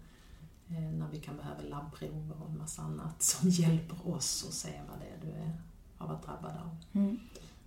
när 0.80 1.08
vi 1.12 1.20
kan 1.20 1.38
behöva 1.38 1.62
labbprover 1.62 2.36
och 2.42 2.50
en 2.50 2.58
massa 2.58 2.82
annat 2.82 3.22
som 3.22 3.50
hjälper 3.50 4.16
oss 4.16 4.46
att 4.48 4.54
se 4.54 4.82
vad 4.90 5.00
det 5.00 5.06
är 5.06 5.32
du 5.32 5.40
är, 5.40 5.52
har 5.98 6.08
varit 6.08 6.26
drabbad 6.26 6.52
av. 6.52 6.78
Mm. 6.94 7.20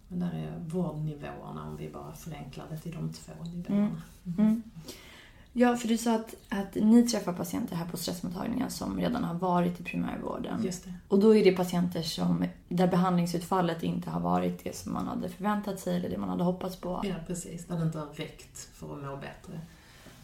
Men 0.09 0.21
där 0.21 0.33
är 0.33 0.59
vårdnivåerna, 0.59 1.69
om 1.69 1.77
vi 1.77 1.91
bara 1.91 2.15
förenklar 2.15 2.67
det 2.71 2.79
till 2.79 2.93
de 2.93 3.13
två 3.13 3.45
nivåerna. 3.45 4.03
Mm. 4.25 4.39
Mm. 4.39 4.63
Ja, 5.57 5.77
för 5.77 5.89
du 5.89 5.99
sa 5.99 6.15
att, 6.15 6.35
att 6.49 6.75
ni 6.75 7.03
träffar 7.09 7.33
patienter 7.33 7.77
här 7.77 7.87
på 7.87 7.97
stressmottagningen 7.97 8.71
som 8.71 9.01
redan 9.01 9.25
har 9.25 9.35
varit 9.35 9.81
i 9.81 9.85
primärvården. 9.85 10.65
Just 10.65 10.85
det. 10.85 10.95
Och 11.09 11.19
då 11.19 11.37
är 11.37 11.45
det 11.45 11.53
patienter 11.53 12.03
som, 12.03 12.45
där 12.69 12.87
behandlingsutfallet 12.87 13.83
inte 13.83 14.11
har 14.11 14.21
varit 14.21 14.65
det 14.65 14.77
som 14.77 14.93
man 14.93 15.07
hade 15.07 15.29
förväntat 15.29 15.81
sig 15.81 15.97
eller 15.97 16.09
det 16.09 16.19
man 16.19 16.29
hade 16.29 16.45
hoppats 16.45 16.77
på. 16.77 17.01
Ja, 17.05 17.15
precis. 17.27 17.67
Där 17.67 17.77
det 17.77 17.83
inte 17.83 17.99
har 17.99 18.07
räckt 18.07 18.59
för 18.59 18.97
att 18.97 19.05
må 19.05 19.17
bättre. 19.17 19.61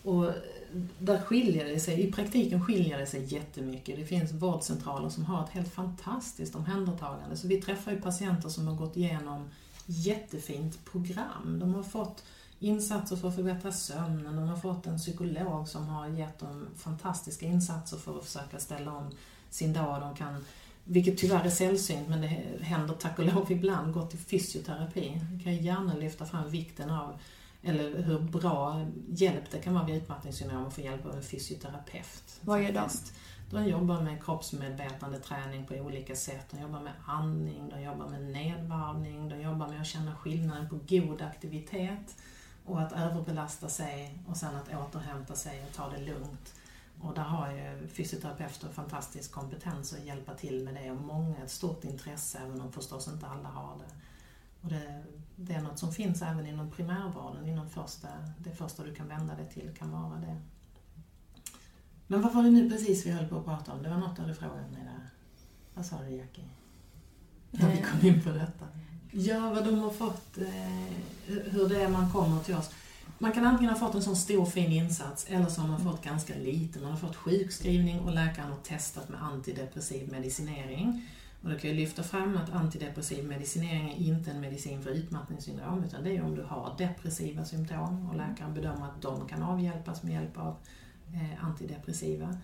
Och 0.02 0.34
där 0.98 1.20
skiljer 1.20 1.64
det 1.64 1.80
sig, 1.80 2.08
i 2.08 2.12
praktiken 2.12 2.64
skiljer 2.64 2.98
det 2.98 3.06
sig 3.06 3.34
jättemycket. 3.34 3.96
Det 3.96 4.04
finns 4.04 4.32
vårdcentraler 4.32 5.08
som 5.08 5.24
har 5.24 5.44
ett 5.44 5.50
helt 5.50 5.72
fantastiskt 5.72 6.54
omhändertagande. 6.54 7.36
Så 7.36 7.48
vi 7.48 7.62
träffar 7.62 7.92
ju 7.92 8.00
patienter 8.00 8.48
som 8.48 8.66
har 8.68 8.74
gått 8.74 8.96
igenom 8.96 9.48
jättefint 9.86 10.84
program. 10.84 11.58
De 11.60 11.74
har 11.74 11.82
fått 11.82 12.24
insatser 12.58 13.16
för 13.16 13.28
att 13.28 13.34
förbättra 13.34 13.72
sömnen. 13.72 14.36
De 14.36 14.48
har 14.48 14.56
fått 14.56 14.86
en 14.86 14.98
psykolog 14.98 15.68
som 15.68 15.86
har 15.88 16.08
gett 16.08 16.38
dem 16.38 16.66
fantastiska 16.76 17.46
insatser 17.46 17.96
för 17.96 18.18
att 18.18 18.24
försöka 18.24 18.58
ställa 18.58 18.92
om 18.92 19.10
sin 19.50 19.72
dag. 19.72 20.00
De 20.00 20.14
kan, 20.16 20.44
vilket 20.84 21.18
tyvärr 21.18 21.44
är 21.44 21.50
sällsynt, 21.50 22.08
men 22.08 22.20
det 22.20 22.42
händer 22.60 22.94
tack 22.94 23.18
och 23.18 23.24
lov 23.24 23.52
ibland, 23.52 23.94
gå 23.94 24.06
till 24.06 24.18
fysioterapi. 24.18 25.22
Jag 25.32 25.44
kan 25.44 25.56
gärna 25.56 25.94
lyfta 25.94 26.26
fram 26.26 26.50
vikten 26.50 26.90
av 26.90 27.18
eller 27.62 28.02
hur 28.02 28.18
bra 28.18 28.86
hjälp 29.08 29.50
det 29.50 29.58
kan 29.58 29.74
vara 29.74 29.84
vid 29.84 29.96
utmattningssyndrom 29.96 30.66
att 30.66 30.74
få 30.74 30.80
hjälp 30.80 31.06
av 31.06 31.14
en 31.14 31.22
fysioterapeut. 31.22 32.40
Vad 32.40 32.62
gör 32.62 32.72
de? 32.72 32.88
De 33.50 33.68
jobbar 33.68 34.00
med 34.00 34.24
kroppsmedvetande 34.24 35.18
träning 35.18 35.66
på 35.66 35.74
olika 35.74 36.16
sätt. 36.16 36.46
De 36.50 36.60
jobbar 36.60 36.80
med 36.80 36.92
andning, 37.06 37.68
de 37.68 37.82
jobbar 37.82 38.08
med 38.08 38.22
nedvarvning, 38.22 39.28
de 39.28 39.40
jobbar 39.40 39.68
med 39.68 39.80
att 39.80 39.86
känna 39.86 40.16
skillnaden 40.16 40.68
på 40.68 40.78
god 40.88 41.22
aktivitet 41.22 42.16
och 42.66 42.80
att 42.80 42.92
överbelasta 42.92 43.68
sig 43.68 44.18
och 44.28 44.36
sen 44.36 44.56
att 44.56 44.68
återhämta 44.68 45.34
sig 45.34 45.64
och 45.68 45.76
ta 45.76 45.88
det 45.88 45.98
lugnt. 45.98 46.54
Och 47.00 47.14
där 47.14 47.22
har 47.22 47.52
ju 47.52 47.88
fysioterapeuter 47.88 48.68
fantastisk 48.68 49.32
kompetens 49.32 49.92
att 49.92 50.04
hjälpa 50.04 50.34
till 50.34 50.64
med 50.64 50.74
det 50.74 50.90
och 50.90 51.00
många 51.02 51.36
ett 51.44 51.50
stort 51.50 51.84
intresse 51.84 52.38
även 52.38 52.60
om 52.60 52.72
förstås 52.72 53.08
inte 53.08 53.26
alla 53.26 53.48
har 53.48 53.78
det. 53.78 53.94
Och 54.62 54.68
det, 54.68 55.02
det 55.36 55.54
är 55.54 55.60
något 55.60 55.78
som 55.78 55.92
finns 55.92 56.22
även 56.22 56.46
inom 56.46 56.70
primärvården, 56.70 57.48
inom 57.48 57.70
första, 57.70 58.08
det 58.38 58.50
första 58.50 58.84
du 58.84 58.94
kan 58.94 59.08
vända 59.08 59.34
dig 59.34 59.48
till 59.48 59.70
kan 59.78 59.90
vara 59.90 60.20
det. 60.20 60.40
Men 62.06 62.22
vad 62.22 62.34
var 62.34 62.42
det 62.42 62.50
nu 62.50 62.70
precis 62.70 63.06
vi 63.06 63.10
höll 63.10 63.28
på 63.28 63.38
att 63.38 63.44
prata 63.44 63.72
om? 63.72 63.82
Det 63.82 63.88
var 63.88 63.96
något 63.96 64.16
du 64.16 64.22
hade 64.22 64.34
frågat 64.34 64.70
mig 64.70 64.84
där. 64.84 65.10
Vad 65.74 65.86
sa 65.86 66.02
du 66.02 66.16
Jackie? 66.16 66.44
När 67.50 67.70
vi 67.70 67.82
kom 67.82 68.08
in 68.08 68.22
på 68.22 68.30
detta. 68.30 68.66
Ja, 69.12 69.50
vad 69.50 69.64
de 69.64 69.78
har 69.78 69.90
fått, 69.90 70.38
eh, 70.38 70.94
hur 71.26 71.68
det 71.68 71.82
är 71.82 71.88
man 71.88 72.12
kommer 72.12 72.42
till 72.42 72.54
oss. 72.54 72.70
Man 73.18 73.32
kan 73.32 73.46
antingen 73.46 73.72
ha 73.72 73.78
fått 73.78 73.94
en 73.94 74.02
sån 74.02 74.16
stor 74.16 74.46
fin 74.46 74.72
insats 74.72 75.26
eller 75.28 75.46
så 75.46 75.60
har 75.60 75.68
man 75.68 75.84
fått 75.84 76.04
ganska 76.04 76.34
lite. 76.34 76.78
Man 76.78 76.90
har 76.90 76.98
fått 76.98 77.16
sjukskrivning 77.16 78.00
och 78.00 78.14
läkaren 78.14 78.50
har 78.50 78.58
testat 78.58 79.08
med 79.08 79.22
antidepressiv 79.22 80.10
medicinering. 80.10 81.08
Och 81.42 81.50
då 81.50 81.58
kan 81.58 81.70
jag 81.70 81.76
lyfta 81.76 82.02
fram 82.02 82.36
att 82.36 82.50
antidepressiv 82.50 83.24
medicinering 83.24 83.90
är 83.90 83.96
inte 83.96 84.30
en 84.30 84.40
medicin 84.40 84.82
för 84.82 84.90
utmattningssyndrom 84.90 85.84
utan 85.84 86.04
det 86.04 86.16
är 86.16 86.22
om 86.22 86.34
du 86.34 86.42
har 86.42 86.74
depressiva 86.78 87.44
symptom 87.44 88.08
och 88.10 88.16
läkaren 88.16 88.54
bedömer 88.54 88.86
att 88.86 89.02
de 89.02 89.28
kan 89.28 89.42
avhjälpas 89.42 90.02
med 90.02 90.12
hjälp 90.12 90.38
av 90.38 90.56
eh, 91.14 91.44
antidepressiva. 91.44 92.36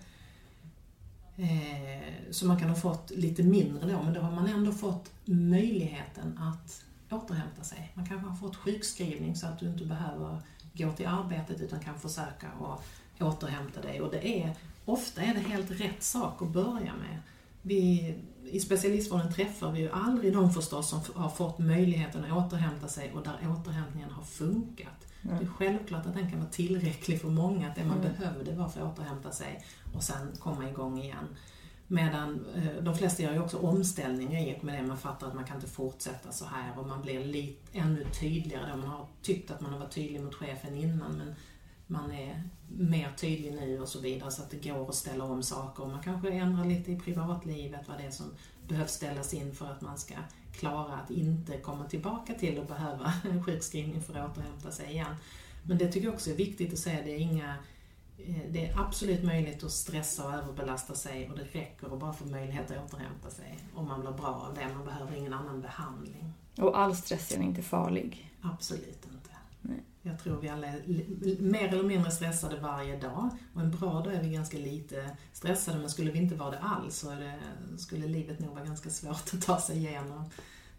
Eh, 1.37 2.13
så 2.31 2.45
man 2.45 2.59
kan 2.59 2.69
ha 2.69 2.75
fått 2.75 3.11
lite 3.11 3.43
mindre 3.43 3.91
då 3.91 4.01
men 4.03 4.13
då 4.13 4.21
har 4.21 4.31
man 4.31 4.47
ändå 4.47 4.71
fått 4.71 5.11
möjligheten 5.25 6.37
att 6.37 6.83
återhämta 7.09 7.63
sig. 7.63 7.91
Man 7.93 8.05
kanske 8.05 8.27
har 8.27 8.35
fått 8.35 8.55
sjukskrivning 8.55 9.35
så 9.35 9.47
att 9.47 9.59
du 9.59 9.67
inte 9.67 9.85
behöver 9.85 10.41
gå 10.73 10.91
till 10.91 11.07
arbetet 11.07 11.61
utan 11.61 11.79
kan 11.79 11.99
försöka 11.99 12.47
att 12.47 13.21
återhämta 13.21 13.81
dig. 13.81 14.01
Och 14.01 14.11
det 14.11 14.41
är, 14.41 14.55
ofta 14.85 15.21
är 15.21 15.33
det 15.33 15.39
helt 15.39 15.71
rätt 15.71 16.03
sak 16.03 16.41
att 16.41 16.49
börja 16.49 16.93
med. 16.95 17.19
Vi, 17.67 18.15
I 18.45 18.59
specialistvården 18.59 19.33
träffar 19.33 19.71
vi 19.71 19.79
ju 19.79 19.89
aldrig 19.91 20.33
de 20.33 20.53
förstås 20.53 20.89
som 20.89 20.99
har 21.15 21.29
fått 21.29 21.59
möjligheten 21.59 22.25
att 22.25 22.45
återhämta 22.45 22.87
sig 22.87 23.13
och 23.13 23.23
där 23.23 23.57
återhämtningen 23.59 24.09
har 24.09 24.23
funkat. 24.23 25.07
Mm. 25.21 25.37
Det 25.37 25.45
är 25.45 25.49
självklart 25.49 26.05
att 26.05 26.13
den 26.13 26.31
kan 26.31 26.39
vara 26.39 26.49
tillräcklig 26.49 27.21
för 27.21 27.29
många, 27.29 27.69
att 27.69 27.75
det 27.75 27.85
man 27.85 27.99
mm. 27.99 28.11
behövde 28.11 28.55
var 28.55 28.69
för 28.69 28.81
att 28.81 28.93
återhämta 28.93 29.31
sig 29.31 29.65
och 29.95 30.03
sen 30.03 30.31
komma 30.39 30.69
igång 30.69 30.99
igen. 30.99 31.27
Medan 31.87 32.45
eh, 32.55 32.83
de 32.83 32.97
flesta 32.97 33.23
gör 33.23 33.33
ju 33.33 33.39
också 33.39 33.57
omställningar 33.57 34.41
i 34.41 34.57
och 34.59 34.63
med 34.63 34.83
det. 34.83 34.87
Man 34.87 34.97
fattar 34.97 35.27
att 35.27 35.35
man 35.35 35.45
kan 35.45 35.55
inte 35.55 35.67
fortsätta 35.67 36.31
så 36.31 36.45
här 36.45 36.79
och 36.79 36.87
man 36.87 37.01
blir 37.01 37.25
lite, 37.25 37.77
ännu 37.77 38.05
tydligare 38.19 38.71
då. 38.71 38.77
Man 38.77 38.87
har 38.87 39.07
tyckt 39.21 39.51
att 39.51 39.61
man 39.61 39.71
har 39.71 39.79
varit 39.79 39.91
tydlig 39.91 40.21
mot 40.21 40.35
chefen 40.35 40.75
innan 40.75 41.17
men 41.17 41.35
man 41.87 42.11
är 42.11 42.43
mer 42.67 43.11
tydlig 43.17 43.53
nu 43.53 43.81
och 43.81 43.87
så 43.87 43.99
vidare 43.99 44.31
så 44.31 44.41
att 44.41 44.49
det 44.49 44.69
går 44.69 44.89
att 44.89 44.95
ställa 44.95 45.23
om 45.23 45.43
saker. 45.43 45.83
Och 45.83 45.89
man 45.89 46.03
kanske 46.03 46.29
ändrar 46.29 46.65
lite 46.65 46.91
i 46.91 46.99
privatlivet, 46.99 47.87
vad 47.87 47.97
det 47.97 48.03
är 48.03 48.11
som 48.11 48.31
behövs 48.67 48.91
ställas 48.91 49.33
in 49.33 49.55
för 49.55 49.65
att 49.65 49.81
man 49.81 49.97
ska 49.97 50.15
klara 50.51 50.93
att 50.93 51.11
inte 51.11 51.57
komma 51.57 51.85
tillbaka 51.85 52.33
till 52.33 52.59
att 52.59 52.67
behöva 52.67 53.13
sjukskrivning 53.45 54.01
för 54.01 54.13
att 54.13 54.31
återhämta 54.31 54.71
sig 54.71 54.91
igen. 54.91 55.15
Men 55.63 55.77
det 55.77 55.91
tycker 55.91 56.07
jag 56.07 56.13
också 56.13 56.29
är 56.29 56.35
viktigt 56.35 56.73
att 56.73 56.79
säga, 56.79 57.03
det 57.03 57.11
är 57.11 57.19
inga 57.19 57.55
Eh, 58.17 58.51
det 58.51 58.65
är 58.65 58.79
absolut 58.79 59.23
möjligt 59.23 59.63
att 59.63 59.71
stressa 59.71 60.27
och 60.27 60.33
överbelasta 60.33 60.95
sig 60.95 61.29
och 61.29 61.37
det 61.37 61.43
räcker 61.43 61.93
att 61.93 61.99
bara 61.99 62.13
få 62.13 62.25
möjlighet 62.25 62.71
att 62.71 62.85
återhämta 62.85 63.29
sig 63.29 63.59
om 63.75 63.87
man 63.87 64.01
blir 64.01 64.11
bra 64.11 64.47
av 64.49 64.53
det. 64.53 64.73
Man 64.75 64.85
behöver 64.85 65.15
ingen 65.15 65.33
annan 65.33 65.61
behandling. 65.61 66.33
Och 66.57 66.79
all 66.79 66.95
stress 66.95 67.31
är 67.31 67.41
inte 67.41 67.61
farlig? 67.61 68.33
Absolut 68.41 69.05
inte. 69.05 69.16
Jag 70.07 70.19
tror 70.19 70.41
vi 70.41 70.49
alla 70.49 70.67
är 70.67 70.81
mer 71.41 71.67
eller 71.67 71.83
mindre 71.83 72.11
stressade 72.11 72.59
varje 72.59 72.99
dag. 72.99 73.29
Och 73.53 73.61
en 73.61 73.71
bra 73.71 74.01
dag 74.01 74.13
är 74.13 74.23
vi 74.23 74.29
ganska 74.29 74.57
lite 74.57 75.09
stressade, 75.33 75.79
men 75.79 75.89
skulle 75.89 76.11
vi 76.11 76.19
inte 76.19 76.35
vara 76.35 76.51
det 76.51 76.59
alls 76.59 76.97
så 76.97 77.09
det, 77.09 77.39
skulle 77.77 78.07
livet 78.07 78.39
nog 78.39 78.53
vara 78.53 78.65
ganska 78.65 78.89
svårt 78.89 79.33
att 79.33 79.41
ta 79.41 79.59
sig 79.59 79.77
igenom. 79.77 80.29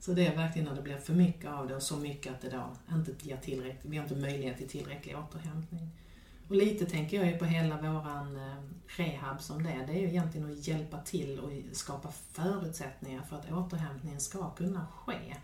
Så 0.00 0.12
det 0.12 0.26
är 0.26 0.36
verkligen 0.36 0.68
när 0.68 0.74
det 0.74 0.82
blir 0.82 0.96
för 0.96 1.14
mycket 1.14 1.50
av 1.50 1.68
det 1.68 1.76
och 1.76 1.82
så 1.82 1.96
mycket 1.96 2.32
att 2.32 2.40
det 2.40 2.50
då 2.50 2.94
inte 2.94 3.28
ger 3.28 3.36
tillräckligt, 3.36 3.84
vi 3.84 3.96
har 3.96 4.04
inte 4.04 4.16
möjlighet 4.16 4.58
till 4.58 4.68
tillräcklig 4.68 5.16
återhämtning. 5.18 5.90
Och 6.48 6.56
lite 6.56 6.86
tänker 6.86 7.16
jag 7.16 7.26
ju 7.26 7.38
på 7.38 7.44
hela 7.44 7.76
våran 7.76 8.36
eh, 8.36 8.54
rehab 8.86 9.40
som 9.40 9.62
det 9.62 9.70
är, 9.70 9.86
Det 9.86 9.92
är 9.92 10.00
ju 10.00 10.08
egentligen 10.08 10.52
att 10.52 10.68
hjälpa 10.68 10.98
till 10.98 11.38
och 11.38 11.76
skapa 11.76 12.08
förutsättningar 12.32 13.22
för 13.22 13.36
att 13.36 13.52
återhämtningen 13.52 14.20
ska 14.20 14.50
kunna 14.50 14.86
ske. 14.86 15.36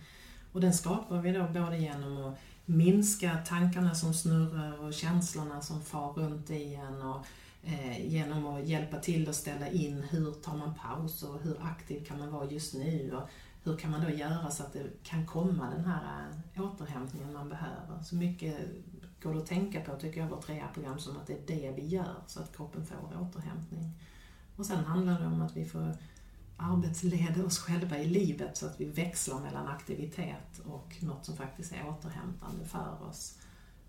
Och 0.53 0.61
den 0.61 0.75
skapar 0.75 1.21
vi 1.21 1.33
då 1.33 1.49
både 1.49 1.79
genom 1.79 2.25
att 2.25 2.39
minska 2.67 3.39
tankarna 3.47 3.95
som 3.95 4.15
snurrar 4.15 4.85
och 4.85 4.95
känslorna 4.95 5.61
som 5.61 5.83
far 5.83 6.13
runt 6.13 6.51
i 6.51 6.75
en 6.75 7.03
och 7.03 7.27
eh, 7.63 8.07
genom 8.07 8.47
att 8.47 8.67
hjälpa 8.67 8.99
till 8.99 9.29
att 9.29 9.37
ställa 9.37 9.69
in 9.69 10.03
hur 10.11 10.33
tar 10.33 10.57
man 10.57 10.75
paus 10.75 11.23
och 11.23 11.41
hur 11.43 11.57
aktiv 11.63 12.05
kan 12.05 12.19
man 12.19 12.33
vara 12.33 12.51
just 12.51 12.75
nu 12.75 13.13
och 13.17 13.29
hur 13.65 13.77
kan 13.77 13.91
man 13.91 14.05
då 14.05 14.11
göra 14.11 14.51
så 14.51 14.63
att 14.63 14.73
det 14.73 14.85
kan 15.03 15.27
komma 15.27 15.71
den 15.71 15.85
här 15.85 16.29
eh, 16.55 16.63
återhämtningen 16.63 17.33
man 17.33 17.49
behöver. 17.49 18.03
Så 18.03 18.15
mycket 18.15 18.57
går 19.23 19.35
det 19.35 19.41
att 19.41 19.47
tänka 19.47 19.81
på, 19.81 19.97
tycker 19.97 20.21
jag, 20.21 20.29
vårt 20.29 20.49
rehabprogram 20.49 20.99
som 20.99 21.17
att 21.17 21.27
det 21.27 21.33
är 21.33 21.61
det 21.61 21.73
vi 21.77 21.87
gör 21.87 22.15
så 22.27 22.41
att 22.41 22.57
kroppen 22.57 22.87
får 22.87 22.97
återhämtning. 23.21 23.91
Och 24.57 24.67
sen 24.67 24.85
handlar 24.85 25.21
det 25.21 25.27
om 25.27 25.43
att 25.43 25.57
vi 25.57 25.65
får 25.65 25.97
arbetsleda 26.57 27.45
oss 27.45 27.59
själva 27.59 27.99
i 27.99 28.07
livet 28.07 28.57
så 28.57 28.67
att 28.67 28.81
vi 28.81 28.85
växlar 28.85 29.41
mellan 29.41 29.67
aktivitet 29.67 30.59
och 30.65 30.97
något 31.01 31.25
som 31.25 31.37
faktiskt 31.37 31.73
är 31.73 31.89
återhämtande 31.89 32.65
för 32.65 33.03
oss. 33.09 33.39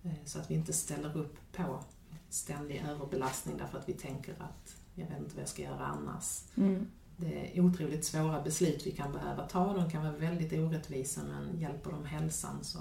Eh, 0.03 0.11
så 0.25 0.39
att 0.39 0.51
vi 0.51 0.55
inte 0.55 0.73
ställer 0.73 1.17
upp 1.17 1.37
på 1.51 1.83
ständig 2.29 2.85
överbelastning 2.89 3.57
därför 3.57 3.77
att 3.77 3.89
vi 3.89 3.93
tänker 3.93 4.33
att 4.33 4.75
jag 4.95 5.07
vet 5.07 5.19
inte 5.19 5.35
vad 5.35 5.41
jag 5.41 5.49
ska 5.49 5.61
göra 5.61 5.85
annars. 5.85 6.43
Mm. 6.55 6.87
Det 7.17 7.57
är 7.57 7.61
otroligt 7.61 8.05
svåra 8.05 8.41
beslut 8.41 8.87
vi 8.87 8.91
kan 8.91 9.11
behöva 9.11 9.47
ta. 9.47 9.73
De 9.73 9.89
kan 9.89 10.03
vara 10.03 10.13
väldigt 10.13 10.53
orättvisa 10.53 11.21
men 11.23 11.59
hjälper 11.59 11.91
de 11.91 12.05
hälsan 12.05 12.63
så 12.63 12.79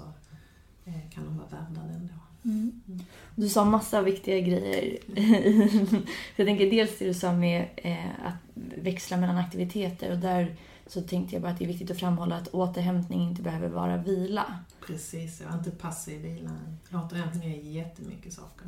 eh, 0.85 1.09
kan 1.09 1.25
de 1.25 1.37
vara 1.37 1.47
värda 1.47 1.87
det 1.87 1.93
ändå. 1.93 2.13
Mm. 2.45 2.81
Du 3.35 3.49
sa 3.49 3.65
massa 3.65 4.01
viktiga 4.01 4.39
grejer. 4.39 4.97
jag 6.35 6.47
tänker 6.47 6.71
dels 6.71 6.99
det 6.99 7.05
du 7.05 7.13
sa 7.13 7.33
med 7.33 7.67
eh, 7.77 8.25
att 8.25 8.35
växla 8.75 9.17
mellan 9.17 9.37
aktiviteter 9.37 10.11
och 10.11 10.17
där 10.17 10.55
så 10.87 11.01
tänkte 11.01 11.35
jag 11.35 11.41
bara 11.41 11.51
att 11.51 11.59
det 11.59 11.65
är 11.65 11.67
viktigt 11.67 11.91
att 11.91 11.99
framhålla 11.99 12.35
att 12.35 12.47
återhämtning 12.47 13.21
inte 13.21 13.41
behöver 13.41 13.69
vara 13.69 13.97
vila. 13.97 14.59
Precis, 14.87 15.41
och 15.41 15.53
inte 15.53 15.71
passiv 15.71 16.21
vila. 16.21 16.51
Återhämtning 16.93 17.53
är 17.53 17.61
jättemycket 17.61 18.33
saker. 18.33 18.67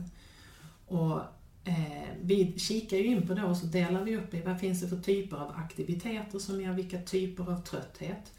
Och 0.87 1.19
eh, 1.63 2.07
vi 2.21 2.59
kikar 2.59 2.97
ju 2.97 3.05
in 3.05 3.27
på 3.27 3.33
det 3.33 3.43
och 3.43 3.57
så 3.57 3.65
delar 3.65 4.03
vi 4.03 4.17
upp 4.17 4.33
i 4.33 4.41
vad 4.41 4.59
finns 4.59 4.81
det 4.81 4.87
för 4.87 4.97
typer 4.97 5.37
av 5.37 5.51
aktiviteter 5.55 6.39
som 6.39 6.61
ger 6.61 6.73
vilka 6.73 7.01
typer 7.01 7.51
av 7.51 7.61
trötthet. 7.61 8.33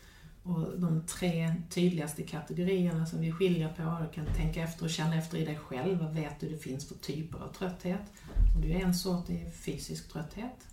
Och 0.49 0.81
de 0.81 1.03
tre 1.07 1.55
tydligaste 1.71 2.23
kategorierna 2.23 3.07
som 3.07 3.21
vi 3.21 3.33
skiljer 3.33 3.69
på, 3.69 4.05
du 4.05 4.15
kan 4.15 4.35
tänka 4.35 4.63
efter 4.63 4.85
och 4.85 4.91
känna 4.91 5.17
efter 5.17 5.39
i 5.39 5.45
dig 5.45 5.57
själv, 5.57 5.99
vad 5.99 6.15
vet 6.15 6.41
du 6.41 6.49
det 6.49 6.59
finns 6.59 6.89
för 6.89 6.95
typer 6.95 7.39
av 7.39 7.49
trötthet? 7.49 8.13
Om 8.55 8.61
du 8.61 8.71
är 8.71 8.81
en 8.81 8.95
sort 8.95 9.31
är 9.31 9.51
fysisk 9.51 10.13
trötthet. 10.13 10.67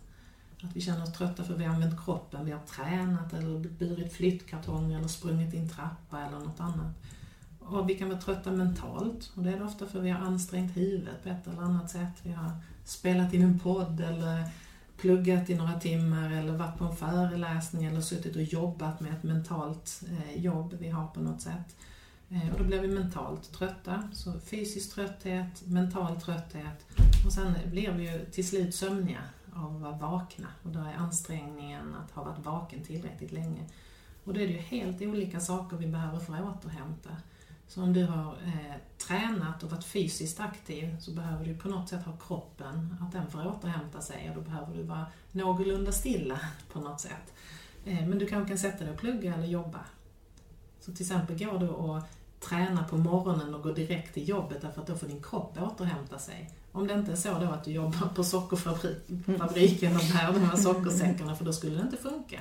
Att 0.64 0.76
vi 0.76 0.82
känner 0.82 1.04
oss 1.04 1.14
trötta 1.14 1.44
för 1.44 1.54
att 1.54 1.60
vi 1.60 1.64
har 1.64 1.74
använt 1.74 2.06
kroppen, 2.06 2.46
vi 2.46 2.52
har 2.52 2.60
tränat 2.60 3.34
eller 3.34 3.60
burit 3.60 4.14
flyttkartong 4.14 4.94
eller 4.94 5.08
sprungit 5.08 5.54
i 5.54 5.58
en 5.58 5.70
trappa 5.70 6.22
eller 6.22 6.40
något 6.40 6.60
annat. 6.60 6.96
Och 7.60 7.90
vi 7.90 7.96
kan 7.96 8.10
vara 8.10 8.22
trötta 8.22 8.52
mentalt 8.52 9.32
och 9.36 9.44
det 9.44 9.50
är 9.50 9.58
det 9.58 9.66
ofta 9.66 9.86
för 9.86 10.00
att 10.00 10.06
vi 10.06 10.10
har 10.10 10.20
ansträngt 10.20 10.78
huvudet 10.78 11.24
på 11.24 11.30
ett 11.30 11.48
eller 11.48 11.62
annat 11.62 11.90
sätt. 11.90 12.14
Vi 12.24 12.32
har 12.32 12.52
spelat 12.84 13.34
in 13.34 13.42
en 13.42 13.60
podd 13.60 14.02
eller 14.02 14.50
pluggat 14.98 15.50
i 15.50 15.56
några 15.56 15.80
timmar 15.80 16.32
eller 16.32 16.54
varit 16.54 16.78
på 16.78 16.86
en 16.86 16.96
föreläsning 16.96 17.86
eller 17.86 18.02
suttit 18.02 18.36
och 18.36 18.42
jobbat 18.42 19.00
med 19.00 19.14
ett 19.14 19.24
mentalt 19.24 20.02
eh, 20.10 20.44
jobb 20.44 20.76
vi 20.80 20.90
har 20.90 21.08
på 21.08 21.20
något 21.20 21.42
sätt. 21.42 21.76
Eh, 22.30 22.52
och 22.54 22.58
då 22.60 22.64
blir 22.64 22.82
vi 22.82 22.88
mentalt 22.88 23.54
trötta, 23.54 24.10
så 24.14 24.40
fysisk 24.40 24.96
trötthet, 24.96 25.66
mental 25.66 26.22
trötthet 26.22 26.86
och 27.26 27.34
sen 27.34 27.54
blir 27.66 27.92
vi 27.92 28.12
ju 28.12 28.26
till 28.26 28.48
slut 28.48 28.76
sömniga 28.76 29.22
av 29.54 29.76
att 29.76 29.82
vara 29.82 30.12
vakna 30.12 30.48
och 30.64 30.70
då 30.70 30.80
är 30.80 30.94
ansträngningen 30.94 31.96
att 31.96 32.12
ha 32.12 32.24
varit 32.24 32.46
vaken 32.46 32.84
tillräckligt 32.84 33.32
länge. 33.32 33.66
Och 34.24 34.34
då 34.34 34.40
är 34.40 34.48
det 34.48 34.54
ju 34.54 34.60
helt 34.60 35.02
olika 35.02 35.40
saker 35.40 35.78
vi 35.78 35.88
behöver 35.88 36.20
för 36.20 36.34
att 36.34 36.42
återhämta. 36.42 37.10
Så 37.68 37.84
om 37.84 37.94
du 37.94 38.06
har 38.06 38.32
eh, 38.46 38.76
tränat 38.98 39.64
och 39.64 39.72
varit 39.72 39.86
fysiskt 39.86 40.40
aktiv 40.40 40.96
så 41.00 41.12
behöver 41.12 41.46
du 41.46 41.58
på 41.58 41.68
något 41.68 41.90
sätt 41.90 42.06
ha 42.06 42.18
kroppen, 42.28 42.98
att 43.02 43.12
den 43.12 43.32
får 43.32 43.48
återhämta 43.48 44.02
sig 44.02 44.30
och 44.30 44.36
då 44.36 44.42
behöver 44.42 44.76
du 44.76 44.84
vara 44.84 45.06
någorlunda 45.32 45.92
stilla 45.92 46.40
på 46.74 46.80
något 46.80 47.02
sätt. 47.02 47.34
Eh, 47.86 48.08
men 48.08 48.20
du 48.20 48.28
kanske 48.28 48.50
kan 48.50 48.58
sätta 48.58 48.84
dig 48.84 48.94
och 48.94 49.00
plugga 49.00 49.34
eller 49.34 49.48
jobba. 49.48 49.80
Så 50.80 50.92
till 50.92 51.06
exempel 51.06 51.38
går 51.38 51.60
du 51.60 51.70
och 51.70 52.02
träna 52.40 52.84
på 52.84 52.98
morgonen 52.98 53.56
och 53.56 53.64
gå 53.64 53.72
direkt 53.72 54.14
till 54.14 54.30
jobbet 54.30 54.62
därför 54.62 54.82
att 54.82 54.88
då 54.88 54.96
får 54.96 55.08
din 55.08 55.24
kropp 55.24 55.58
återhämta 55.62 56.20
sig. 56.20 56.52
Om 56.72 56.88
det 56.88 56.94
inte 56.94 57.12
är 57.12 57.16
så 57.16 57.40
då 57.40 57.46
att 57.46 57.64
du 57.64 57.72
jobbar 57.72 58.08
på 58.16 58.24
sockerfabriken 58.24 59.96
och 59.96 60.02
bär 60.14 60.34
de 60.34 60.44
här 60.44 60.56
sockersäckarna 60.56 61.36
för 61.36 61.46
då 61.46 61.54
skulle 61.54 61.76
det 61.76 61.82
inte 61.82 61.98
funka. 61.98 62.40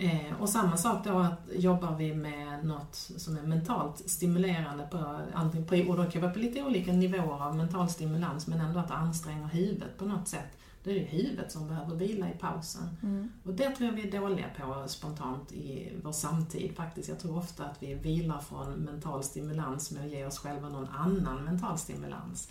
Eh, 0.00 0.40
och 0.40 0.48
samma 0.48 0.76
sak 0.76 1.04
då 1.04 1.18
att 1.18 1.40
jobbar 1.52 1.96
vi 1.96 2.14
med 2.14 2.64
något 2.64 2.94
som 2.94 3.36
är 3.36 3.42
mentalt 3.42 4.10
stimulerande 4.10 4.88
på, 4.90 5.20
antingen 5.34 5.66
på, 5.66 5.76
och 5.76 5.96
då 5.96 6.10
kan 6.10 6.22
vara 6.22 6.32
på 6.32 6.38
lite 6.38 6.62
olika 6.62 6.92
nivåer 6.92 7.42
av 7.46 7.56
mental 7.56 7.88
stimulans 7.88 8.46
men 8.46 8.60
ändå 8.60 8.80
att 8.80 8.88
det 8.88 8.94
anstränger 8.94 9.48
huvudet 9.48 9.98
på 9.98 10.04
något 10.04 10.28
sätt. 10.28 10.58
Det 10.82 10.90
är 10.90 10.94
ju 10.94 11.04
huvudet 11.04 11.52
som 11.52 11.68
behöver 11.68 11.96
vila 11.96 12.28
i 12.28 12.38
pausen. 12.38 12.96
Mm. 13.02 13.32
Och 13.44 13.54
det 13.54 13.70
tror 13.70 13.88
jag 13.88 13.96
vi 13.96 14.08
är 14.08 14.20
dåliga 14.20 14.46
på 14.58 14.88
spontant 14.88 15.52
i 15.52 15.92
vår 16.02 16.12
samtid 16.12 16.76
faktiskt. 16.76 17.08
Jag 17.08 17.18
tror 17.18 17.38
ofta 17.38 17.64
att 17.64 17.82
vi 17.82 17.94
vilar 17.94 18.38
från 18.38 18.72
mental 18.72 19.24
stimulans 19.24 19.90
med 19.90 20.04
att 20.04 20.10
ge 20.10 20.26
oss 20.26 20.38
själva 20.38 20.68
någon 20.68 20.88
annan 20.88 21.44
mental 21.44 21.78
stimulans. 21.78 22.48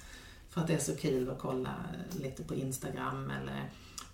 För 0.49 0.61
att 0.61 0.67
det 0.67 0.73
är 0.73 0.79
så 0.79 0.95
kul 0.95 1.29
att 1.29 1.39
kolla 1.39 1.75
lite 2.11 2.43
på 2.43 2.55
Instagram 2.55 3.31
eller 3.41 3.69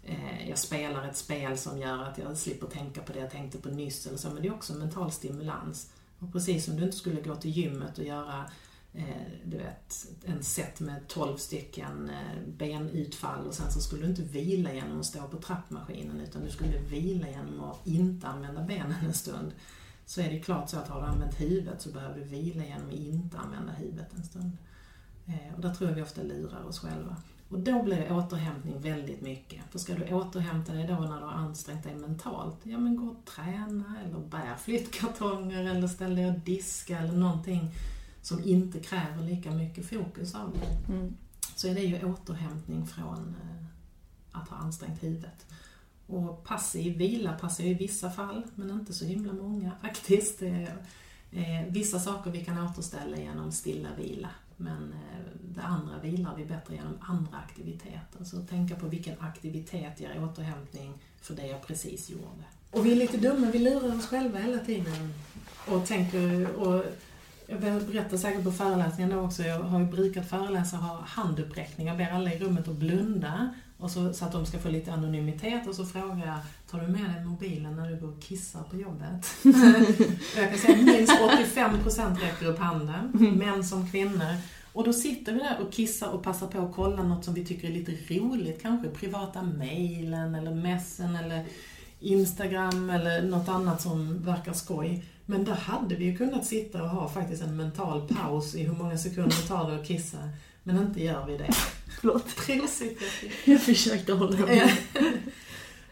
Eh, 0.06 0.50
jag 0.50 0.58
spelar 0.58 1.08
ett 1.08 1.18
spel 1.18 1.58
som 1.58 1.78
gör 1.78 2.04
att 2.04 2.18
jag 2.18 2.38
slipper 2.38 2.68
tänka 2.68 3.02
på 3.02 3.14
det 3.14 3.20
jag 3.20 3.32
tänkte 3.32 3.58
på 3.58 3.70
nyss 3.70 4.08
eller 4.08 4.18
så. 4.18 4.30
Men 4.30 4.42
det 4.42 4.48
är 4.48 4.54
också 4.54 4.74
mental 4.74 5.12
stimulans. 5.12 5.92
Och 6.20 6.34
precis 6.34 6.66
som 6.66 6.76
du 6.76 6.84
inte 6.84 6.98
skulle 6.98 7.22
gå 7.22 7.36
till 7.36 7.52
gymmet 7.52 7.98
och 7.98 8.04
göra 8.04 8.50
eh, 8.94 9.26
du 9.46 9.58
vet, 9.58 10.08
en 10.26 10.44
set 10.44 10.80
med 10.80 11.08
12 11.08 11.38
stycken 11.38 12.10
eh, 12.10 12.48
benutfall 12.48 13.48
och 13.48 13.54
sen 13.54 13.72
så 13.72 13.80
skulle 13.80 14.02
du 14.02 14.10
inte 14.10 14.22
vila 14.22 14.74
genom 14.74 15.00
att 15.00 15.06
stå 15.06 15.28
på 15.28 15.38
trappmaskinen 15.38 16.22
utan 16.22 16.44
du 16.44 16.52
skulle 16.52 16.80
vila 16.80 17.30
genom 17.30 17.64
att 17.64 17.88
inte 17.88 18.28
använda 18.28 18.62
benen 18.62 19.06
en 19.06 19.14
stund. 19.14 19.52
Så 20.06 20.22
är 20.22 20.30
det 20.30 20.40
klart 20.40 20.70
så 20.70 20.78
att 20.78 20.88
har 20.88 21.02
du 21.02 21.08
använt 21.08 21.42
huvudet 21.42 21.82
så 21.82 21.90
behöver 21.90 22.20
du 22.20 22.24
vila 22.24 22.66
genom 22.66 22.88
att 22.88 22.94
inte 22.94 23.38
använda 23.38 23.72
huvudet 23.72 24.14
en 24.16 24.24
stund. 24.24 24.52
Eh, 25.26 25.56
och 25.56 25.62
där 25.62 25.74
tror 25.74 25.90
jag 25.90 25.96
vi 25.96 26.02
ofta 26.02 26.24
lurar 26.24 26.64
oss 26.64 26.80
själva. 26.80 27.18
Och 27.50 27.60
då 27.60 27.84
blir 27.84 28.12
återhämtning 28.12 28.82
väldigt 28.82 29.22
mycket. 29.22 29.62
För 29.72 29.80
ska 29.80 29.94
du 29.94 30.14
återhämta 30.14 30.74
dig 30.74 30.88
då 30.88 30.94
när 30.94 31.20
du 31.20 31.26
har 31.26 31.34
ansträngt 31.34 31.84
dig 31.84 31.96
mentalt, 31.96 32.58
ja 32.64 32.78
men 32.78 32.96
gå 32.96 33.08
och 33.08 33.26
träna 33.26 33.96
eller 34.06 34.20
bär 34.20 34.56
flyttkartonger 34.56 35.64
eller 35.64 35.88
ställ 35.88 36.16
dig 36.16 36.28
och 36.28 36.40
diska 36.40 37.00
eller 37.00 37.14
någonting 37.14 37.72
som 38.22 38.44
inte 38.44 38.80
kräver 38.80 39.24
lika 39.24 39.52
mycket 39.52 39.90
fokus 39.90 40.36
av 40.36 40.54
dig. 40.54 40.78
Mm. 40.90 41.16
Så 41.56 41.68
är 41.68 41.76
det 41.76 41.82
ju 41.82 42.06
återhämtning 42.06 42.88
från 42.88 43.36
eh, 43.44 43.66
att 44.32 44.50
ha 44.50 44.58
ansträngt 44.58 45.04
huvudet. 45.04 45.46
Och 46.08 46.44
passiv 46.44 46.98
vila 46.98 47.34
passar 47.34 47.64
ju 47.64 47.70
i 47.70 47.74
vissa 47.74 48.12
fall, 48.12 48.44
men 48.56 48.72
inte 48.72 48.94
så 48.94 49.06
himla 49.06 49.34
många 49.34 49.72
faktiskt. 49.82 50.42
Eh, 50.42 51.66
vissa 51.70 52.00
saker 52.00 52.32
vi 52.32 52.46
kan 52.46 52.66
återställa 52.66 53.18
genom 53.18 53.52
stilla 53.52 53.90
vila. 53.98 54.30
Men 54.58 54.94
eh, 54.94 55.20
det 55.56 55.62
andra 55.62 56.00
vilar 56.00 56.36
vi 56.38 56.46
bättre 56.46 56.76
genom 56.76 56.98
andra 57.02 57.38
aktiviteter. 57.38 58.24
Så 58.24 58.42
tänka 58.42 58.76
på 58.76 58.88
vilken 58.88 59.20
aktivitet 59.20 60.00
ger 60.00 60.24
återhämtning 60.24 60.94
för 61.22 61.36
det 61.36 61.48
jag 61.48 61.68
precis 61.68 62.10
gjorde. 62.10 62.44
Och 62.72 62.86
vi 62.86 62.92
är 62.92 62.96
lite 62.96 63.18
dumma, 63.18 63.52
vi 63.52 63.60
lurar 63.60 63.98
oss 63.98 64.08
själva 64.08 64.40
hela 64.40 64.60
tiden. 64.60 65.14
Och 65.68 65.86
tänker, 65.86 66.56
och 66.56 66.86
jag 67.48 67.60
berättar 67.60 68.18
säkert 68.18 68.44
på 68.44 68.52
föreläsningen 68.52 69.10
då 69.10 69.20
också, 69.20 69.44
jag 69.44 69.60
har 69.60 69.80
ju 69.80 69.86
brukat 69.86 70.30
föreläsa 70.30 70.78
ha 70.78 71.02
handuppräckning. 71.08 71.88
Jag 71.88 71.98
ber 71.98 72.12
alla 72.12 72.34
i 72.34 72.40
rummet 72.40 72.68
att 72.68 72.76
blunda 72.76 73.54
och 73.86 73.92
så, 73.92 74.14
så 74.14 74.26
att 74.26 74.32
de 74.32 74.46
ska 74.46 74.60
få 74.60 74.70
lite 74.70 74.94
anonymitet 74.94 75.68
och 75.68 75.76
så 75.76 75.86
frågar 75.86 76.26
jag, 76.26 76.38
tar 76.72 76.80
du 76.80 76.88
med 76.88 77.10
dig 77.16 77.26
mobilen 77.26 77.76
när 77.76 77.90
du 77.90 78.00
går 78.00 78.08
och 78.08 78.22
kissar 78.22 78.64
på 78.64 78.78
jobbet? 78.78 79.28
jag 80.38 80.50
kan 80.50 80.58
säga 80.58 80.78
minst 80.78 81.14
85% 81.56 82.20
räcker 82.20 82.46
upp 82.46 82.60
handen, 82.60 83.12
män 83.38 83.64
som 83.64 83.92
kvinnor. 83.92 84.36
Och 84.74 84.84
då 84.84 84.94
sitter 84.94 85.34
vi 85.34 85.40
där 85.40 85.58
och 85.62 85.74
kissar 85.74 86.10
och 86.10 86.24
passar 86.24 86.48
på 86.48 86.60
att 86.60 86.76
kolla 86.76 87.04
något 87.04 87.26
som 87.26 87.34
vi 87.34 87.46
tycker 87.46 87.68
är 87.68 87.72
lite 87.72 88.14
roligt, 88.14 88.62
kanske 88.62 88.90
privata 88.90 89.42
mejlen 89.42 90.36
eller 90.36 90.56
messen 90.56 91.16
eller 91.16 91.46
Instagram 92.00 92.90
eller 92.90 93.22
något 93.22 93.50
annat 93.50 93.82
som 93.82 94.24
verkar 94.24 94.54
skoj. 94.54 95.06
Men 95.26 95.44
där 95.44 95.56
hade 95.56 95.96
vi 95.96 96.06
ju 96.06 96.18
kunnat 96.18 96.46
sitta 96.46 96.84
och 96.84 96.90
ha 96.90 97.10
faktiskt 97.10 97.44
en 97.44 97.58
mental 97.58 98.08
paus 98.08 98.56
i 98.56 98.64
hur 98.64 98.76
många 98.76 98.98
sekunder 98.98 99.48
tar 99.48 99.72
det 99.72 99.76
att 99.76 99.88
kissa. 99.88 100.18
Men 100.64 100.78
inte 100.78 101.04
gör 101.04 101.26
vi 101.26 101.38
det. 101.38 101.50
Förlåt. 102.00 102.36
Prosit. 102.46 103.00
Jag 103.46 103.62
försökte 103.62 104.14
hålla 104.14 104.46
mig. 104.46 104.74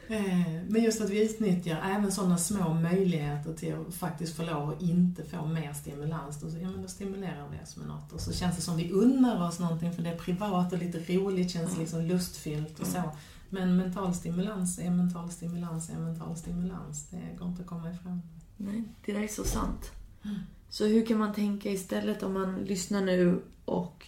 Eh, 0.07 0.61
Men 0.67 0.83
just 0.83 1.01
att 1.01 1.09
vi 1.09 1.23
utnyttjar 1.23 1.81
även 1.95 2.11
sådana 2.11 2.37
små 2.37 2.73
möjligheter 2.73 3.53
till 3.53 3.75
att 3.75 3.95
faktiskt 3.95 4.35
få 4.35 4.43
lov 4.43 4.69
att 4.69 4.81
inte 4.81 5.23
få 5.23 5.45
mer 5.45 5.73
stimulans. 5.73 6.39
Då, 6.41 6.47
ja, 6.61 6.69
men 6.69 6.81
då 6.81 6.87
stimulerar 6.87 7.47
vi 7.51 7.63
oss 7.63 7.77
med 7.77 7.87
något. 7.87 8.11
Och 8.13 8.21
så 8.21 8.33
känns 8.33 8.55
det 8.55 8.61
som 8.61 8.77
vi 8.77 8.91
unnar 8.91 9.47
oss 9.47 9.59
någonting 9.59 9.93
för 9.93 10.01
det 10.01 10.09
är 10.09 10.17
privat 10.17 10.73
och 10.73 10.79
lite 10.79 10.97
roligt, 11.13 11.51
känns 11.51 11.77
liksom 11.77 12.01
lustfyllt 12.01 12.79
och 12.79 12.87
så. 12.87 13.01
Men 13.49 13.77
mental 13.77 14.13
stimulans 14.15 14.79
är 14.79 14.89
mental 14.89 15.31
stimulans 15.31 15.89
är 15.89 15.97
mental 15.97 16.37
stimulans. 16.37 17.07
Det 17.09 17.37
går 17.39 17.47
inte 17.47 17.61
att 17.61 17.67
komma 17.67 17.91
ifrån. 17.91 18.21
Nej, 18.57 18.83
det 19.05 19.11
där 19.11 19.21
är 19.23 19.27
så 19.27 19.43
sant. 19.43 19.91
Mm. 20.23 20.35
Så 20.69 20.85
hur 20.85 21.05
kan 21.05 21.17
man 21.17 21.33
tänka 21.33 21.69
istället 21.71 22.23
om 22.23 22.33
man 22.33 22.55
lyssnar 22.55 23.01
nu 23.01 23.41
och 23.65 24.07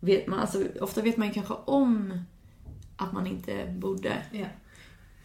vet 0.00 0.26
man, 0.26 0.38
alltså, 0.40 0.64
ofta 0.80 1.02
vet 1.02 1.16
man 1.16 1.26
ju 1.26 1.34
kanske 1.34 1.54
om 1.54 2.24
att 2.96 3.12
man 3.12 3.26
inte 3.26 3.74
borde. 3.78 4.22
Ja. 4.32 4.46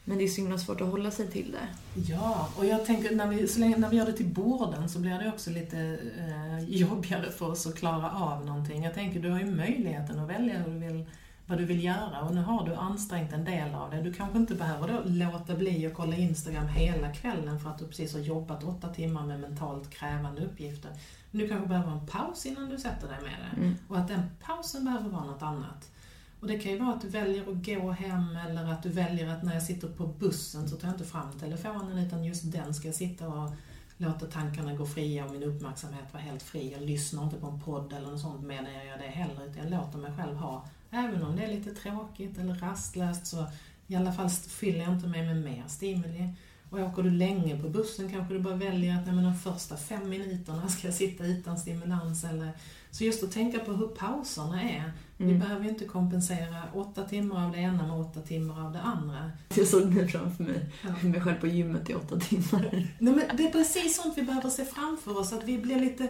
Men 0.05 0.17
det 0.17 0.23
är 0.23 0.27
så 0.27 0.41
himla 0.41 0.57
svårt 0.57 0.81
att 0.81 0.87
hålla 0.87 1.11
sig 1.11 1.31
till 1.31 1.51
det. 1.51 1.67
Ja, 2.01 2.49
och 2.57 2.65
jag 2.65 2.85
tänker 2.85 3.15
när 3.15 3.27
vi, 3.27 3.47
så 3.47 3.59
länge, 3.59 3.77
när 3.77 3.89
vi 3.89 3.97
gör 3.97 4.05
det 4.05 4.13
till 4.13 4.33
borden 4.33 4.89
så 4.89 4.99
blir 4.99 5.19
det 5.19 5.29
också 5.29 5.49
lite 5.49 5.99
eh, 6.17 6.63
jobbigare 6.69 7.31
för 7.31 7.51
oss 7.51 7.67
att 7.67 7.75
klara 7.75 8.11
av 8.11 8.45
någonting. 8.45 8.83
Jag 8.83 8.93
tänker, 8.93 9.19
du 9.19 9.29
har 9.29 9.39
ju 9.39 9.55
möjligheten 9.55 10.19
att 10.19 10.29
välja 10.29 10.57
hur 10.57 10.73
du 10.73 10.79
vill, 10.79 11.05
vad 11.45 11.57
du 11.57 11.65
vill 11.65 11.83
göra 11.83 12.21
och 12.21 12.35
nu 12.35 12.41
har 12.41 12.65
du 12.65 12.75
ansträngt 12.75 13.33
en 13.33 13.45
del 13.45 13.75
av 13.75 13.91
det. 13.91 14.01
Du 14.01 14.13
kanske 14.13 14.37
inte 14.37 14.55
behöver 14.55 14.87
då 14.87 15.01
låta 15.05 15.55
bli 15.55 15.87
att 15.87 15.93
kolla 15.93 16.15
Instagram 16.15 16.67
hela 16.67 17.13
kvällen 17.13 17.59
för 17.59 17.69
att 17.69 17.79
du 17.79 17.87
precis 17.87 18.13
har 18.13 18.19
jobbat 18.19 18.63
åtta 18.63 18.89
timmar 18.89 19.25
med 19.25 19.39
mentalt 19.39 19.89
krävande 19.89 20.45
uppgifter. 20.45 20.91
Men 21.33 21.41
du 21.41 21.47
kanske 21.47 21.67
behöver 21.67 21.91
en 21.91 22.05
paus 22.05 22.45
innan 22.45 22.69
du 22.69 22.77
sätter 22.77 23.07
dig 23.07 23.21
med 23.21 23.33
det. 23.39 23.61
Mm. 23.61 23.75
Och 23.87 23.97
att 23.97 24.07
den 24.07 24.21
pausen 24.43 24.85
behöver 24.85 25.09
vara 25.09 25.25
något 25.25 25.41
annat. 25.41 25.91
Och 26.39 26.47
det 26.47 26.59
kan 26.59 26.71
ju 26.71 26.79
vara 26.79 26.93
att 26.93 27.01
du 27.01 27.09
väljer 27.09 27.41
att 27.41 27.65
gå 27.65 27.91
hem 27.91 28.35
eller 28.35 28.71
att 28.71 28.83
du 28.83 28.89
väljer 28.89 29.27
att 29.27 29.43
när 29.43 29.53
jag 29.53 29.63
sitter 29.63 29.87
på 29.87 30.07
bussen 30.07 30.69
så 30.69 30.75
tar 30.75 30.87
jag 30.87 30.95
inte 30.95 31.05
fram 31.05 31.39
telefonen 31.39 31.97
utan 31.97 32.23
just 32.23 32.51
den 32.51 32.73
ska 32.73 32.87
jag 32.87 32.95
sitta 32.95 33.27
och 33.27 33.51
låta 33.97 34.25
tankarna 34.25 34.73
gå 34.73 34.85
fria 34.85 35.25
och 35.25 35.31
min 35.31 35.43
uppmärksamhet 35.43 36.13
vara 36.13 36.23
helt 36.23 36.43
fri. 36.43 36.71
Jag 36.71 36.81
lyssnar 36.81 37.23
inte 37.23 37.37
på 37.37 37.47
en 37.47 37.61
podd 37.61 37.93
eller 37.93 38.11
något 38.11 38.21
sånt 38.21 38.43
medan 38.43 38.73
jag 38.73 38.85
gör 38.85 38.97
det 38.97 39.07
heller 39.07 39.45
utan 39.45 39.63
jag 39.63 39.71
låter 39.71 39.97
mig 39.97 40.11
själv 40.17 40.35
ha, 40.35 40.65
även 40.91 41.23
om 41.23 41.35
det 41.35 41.43
är 41.43 41.55
lite 41.55 41.73
tråkigt 41.73 42.37
eller 42.37 42.55
rastlöst 42.55 43.27
så 43.27 43.47
i 43.87 43.95
alla 43.95 44.13
fall 44.13 44.29
fyller 44.29 44.79
jag 44.79 44.93
inte 44.93 45.07
mig 45.07 45.25
med 45.25 45.37
mer 45.37 45.63
stimuli. 45.67 46.29
Och 46.73 46.79
åker 46.79 47.03
du 47.03 47.09
länge 47.09 47.59
på 47.61 47.69
bussen 47.69 48.09
kanske 48.09 48.33
du 48.33 48.39
bara 48.39 48.55
väljer 48.55 48.99
att 48.99 49.05
nej, 49.05 49.15
men 49.15 49.23
de 49.23 49.35
första 49.35 49.77
fem 49.77 50.09
minuterna 50.09 50.67
ska 50.67 50.87
jag 50.87 50.95
sitta 50.95 51.25
utan 51.25 51.59
stimulans. 51.59 52.23
Eller, 52.23 52.49
så 52.91 53.03
just 53.03 53.23
att 53.23 53.31
tänka 53.31 53.59
på 53.59 53.71
hur 53.73 53.87
pauserna 53.87 54.61
är. 54.63 54.91
Vi 55.17 55.25
Mm. 55.25 55.39
behöver 55.39 55.63
ju 55.63 55.69
inte 55.69 55.85
kompensera 55.85 56.63
åtta 56.73 57.03
timmar 57.03 57.45
av 57.45 57.51
det 57.51 57.57
ena 57.57 57.87
med 57.87 57.99
åtta 57.99 58.21
timmar 58.21 58.65
av 58.65 58.71
det 58.71 58.79
andra. 58.81 59.31
Jag 59.55 59.67
såg 59.67 59.95
det 59.95 60.07
framför 60.07 60.43
mig. 60.43 60.65
Ja. 60.83 61.07
Mig 61.07 61.21
själv 61.21 61.35
på 61.39 61.47
gymmet 61.47 61.89
i 61.89 61.93
åtta 61.93 62.19
timmar. 62.19 62.69
Nej, 62.99 63.13
men 63.13 63.37
det 63.37 63.43
är 63.47 63.51
precis 63.51 64.01
sånt 64.01 64.17
vi 64.17 64.21
behöver 64.21 64.49
se 64.49 64.65
framför 64.65 65.19
oss, 65.19 65.33
att 65.33 65.43
vi 65.43 65.57
blir 65.57 65.79
lite... 65.79 66.07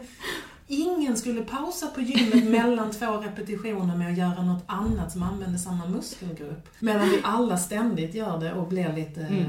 Ingen 0.68 1.18
skulle 1.18 1.42
pausa 1.42 1.88
på 1.88 2.02
gymmet 2.02 2.44
mellan 2.52 2.92
två 2.92 3.18
repetitioner 3.18 3.96
med 3.98 4.12
att 4.12 4.18
göra 4.18 4.44
något 4.44 4.64
annat 4.66 5.12
som 5.12 5.24
använder 5.24 5.60
samma 5.60 5.88
muskelgrupp. 5.88 6.70
Medan 6.80 7.10
vi 7.10 7.20
alla 7.24 7.58
ständigt 7.58 8.16
gör 8.16 8.40
det 8.40 8.54
och 8.54 8.68
blir 8.68 8.94
lite 8.96 9.22
Mm. 9.22 9.46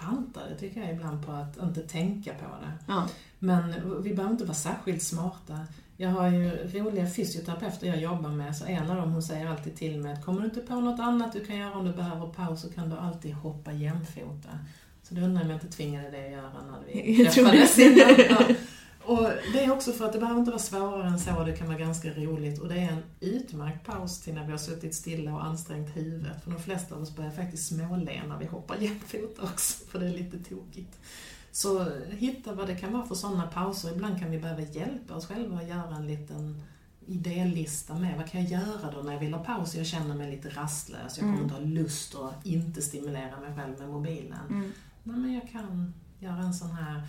Pantade, 0.00 0.58
tycker 0.58 0.80
jag 0.80 0.92
ibland, 0.92 1.26
på 1.26 1.32
att 1.32 1.62
inte 1.62 1.80
tänka 1.80 2.34
på 2.34 2.44
det. 2.44 2.72
Ja. 2.86 3.08
Men 3.38 3.74
vi 4.02 4.14
behöver 4.14 4.32
inte 4.32 4.44
vara 4.44 4.54
särskilt 4.54 5.02
smarta. 5.02 5.66
Jag 5.96 6.10
har 6.10 6.28
ju 6.28 6.50
roliga 6.50 7.10
fysioterapeuter 7.10 7.86
jag 7.86 8.00
jobbar 8.00 8.30
med, 8.30 8.56
så 8.56 8.64
en 8.64 8.90
av 8.90 8.96
dem 8.96 9.12
hon 9.12 9.22
säger 9.22 9.46
alltid 9.46 9.76
till 9.76 10.00
mig 10.00 10.12
att 10.12 10.24
kommer 10.24 10.40
du 10.40 10.46
inte 10.46 10.60
på 10.60 10.74
något 10.74 11.00
annat 11.00 11.32
du 11.32 11.44
kan 11.44 11.56
göra 11.56 11.74
om 11.74 11.84
du 11.84 11.92
behöver 11.92 12.26
paus 12.26 12.62
så 12.62 12.72
kan 12.72 12.90
du 12.90 12.96
alltid 12.96 13.34
hoppa 13.34 13.72
jämfota. 13.72 14.48
Så 15.02 15.14
då 15.14 15.20
undrar 15.20 15.40
jag 15.40 15.44
om 15.44 15.50
jag 15.50 15.56
inte 15.56 15.76
tvingade 15.76 16.10
dig 16.10 16.26
att 16.26 16.32
göra 16.32 16.50
när 16.52 16.92
vi 16.92 17.22
Jag 17.24 17.32
träffades 17.32 17.78
innan. 17.78 18.56
Och 19.08 19.28
det 19.52 19.64
är 19.64 19.72
också 19.72 19.92
för 19.92 20.04
att 20.06 20.12
det 20.12 20.18
behöver 20.18 20.38
inte 20.40 20.50
vara 20.50 20.60
svårare 20.62 21.06
än 21.08 21.18
så, 21.18 21.44
det 21.44 21.52
kan 21.56 21.66
vara 21.66 21.78
ganska 21.78 22.10
roligt. 22.14 22.58
Och 22.60 22.68
det 22.68 22.74
är 22.78 22.92
en 22.92 23.02
utmärkt 23.20 23.86
paus 23.86 24.20
till 24.20 24.34
när 24.34 24.44
vi 24.44 24.50
har 24.50 24.58
suttit 24.58 24.94
stilla 24.94 25.34
och 25.34 25.44
ansträngt 25.44 25.96
huvudet. 25.96 26.44
För 26.44 26.50
de 26.50 26.60
flesta 26.60 26.94
av 26.94 27.02
oss 27.02 27.16
börjar 27.16 27.30
faktiskt 27.30 27.66
småle 27.68 28.22
när 28.28 28.38
vi 28.38 28.46
hoppar 28.46 28.76
jämfota 28.76 29.42
också, 29.42 29.84
för 29.90 29.98
det 29.98 30.06
är 30.06 30.10
lite 30.10 30.38
tokigt. 30.38 30.98
Så 31.52 31.86
hitta 32.10 32.52
vad 32.54 32.66
det 32.66 32.76
kan 32.76 32.92
vara 32.92 33.04
för 33.06 33.14
sådana 33.14 33.46
pauser. 33.46 33.92
Ibland 33.92 34.18
kan 34.20 34.30
vi 34.30 34.38
behöva 34.38 34.62
hjälpa 34.62 35.14
oss 35.14 35.26
själva 35.26 35.56
att 35.56 35.68
göra 35.68 35.96
en 35.96 36.06
liten 36.06 36.62
idélista 37.06 37.94
med 37.94 38.16
vad 38.16 38.30
kan 38.30 38.42
jag 38.42 38.50
göra 38.50 38.90
då 38.94 39.02
när 39.02 39.12
jag 39.12 39.20
vill 39.20 39.34
ha 39.34 39.44
paus 39.44 39.74
och 39.74 39.80
jag 39.80 39.86
känner 39.86 40.14
mig 40.14 40.30
lite 40.30 40.48
rastlös. 40.48 41.00
Jag 41.18 41.18
kommer 41.18 41.32
Mm. 41.32 41.42
inte 41.42 41.54
ha 41.54 41.62
lust 41.62 42.14
att 42.14 42.46
inte 42.46 42.82
stimulera 42.82 43.40
mig 43.40 43.54
själv 43.56 43.78
med 43.78 43.88
mobilen. 43.88 44.46
Mm. 44.50 44.72
Nej 45.02 45.16
men 45.16 45.32
jag 45.34 45.48
kan 45.52 45.94
göra 46.20 46.38
en 46.38 46.54
sån 46.54 46.70
här 46.70 47.02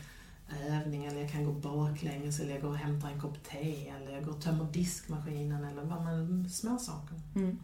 övning 0.69 1.05
eller 1.05 1.21
jag 1.21 1.31
kan 1.31 1.45
gå 1.45 1.51
baklänges 1.51 2.39
eller 2.39 2.51
jag 2.51 2.61
går 2.61 2.69
och 2.69 2.77
hämtar 2.77 3.09
en 3.09 3.21
kopp 3.21 3.43
te 3.43 3.87
eller 3.89 4.13
jag 4.15 4.25
går 4.25 4.31
och 4.31 4.41
tömmer 4.41 4.67
diskmaskinen 4.73 5.63
eller 5.63 5.83
vad 5.83 6.03
man, 6.03 6.49
små 6.49 6.77
saker. 6.77 7.15
Mm. 7.35 7.59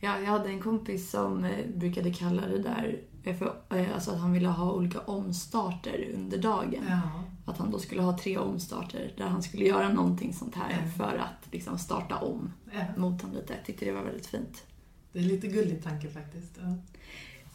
Ja, 0.00 0.18
jag 0.18 0.26
hade 0.26 0.48
en 0.48 0.60
kompis 0.60 1.10
som 1.10 1.44
eh, 1.44 1.66
brukade 1.74 2.12
kalla 2.12 2.46
det 2.46 2.58
där 2.58 3.00
för, 3.38 3.56
eh, 3.70 3.94
alltså 3.94 4.10
att 4.10 4.20
han 4.20 4.32
ville 4.32 4.48
ha 4.48 4.72
olika 4.72 5.00
omstarter 5.00 6.10
under 6.14 6.38
dagen. 6.38 6.84
Ja. 6.88 7.24
Att 7.46 7.58
han 7.58 7.70
då 7.70 7.78
skulle 7.78 8.02
ha 8.02 8.18
tre 8.18 8.38
omstarter 8.38 9.12
där 9.16 9.24
han 9.24 9.42
skulle 9.42 9.64
göra 9.64 9.92
någonting 9.92 10.32
sånt 10.34 10.54
här 10.54 10.78
Mm. 10.78 10.90
för 10.92 11.16
att 11.16 11.52
liksom 11.52 11.78
starta 11.78 12.16
om 12.18 12.52
ja. 12.72 12.80
motorn 12.96 13.30
lite. 13.32 13.52
Jag 13.54 13.64
tyckte 13.64 13.84
det 13.84 13.92
var 13.92 14.02
väldigt 14.02 14.26
fint. 14.26 14.64
Det 15.12 15.18
är 15.18 15.22
lite 15.22 15.46
gullig 15.46 15.82
tanke 15.82 16.08
faktiskt. 16.08 16.58
Ja. 16.60 16.74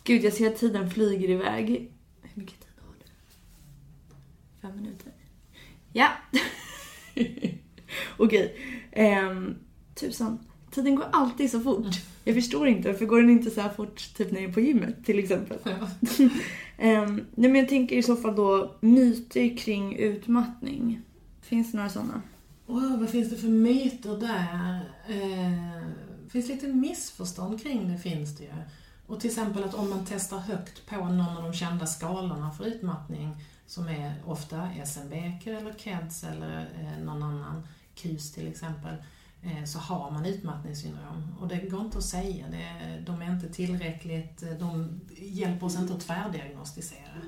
Gud, 0.04 0.24
jag 0.24 0.34
ser 0.34 0.48
att 0.48 0.58
tiden 0.58 0.90
flyger 0.90 1.30
iväg. 1.30 1.92
Hur 2.22 2.42
mycket? 2.42 2.68
Fem 4.62 4.76
minuter. 4.76 5.12
Ja. 5.94 6.08
Okej. 8.18 8.56
Ehm, 8.92 9.56
tusan. 9.96 10.40
Tiden 10.72 10.96
går 10.96 11.06
alltid 11.12 11.52
så 11.52 11.60
fort. 11.60 11.96
Jag 12.24 12.36
förstår 12.36 12.68
inte, 12.68 12.92
varför 12.92 13.06
går 13.06 13.22
den 13.22 13.30
inte 13.30 13.50
så 13.50 13.62
här 13.62 13.70
fort 13.70 14.14
typ 14.18 14.32
när 14.32 14.42
jag 14.42 14.50
är 14.50 14.54
på 14.54 14.60
gymmet 14.60 15.06
till 15.06 15.20
exempel? 15.20 15.58
Ja. 15.64 15.90
Ehm, 16.78 17.26
nej 17.36 17.52
men 17.52 17.56
jag 17.56 17.70
tänker 17.70 17.96
i 17.96 18.04
så 18.04 18.16
fall 18.16 18.36
då 18.36 18.76
myter 18.80 19.58
kring 19.58 19.96
utmattning. 19.96 21.02
Finns 21.42 21.72
det 21.72 21.78
några 21.78 21.90
sådana? 21.90 22.22
Wow, 22.66 23.00
vad 23.00 23.10
finns 23.10 23.30
det 23.30 23.36
för 23.36 23.48
myter 23.48 24.18
där? 24.18 24.92
Eh, 25.08 25.90
finns 26.30 26.48
lite 26.48 26.68
missförstånd 26.68 27.64
kring 27.64 27.92
det 27.92 27.98
finns 27.98 28.38
det 28.38 28.44
ju. 28.44 28.50
Och 29.08 29.20
till 29.20 29.30
exempel 29.30 29.64
att 29.64 29.74
om 29.74 29.90
man 29.90 30.06
testar 30.10 30.38
högt 30.38 30.86
på 30.86 30.96
någon 30.96 31.38
av 31.38 31.44
de 31.44 31.54
kända 31.54 31.88
skalorna 31.88 32.52
för 32.52 32.66
utmattning 32.66 33.36
som 33.70 33.88
är 33.88 34.14
ofta 34.26 34.72
SMBK 34.86 35.48
eller 35.48 35.74
KEDS 35.74 36.24
eller 36.24 36.70
eh, 36.80 37.04
någon 37.04 37.24
annan, 37.24 37.68
KUS 37.96 38.32
till 38.32 38.48
exempel, 38.48 38.96
eh, 39.42 39.64
så 39.64 39.80
har 39.80 40.12
man 40.12 40.26
utmattningssyndrom. 40.26 41.36
Och 41.40 41.48
det 41.48 41.58
går 41.58 41.82
inte 41.82 41.98
att 41.98 42.04
säga, 42.04 42.46
de 43.06 43.22
är 43.22 43.32
inte 43.32 43.50
tillräckligt, 43.50 44.44
eh, 44.44 44.50
de 44.50 45.02
hjälper 45.18 45.66
oss 45.66 45.80
inte 45.80 45.94
att 45.94 46.00
tvärdiagnostisera. 46.00 47.22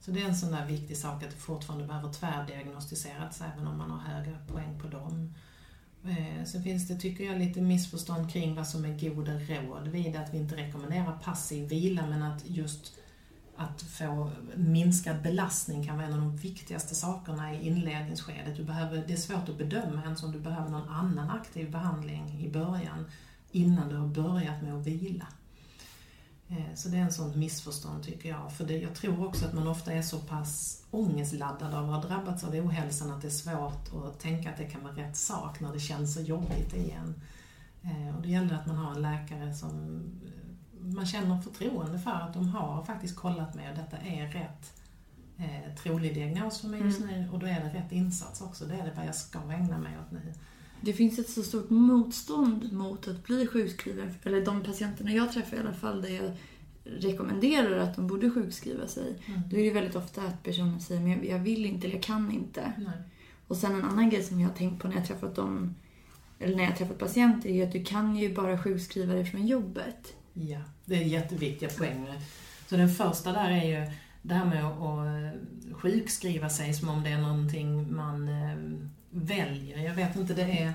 Så 0.00 0.10
det 0.10 0.22
är 0.22 0.24
en 0.24 0.36
sån 0.36 0.52
där 0.52 0.66
viktig 0.66 0.96
sak 0.96 1.22
att 1.22 1.30
det 1.30 1.36
fortfarande 1.36 1.86
behöver 1.86 2.12
tvärdiagnostiseras 2.12 3.40
även 3.40 3.66
om 3.66 3.78
man 3.78 3.90
har 3.90 3.98
höga 3.98 4.38
poäng 4.46 4.78
på 4.80 4.88
dem. 4.88 5.34
Sen 6.46 6.62
finns 6.62 6.88
det, 6.88 6.96
tycker 6.96 7.24
jag, 7.24 7.38
lite 7.38 7.60
missförstånd 7.60 8.32
kring 8.32 8.54
vad 8.54 8.66
som 8.66 8.84
är 8.84 8.98
goda 8.98 9.32
råd 9.32 9.88
vid 9.88 10.16
att 10.16 10.34
vi 10.34 10.38
inte 10.38 10.56
rekommenderar 10.56 11.18
passiv 11.24 11.68
vila 11.68 12.06
men 12.06 12.22
att 12.22 12.42
just 12.46 13.01
att 13.62 13.82
få 13.82 14.30
minskad 14.56 15.22
belastning 15.22 15.86
kan 15.86 15.96
vara 15.96 16.06
en 16.06 16.12
av 16.12 16.18
de 16.18 16.36
viktigaste 16.36 16.94
sakerna 16.94 17.54
i 17.54 17.66
inledningsskedet. 17.66 18.56
Du 18.56 18.64
behöver, 18.64 19.04
det 19.06 19.12
är 19.12 19.16
svårt 19.16 19.48
att 19.48 19.58
bedöma 19.58 20.02
ens 20.02 20.22
om 20.22 20.32
du 20.32 20.40
behöver 20.40 20.70
någon 20.70 20.88
annan 20.88 21.30
aktiv 21.30 21.70
behandling 21.70 22.40
i 22.40 22.50
början 22.50 23.04
innan 23.50 23.88
du 23.88 23.96
har 23.96 24.08
börjat 24.08 24.62
med 24.62 24.74
att 24.74 24.86
vila. 24.86 25.26
Eh, 26.48 26.74
så 26.74 26.88
det 26.88 26.96
är 26.96 27.02
en 27.02 27.12
sån 27.12 27.38
missförstånd 27.38 28.04
tycker 28.04 28.28
jag. 28.28 28.52
För 28.52 28.64
det, 28.64 28.78
jag 28.78 28.94
tror 28.94 29.26
också 29.26 29.46
att 29.46 29.52
man 29.52 29.68
ofta 29.68 29.92
är 29.92 30.02
så 30.02 30.18
pass 30.18 30.82
ångestladdad 30.90 31.74
av 31.74 31.84
att 31.84 32.02
ha 32.02 32.08
drabbats 32.08 32.44
av 32.44 32.54
ohälsan 32.54 33.10
att 33.10 33.22
det 33.22 33.28
är 33.28 33.30
svårt 33.30 34.04
att 34.04 34.20
tänka 34.20 34.50
att 34.50 34.56
det 34.56 34.64
kan 34.64 34.82
vara 34.82 34.96
rätt 34.96 35.16
sak 35.16 35.60
när 35.60 35.72
det 35.72 35.80
känns 35.80 36.14
så 36.14 36.20
jobbigt 36.20 36.74
igen. 36.74 37.14
Eh, 37.82 38.16
och 38.16 38.22
det 38.22 38.28
gäller 38.28 38.54
att 38.54 38.66
man 38.66 38.76
har 38.76 38.94
en 38.94 39.02
läkare 39.02 39.54
som 39.54 40.02
man 40.82 41.06
känner 41.06 41.40
förtroende 41.40 41.98
för 41.98 42.10
att 42.10 42.34
de 42.34 42.48
har 42.48 42.84
faktiskt 42.84 43.16
kollat 43.16 43.54
med 43.54 43.76
detta 43.76 43.96
är 43.96 44.26
rätt 44.26 44.72
eh, 45.38 45.74
trolig 45.82 46.14
diagnos 46.14 46.60
för 46.60 46.68
mig 46.68 46.80
just 46.80 47.00
nu 47.00 47.28
och 47.32 47.38
då 47.38 47.46
är 47.46 47.60
det 47.60 47.78
rätt 47.78 47.92
insats 47.92 48.40
också. 48.40 48.64
Det 48.64 48.74
är 48.74 48.84
det 48.84 48.92
vad 48.96 49.06
jag 49.06 49.14
ska 49.14 49.38
ägna 49.38 49.78
mig 49.78 49.92
åt 50.06 50.10
nu. 50.12 50.32
Det 50.80 50.92
finns 50.92 51.18
ett 51.18 51.30
så 51.30 51.42
stort 51.42 51.70
motstånd 51.70 52.72
mot 52.72 53.08
att 53.08 53.24
bli 53.24 53.46
sjukskriven. 53.46 54.14
Eller 54.22 54.44
de 54.44 54.62
patienterna 54.62 55.12
jag 55.12 55.32
träffar 55.32 55.56
i 55.56 55.60
alla 55.60 55.72
fall, 55.72 56.02
där 56.02 56.08
jag 56.08 56.32
rekommenderar 56.84 57.78
att 57.78 57.96
de 57.96 58.06
borde 58.06 58.30
sjukskriva 58.30 58.86
sig. 58.88 59.16
Då 59.50 59.56
är 59.56 59.64
det 59.64 59.70
väldigt 59.70 59.96
ofta 59.96 60.22
att 60.22 60.42
personen 60.42 60.80
säger 60.80 61.00
men 61.00 61.26
jag- 61.28 61.38
vill 61.38 61.66
inte 61.66 61.86
eller 61.86 61.96
jag 61.96 62.02
kan 62.04 62.32
inte. 62.32 62.72
Nej. 62.78 62.98
Och 63.48 63.56
sen 63.56 63.74
en 63.74 63.84
annan 63.84 64.10
grej 64.10 64.22
som 64.22 64.40
jag 64.40 64.48
har 64.48 64.56
tänkt 64.56 64.82
på 64.82 64.88
när 64.88 64.96
jag 64.96 65.06
träffat 65.06 65.34
dem, 65.36 65.74
eller 66.38 66.56
när 66.56 66.64
jag 66.64 66.76
träffat 66.76 66.98
patienter 66.98 67.48
är 67.48 67.66
att 67.66 67.72
du 67.72 67.84
kan 67.84 68.16
ju 68.16 68.34
bara 68.34 68.58
sjukskriva 68.58 69.14
dig 69.14 69.24
från 69.24 69.46
jobbet. 69.46 70.14
Ja, 70.34 70.58
det 70.84 70.94
är 70.94 71.02
jätteviktiga 71.02 71.68
poänger. 71.68 72.20
Så 72.68 72.76
den 72.76 72.88
första 72.88 73.32
där 73.32 73.50
är 73.50 73.64
ju 73.64 73.92
det 74.22 74.34
här 74.34 74.44
med 74.44 74.64
att 74.64 75.06
eh, 75.06 75.74
sjukskriva 75.74 76.48
sig 76.48 76.74
som 76.74 76.88
om 76.88 77.02
det 77.02 77.10
är 77.10 77.20
någonting 77.20 77.94
man 77.94 78.28
eh, 78.28 78.56
väljer. 79.10 79.78
Jag 79.78 79.94
vet 79.94 80.16
inte, 80.16 80.34
det 80.34 80.58
är, 80.62 80.72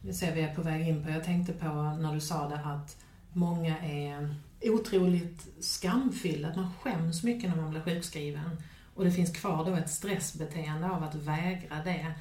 det 0.00 0.14
ser 0.14 0.34
vi 0.34 0.40
är 0.40 0.54
på 0.54 0.62
väg 0.62 0.88
in 0.88 1.04
på, 1.04 1.10
jag 1.10 1.24
tänkte 1.24 1.52
på 1.52 1.66
när 2.00 2.14
du 2.14 2.20
sa 2.20 2.48
det 2.48 2.60
att 2.64 2.96
många 3.32 3.78
är 3.78 4.36
otroligt 4.64 5.46
skamfyllda, 5.60 6.48
att 6.48 6.56
man 6.56 6.72
skäms 6.80 7.22
mycket 7.22 7.50
när 7.50 7.56
man 7.56 7.70
blir 7.70 7.80
sjukskriven. 7.80 8.62
Och 8.94 9.04
det 9.04 9.12
finns 9.12 9.36
kvar 9.36 9.64
då 9.64 9.74
ett 9.74 9.90
stressbeteende 9.90 10.90
av 10.90 11.02
att 11.04 11.14
vägra 11.14 11.82
det. 11.84 12.12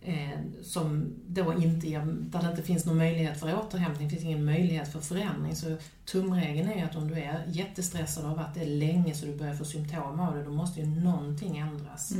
Eh, 0.00 0.38
som 0.62 1.14
då 1.26 1.54
inte 1.54 1.86
där 1.86 2.42
det 2.42 2.50
inte 2.50 2.62
finns 2.62 2.84
någon 2.84 2.96
möjlighet 2.96 3.40
för 3.40 3.58
återhämtning, 3.58 4.10
finns 4.10 4.22
ingen 4.22 4.44
möjlighet 4.44 4.92
för 4.92 5.00
förändring. 5.00 5.56
Så 5.56 5.76
tumregeln 6.04 6.70
är 6.70 6.84
att 6.84 6.96
om 6.96 7.08
du 7.08 7.14
är 7.14 7.44
jättestressad 7.48 8.24
och 8.24 8.30
har 8.30 8.36
varit 8.36 8.54
det 8.54 8.64
länge 8.64 9.14
så 9.14 9.26
du 9.26 9.36
börjar 9.36 9.54
få 9.54 9.64
symptom 9.64 10.20
av 10.20 10.34
det, 10.34 10.44
då 10.44 10.50
måste 10.50 10.80
ju 10.80 10.86
någonting 10.86 11.58
ändras. 11.58 12.12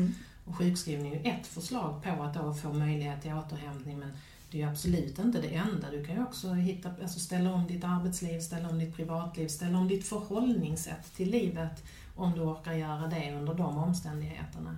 Och 0.44 0.56
sjukskrivning 0.56 1.14
är 1.14 1.16
ju 1.16 1.30
ett 1.30 1.46
förslag 1.46 2.02
på 2.02 2.22
att 2.22 2.34
då 2.34 2.54
få 2.54 2.72
möjlighet 2.72 3.22
till 3.22 3.32
återhämtning 3.32 3.98
men 3.98 4.12
det 4.50 4.58
är 4.58 4.62
ju 4.62 4.68
absolut 4.70 5.18
inte 5.18 5.40
det 5.40 5.54
enda. 5.54 5.90
Du 5.90 6.04
kan 6.04 6.14
ju 6.14 6.22
också 6.22 6.52
hitta, 6.52 6.90
alltså 7.02 7.20
ställa 7.20 7.52
om 7.52 7.66
ditt 7.66 7.84
arbetsliv, 7.84 8.40
ställa 8.40 8.68
om 8.68 8.78
ditt 8.78 8.96
privatliv, 8.96 9.48
ställa 9.48 9.78
om 9.78 9.88
ditt 9.88 10.06
förhållningssätt 10.06 11.14
till 11.16 11.30
livet 11.30 11.84
om 12.16 12.32
du 12.32 12.40
orkar 12.40 12.72
göra 12.72 13.06
det 13.06 13.34
under 13.36 13.54
de 13.54 13.78
omständigheterna. 13.78 14.76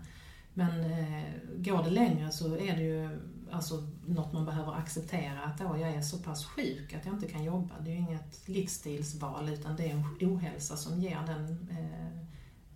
Men 0.58 0.80
eh, 0.80 1.24
går 1.56 1.82
det 1.82 1.90
längre 1.90 2.30
så 2.30 2.56
är 2.56 2.76
det 2.76 2.82
ju 2.82 3.20
alltså, 3.50 3.86
något 4.06 4.32
man 4.32 4.44
behöver 4.44 4.72
acceptera 4.72 5.42
att 5.42 5.58
då 5.58 5.64
jag 5.64 5.90
är 5.90 6.02
så 6.02 6.18
pass 6.18 6.44
sjuk 6.44 6.94
att 6.94 7.06
jag 7.06 7.14
inte 7.14 7.28
kan 7.28 7.44
jobba. 7.44 7.74
Det 7.80 7.90
är 7.90 7.94
ju 7.94 8.00
inget 8.00 8.48
livsstilsval 8.48 9.48
utan 9.48 9.76
det 9.76 9.90
är 9.90 9.90
en 9.90 10.04
ohälsa 10.20 10.76
som 10.76 11.00
ger 11.00 11.18
den 11.26 11.68
eh, 11.70 12.28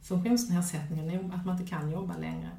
funktionsnedsättningen, 0.02 1.32
att 1.32 1.46
man 1.46 1.58
inte 1.58 1.70
kan 1.70 1.90
jobba 1.90 2.16
längre. 2.16 2.50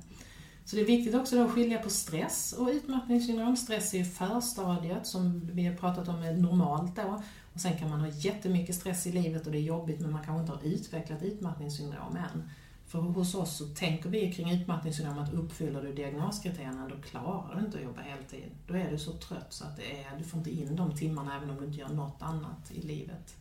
Så 0.65 0.75
det 0.75 0.81
är 0.81 0.85
viktigt 0.85 1.15
också 1.15 1.35
då 1.35 1.45
att 1.45 1.51
skilja 1.51 1.79
på 1.79 1.89
stress 1.89 2.53
och 2.53 2.67
utmattningssyndrom. 2.67 3.57
Stress 3.57 3.93
är 3.93 3.97
ju 3.97 4.05
förstadiet 4.05 5.07
som 5.07 5.49
vi 5.53 5.65
har 5.65 5.75
pratat 5.75 6.07
om 6.07 6.23
är 6.23 6.33
normalt 6.33 6.95
då. 6.95 7.23
Och 7.53 7.59
sen 7.59 7.77
kan 7.77 7.89
man 7.89 7.99
ha 7.99 8.07
jättemycket 8.07 8.75
stress 8.75 9.07
i 9.07 9.11
livet 9.11 9.45
och 9.45 9.51
det 9.51 9.57
är 9.57 9.61
jobbigt 9.61 9.99
men 9.99 10.11
man 10.11 10.23
kanske 10.23 10.41
inte 10.41 10.51
har 10.51 10.73
utvecklat 10.73 11.23
utmattningssyndrom 11.23 12.15
än. 12.15 12.49
För 12.93 13.01
hos 13.01 13.35
oss 13.35 13.57
så 13.57 13.65
tänker 13.65 14.09
vi 14.09 14.31
kring 14.31 14.51
utmattningssyndrom 14.51 15.17
att 15.17 15.33
uppfyller 15.33 15.81
du 15.81 15.93
diagnoskriterierna 15.93 16.87
då 16.87 16.95
klarar 17.09 17.55
du 17.55 17.65
inte 17.65 17.77
att 17.77 17.83
jobba 17.83 18.01
heltid. 18.01 18.51
Då 18.67 18.73
är 18.73 18.91
du 18.91 18.97
så 18.97 19.11
trött 19.11 19.53
så 19.53 19.65
att 19.65 19.77
det 19.77 20.03
är, 20.03 20.17
du 20.17 20.23
får 20.23 20.37
inte 20.37 20.51
in 20.51 20.75
de 20.75 20.95
timmarna 20.95 21.37
även 21.37 21.49
om 21.49 21.57
du 21.57 21.65
inte 21.65 21.79
gör 21.79 21.89
något 21.89 22.21
annat 22.21 22.71
i 22.71 22.81
livet. 22.81 23.35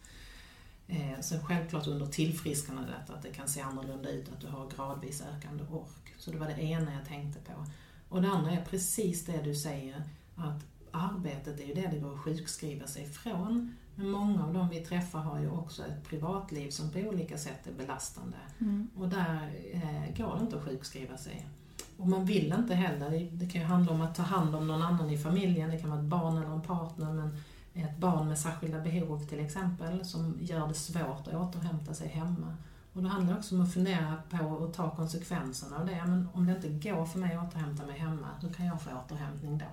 Eh, 0.89 1.21
sen 1.21 1.45
självklart 1.45 1.87
under 1.87 2.07
tillfrisknandet 2.07 3.11
att 3.11 3.23
det 3.23 3.33
kan 3.33 3.49
se 3.49 3.61
annorlunda 3.61 4.11
ut, 4.11 4.29
att 4.33 4.41
du 4.41 4.47
har 4.47 4.71
gradvis 4.77 5.23
ökande 5.37 5.65
ork. 5.65 6.15
Så 6.19 6.31
det 6.31 6.39
var 6.39 6.47
det 6.47 6.63
ena 6.63 6.95
jag 6.95 7.07
tänkte 7.07 7.41
på. 7.41 7.67
Och 8.09 8.23
det 8.23 8.29
andra 8.29 8.51
är 8.51 8.65
precis 8.65 9.25
det 9.25 9.43
du 9.43 9.55
säger, 9.55 10.03
att 10.37 10.65
arbetet 10.91 11.61
är 11.61 11.65
ju 11.67 11.75
det 11.75 11.89
det 11.93 11.99
går 11.99 12.15
att 12.15 12.21
sjukskriva 12.21 12.87
sig 12.87 13.07
från. 13.07 13.77
Men 14.03 14.11
många 14.11 14.45
av 14.45 14.55
dem 14.55 14.69
vi 14.69 14.81
träffar 14.81 15.19
har 15.19 15.41
ju 15.41 15.51
också 15.51 15.83
ett 15.83 16.09
privatliv 16.09 16.71
som 16.71 16.91
på 16.91 16.99
olika 16.99 17.39
sätt 17.39 17.67
är 17.67 17.73
belastande. 17.73 18.37
Mm. 18.59 18.91
Och 18.97 19.09
där 19.09 19.53
eh, 19.73 20.17
går 20.17 20.37
det 20.37 20.41
inte 20.41 20.57
att 20.57 20.65
sjukskriva 20.65 21.17
sig. 21.17 21.47
Och 21.97 22.09
man 22.09 22.25
vill 22.25 22.55
inte 22.59 22.75
heller. 22.75 23.29
Det, 23.33 23.47
kan 23.47 23.61
ju 23.61 23.67
handla 23.67 23.93
om 23.93 24.01
att 24.01 24.15
ta 24.15 24.23
hand 24.23 24.55
om 24.55 24.67
någon 24.67 24.83
annan 24.83 25.11
i 25.11 25.19
familjen. 25.19 25.71
Det 25.71 25.79
kan 25.79 25.91
vara 25.91 26.01
ett 26.01 26.07
barn 26.07 26.37
eller 26.37 26.55
en 26.55 26.63
partner. 26.63 27.13
Men 27.13 27.37
ett 27.75 27.99
barn 27.99 28.29
med 28.29 28.39
särskilda 28.39 28.81
behov 28.81 29.27
till 29.27 29.41
exempel 29.41 30.05
som 30.05 30.39
gör 30.41 30.69
det 30.69 30.75
svårt 30.75 31.29
att 31.29 31.35
återhämta 31.35 31.95
sig 31.95 32.09
hemma. 32.09 32.57
Och 32.93 33.03
det 33.03 33.09
handlar 33.09 33.39
också 33.39 33.55
om 33.55 33.61
att 33.61 33.75
fundera 33.75 34.15
på 34.31 34.65
att 34.65 34.75
ta 34.75 34.91
konsekvenserna 34.91 35.77
av 35.77 35.87
det. 35.87 36.03
Men 36.07 36.29
om 36.33 36.47
det 36.47 36.53
inte 36.53 36.91
går 36.91 37.07
för 37.07 37.19
mig 37.19 37.37
att 37.37 37.49
återhämta 37.49 37.87
mig 37.87 37.99
hemma, 37.99 38.29
hur 38.41 38.49
kan 38.49 38.67
jag 38.67 38.83
få 38.83 38.91
återhämtning 38.91 39.59
då? 39.59 39.65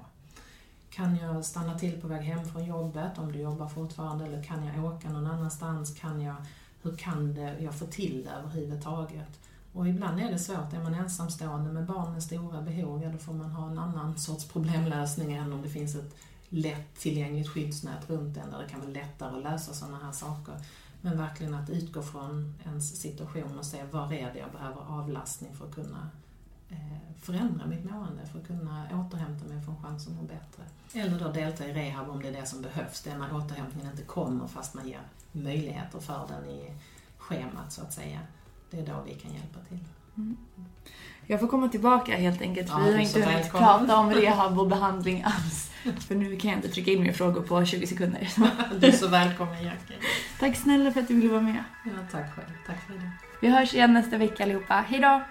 Kan 0.90 1.16
jag 1.16 1.46
stanna 1.46 1.80
till 1.80 2.02
på 2.02 2.08
väg 2.08 2.22
hem 2.22 2.46
från 2.46 2.66
jobbet 2.66 3.18
om 3.18 3.32
du 3.32 3.40
jobbar 3.40 3.68
fortfarande 3.68 4.26
eller 4.26 4.44
kan 4.44 4.66
jag 4.66 4.86
åka 4.86 5.10
någon 5.10 5.28
annanstans? 5.28 5.96
Kan 6.00 6.22
jag, 6.22 6.36
hur 6.82 6.96
kan 6.96 7.34
det, 7.34 7.60
jag 7.60 7.76
få 7.76 7.86
till 7.86 8.24
det 8.24 8.32
överhuvudtaget? 8.32 9.40
Och 9.74 9.88
ibland 9.88 10.20
är 10.20 10.32
det 10.32 10.40
svårt, 10.40 10.74
är 10.74 10.84
man 10.84 10.94
ensamstående 10.94 11.72
med 11.72 11.86
barn 11.86 12.14
med 12.14 12.24
stora 12.24 12.62
behov, 12.62 13.04
ja 13.04 13.10
då 13.10 13.18
får 13.18 13.34
man 13.34 13.52
ha 13.52 13.72
en 13.72 13.80
annan 13.80 14.18
sorts 14.18 14.46
problemlösning 14.46 15.34
än 15.34 15.54
om 15.54 15.62
det 15.62 15.70
finns 15.70 15.96
ett 15.96 16.16
lätt 16.50 16.96
tillgängligt 17.00 17.50
skyddsnät 17.50 18.10
runt 18.10 18.38
en 18.38 18.52
där 18.52 18.60
det 18.60 18.70
kan 18.70 18.80
vara 18.80 18.90
lättare 18.90 19.38
att 19.38 19.44
lösa 19.44 19.74
sådana 19.74 20.00
här 20.06 20.12
saker. 20.12 20.56
Men 21.02 21.18
verkligen 21.18 21.54
att 21.54 21.70
utgå 21.70 22.02
från 22.02 22.54
ens 22.66 23.02
situation 23.02 23.60
och 23.60 23.66
se 23.66 23.84
var 23.92 24.14
är 24.14 24.34
det 24.34 24.40
jag 24.40 24.52
behöver 24.52 24.82
avlastning 25.00 25.56
för 25.56 25.66
att 25.66 25.76
kunna 25.76 26.10
förändra 27.22 27.66
mitt 27.66 27.92
mående 27.92 28.26
för 28.32 28.40
att 28.40 28.48
kunna 28.48 28.86
återhämta 28.94 29.46
mig 29.46 29.58
och 29.58 29.66
få 29.66 29.72
en 29.72 29.84
chans 29.84 30.08
att 30.08 30.14
må 30.14 30.22
bättre. 30.22 30.64
Eller 30.94 31.20
då 31.20 31.32
delta 31.32 31.68
i 31.68 31.74
rehab 31.74 32.10
om 32.10 32.22
det 32.22 32.28
är 32.28 32.32
det 32.32 32.46
som 32.46 32.62
behövs, 32.62 33.02
det 33.02 33.10
är 33.10 33.18
när 33.18 33.36
återhämtningen 33.36 33.92
inte 33.92 34.04
kommer 34.04 34.48
fast 34.48 34.74
man 34.74 34.88
ger 34.88 35.02
möjligheter 35.32 36.00
för 36.00 36.28
den 36.28 36.50
i 36.50 36.72
schemat 37.18 37.72
så 37.74 37.82
att 37.82 37.94
säga. 37.94 38.20
Det 38.72 38.80
är 38.80 38.86
då 38.86 39.04
vi 39.06 39.14
kan 39.14 39.32
hjälpa 39.34 39.60
till. 39.70 39.80
Mm. 40.18 40.38
Jag 41.28 41.40
får 41.40 41.48
komma 41.48 41.68
tillbaka 41.70 42.16
helt 42.16 42.42
enkelt, 42.42 42.70
Ja, 42.70 42.78
vi 42.78 42.92
har 42.92 43.00
inte 43.00 43.22
hunnit 43.22 43.52
prata 43.52 43.98
om 43.98 44.12
rehab 44.12 44.60
och 44.60 44.68
behandling 44.68 45.24
alls. 45.24 45.72
För 46.08 46.16
nu 46.16 46.36
kan 46.36 46.50
jag 46.50 46.58
inte 46.58 46.70
trycka 46.70 46.92
in 46.92 47.04
mer 47.04 47.14
frågor 47.14 47.42
på 47.42 47.66
20 47.66 47.88
sekunder. 47.88 48.30
Du 48.80 48.88
är 48.88 48.92
så 48.92 49.08
välkommen 49.08 49.64
Jackie. 49.64 49.98
Tack 50.40 50.56
snälla 50.56 50.92
för 50.92 51.02
att 51.02 51.08
du 51.08 51.16
ville 51.16 51.30
vara 51.30 51.42
med. 51.42 51.64
Ja, 51.86 51.92
tack 52.12 52.36
själv. 52.36 52.48
Tack 52.68 52.88
för 52.88 52.94
det. 52.94 53.12
Vi 53.42 53.50
hörs 53.50 53.74
igen 53.74 53.94
nästa 53.94 54.18
vecka 54.18 54.44
allihopa. 54.44 54.74
Hejdå! 54.74 55.22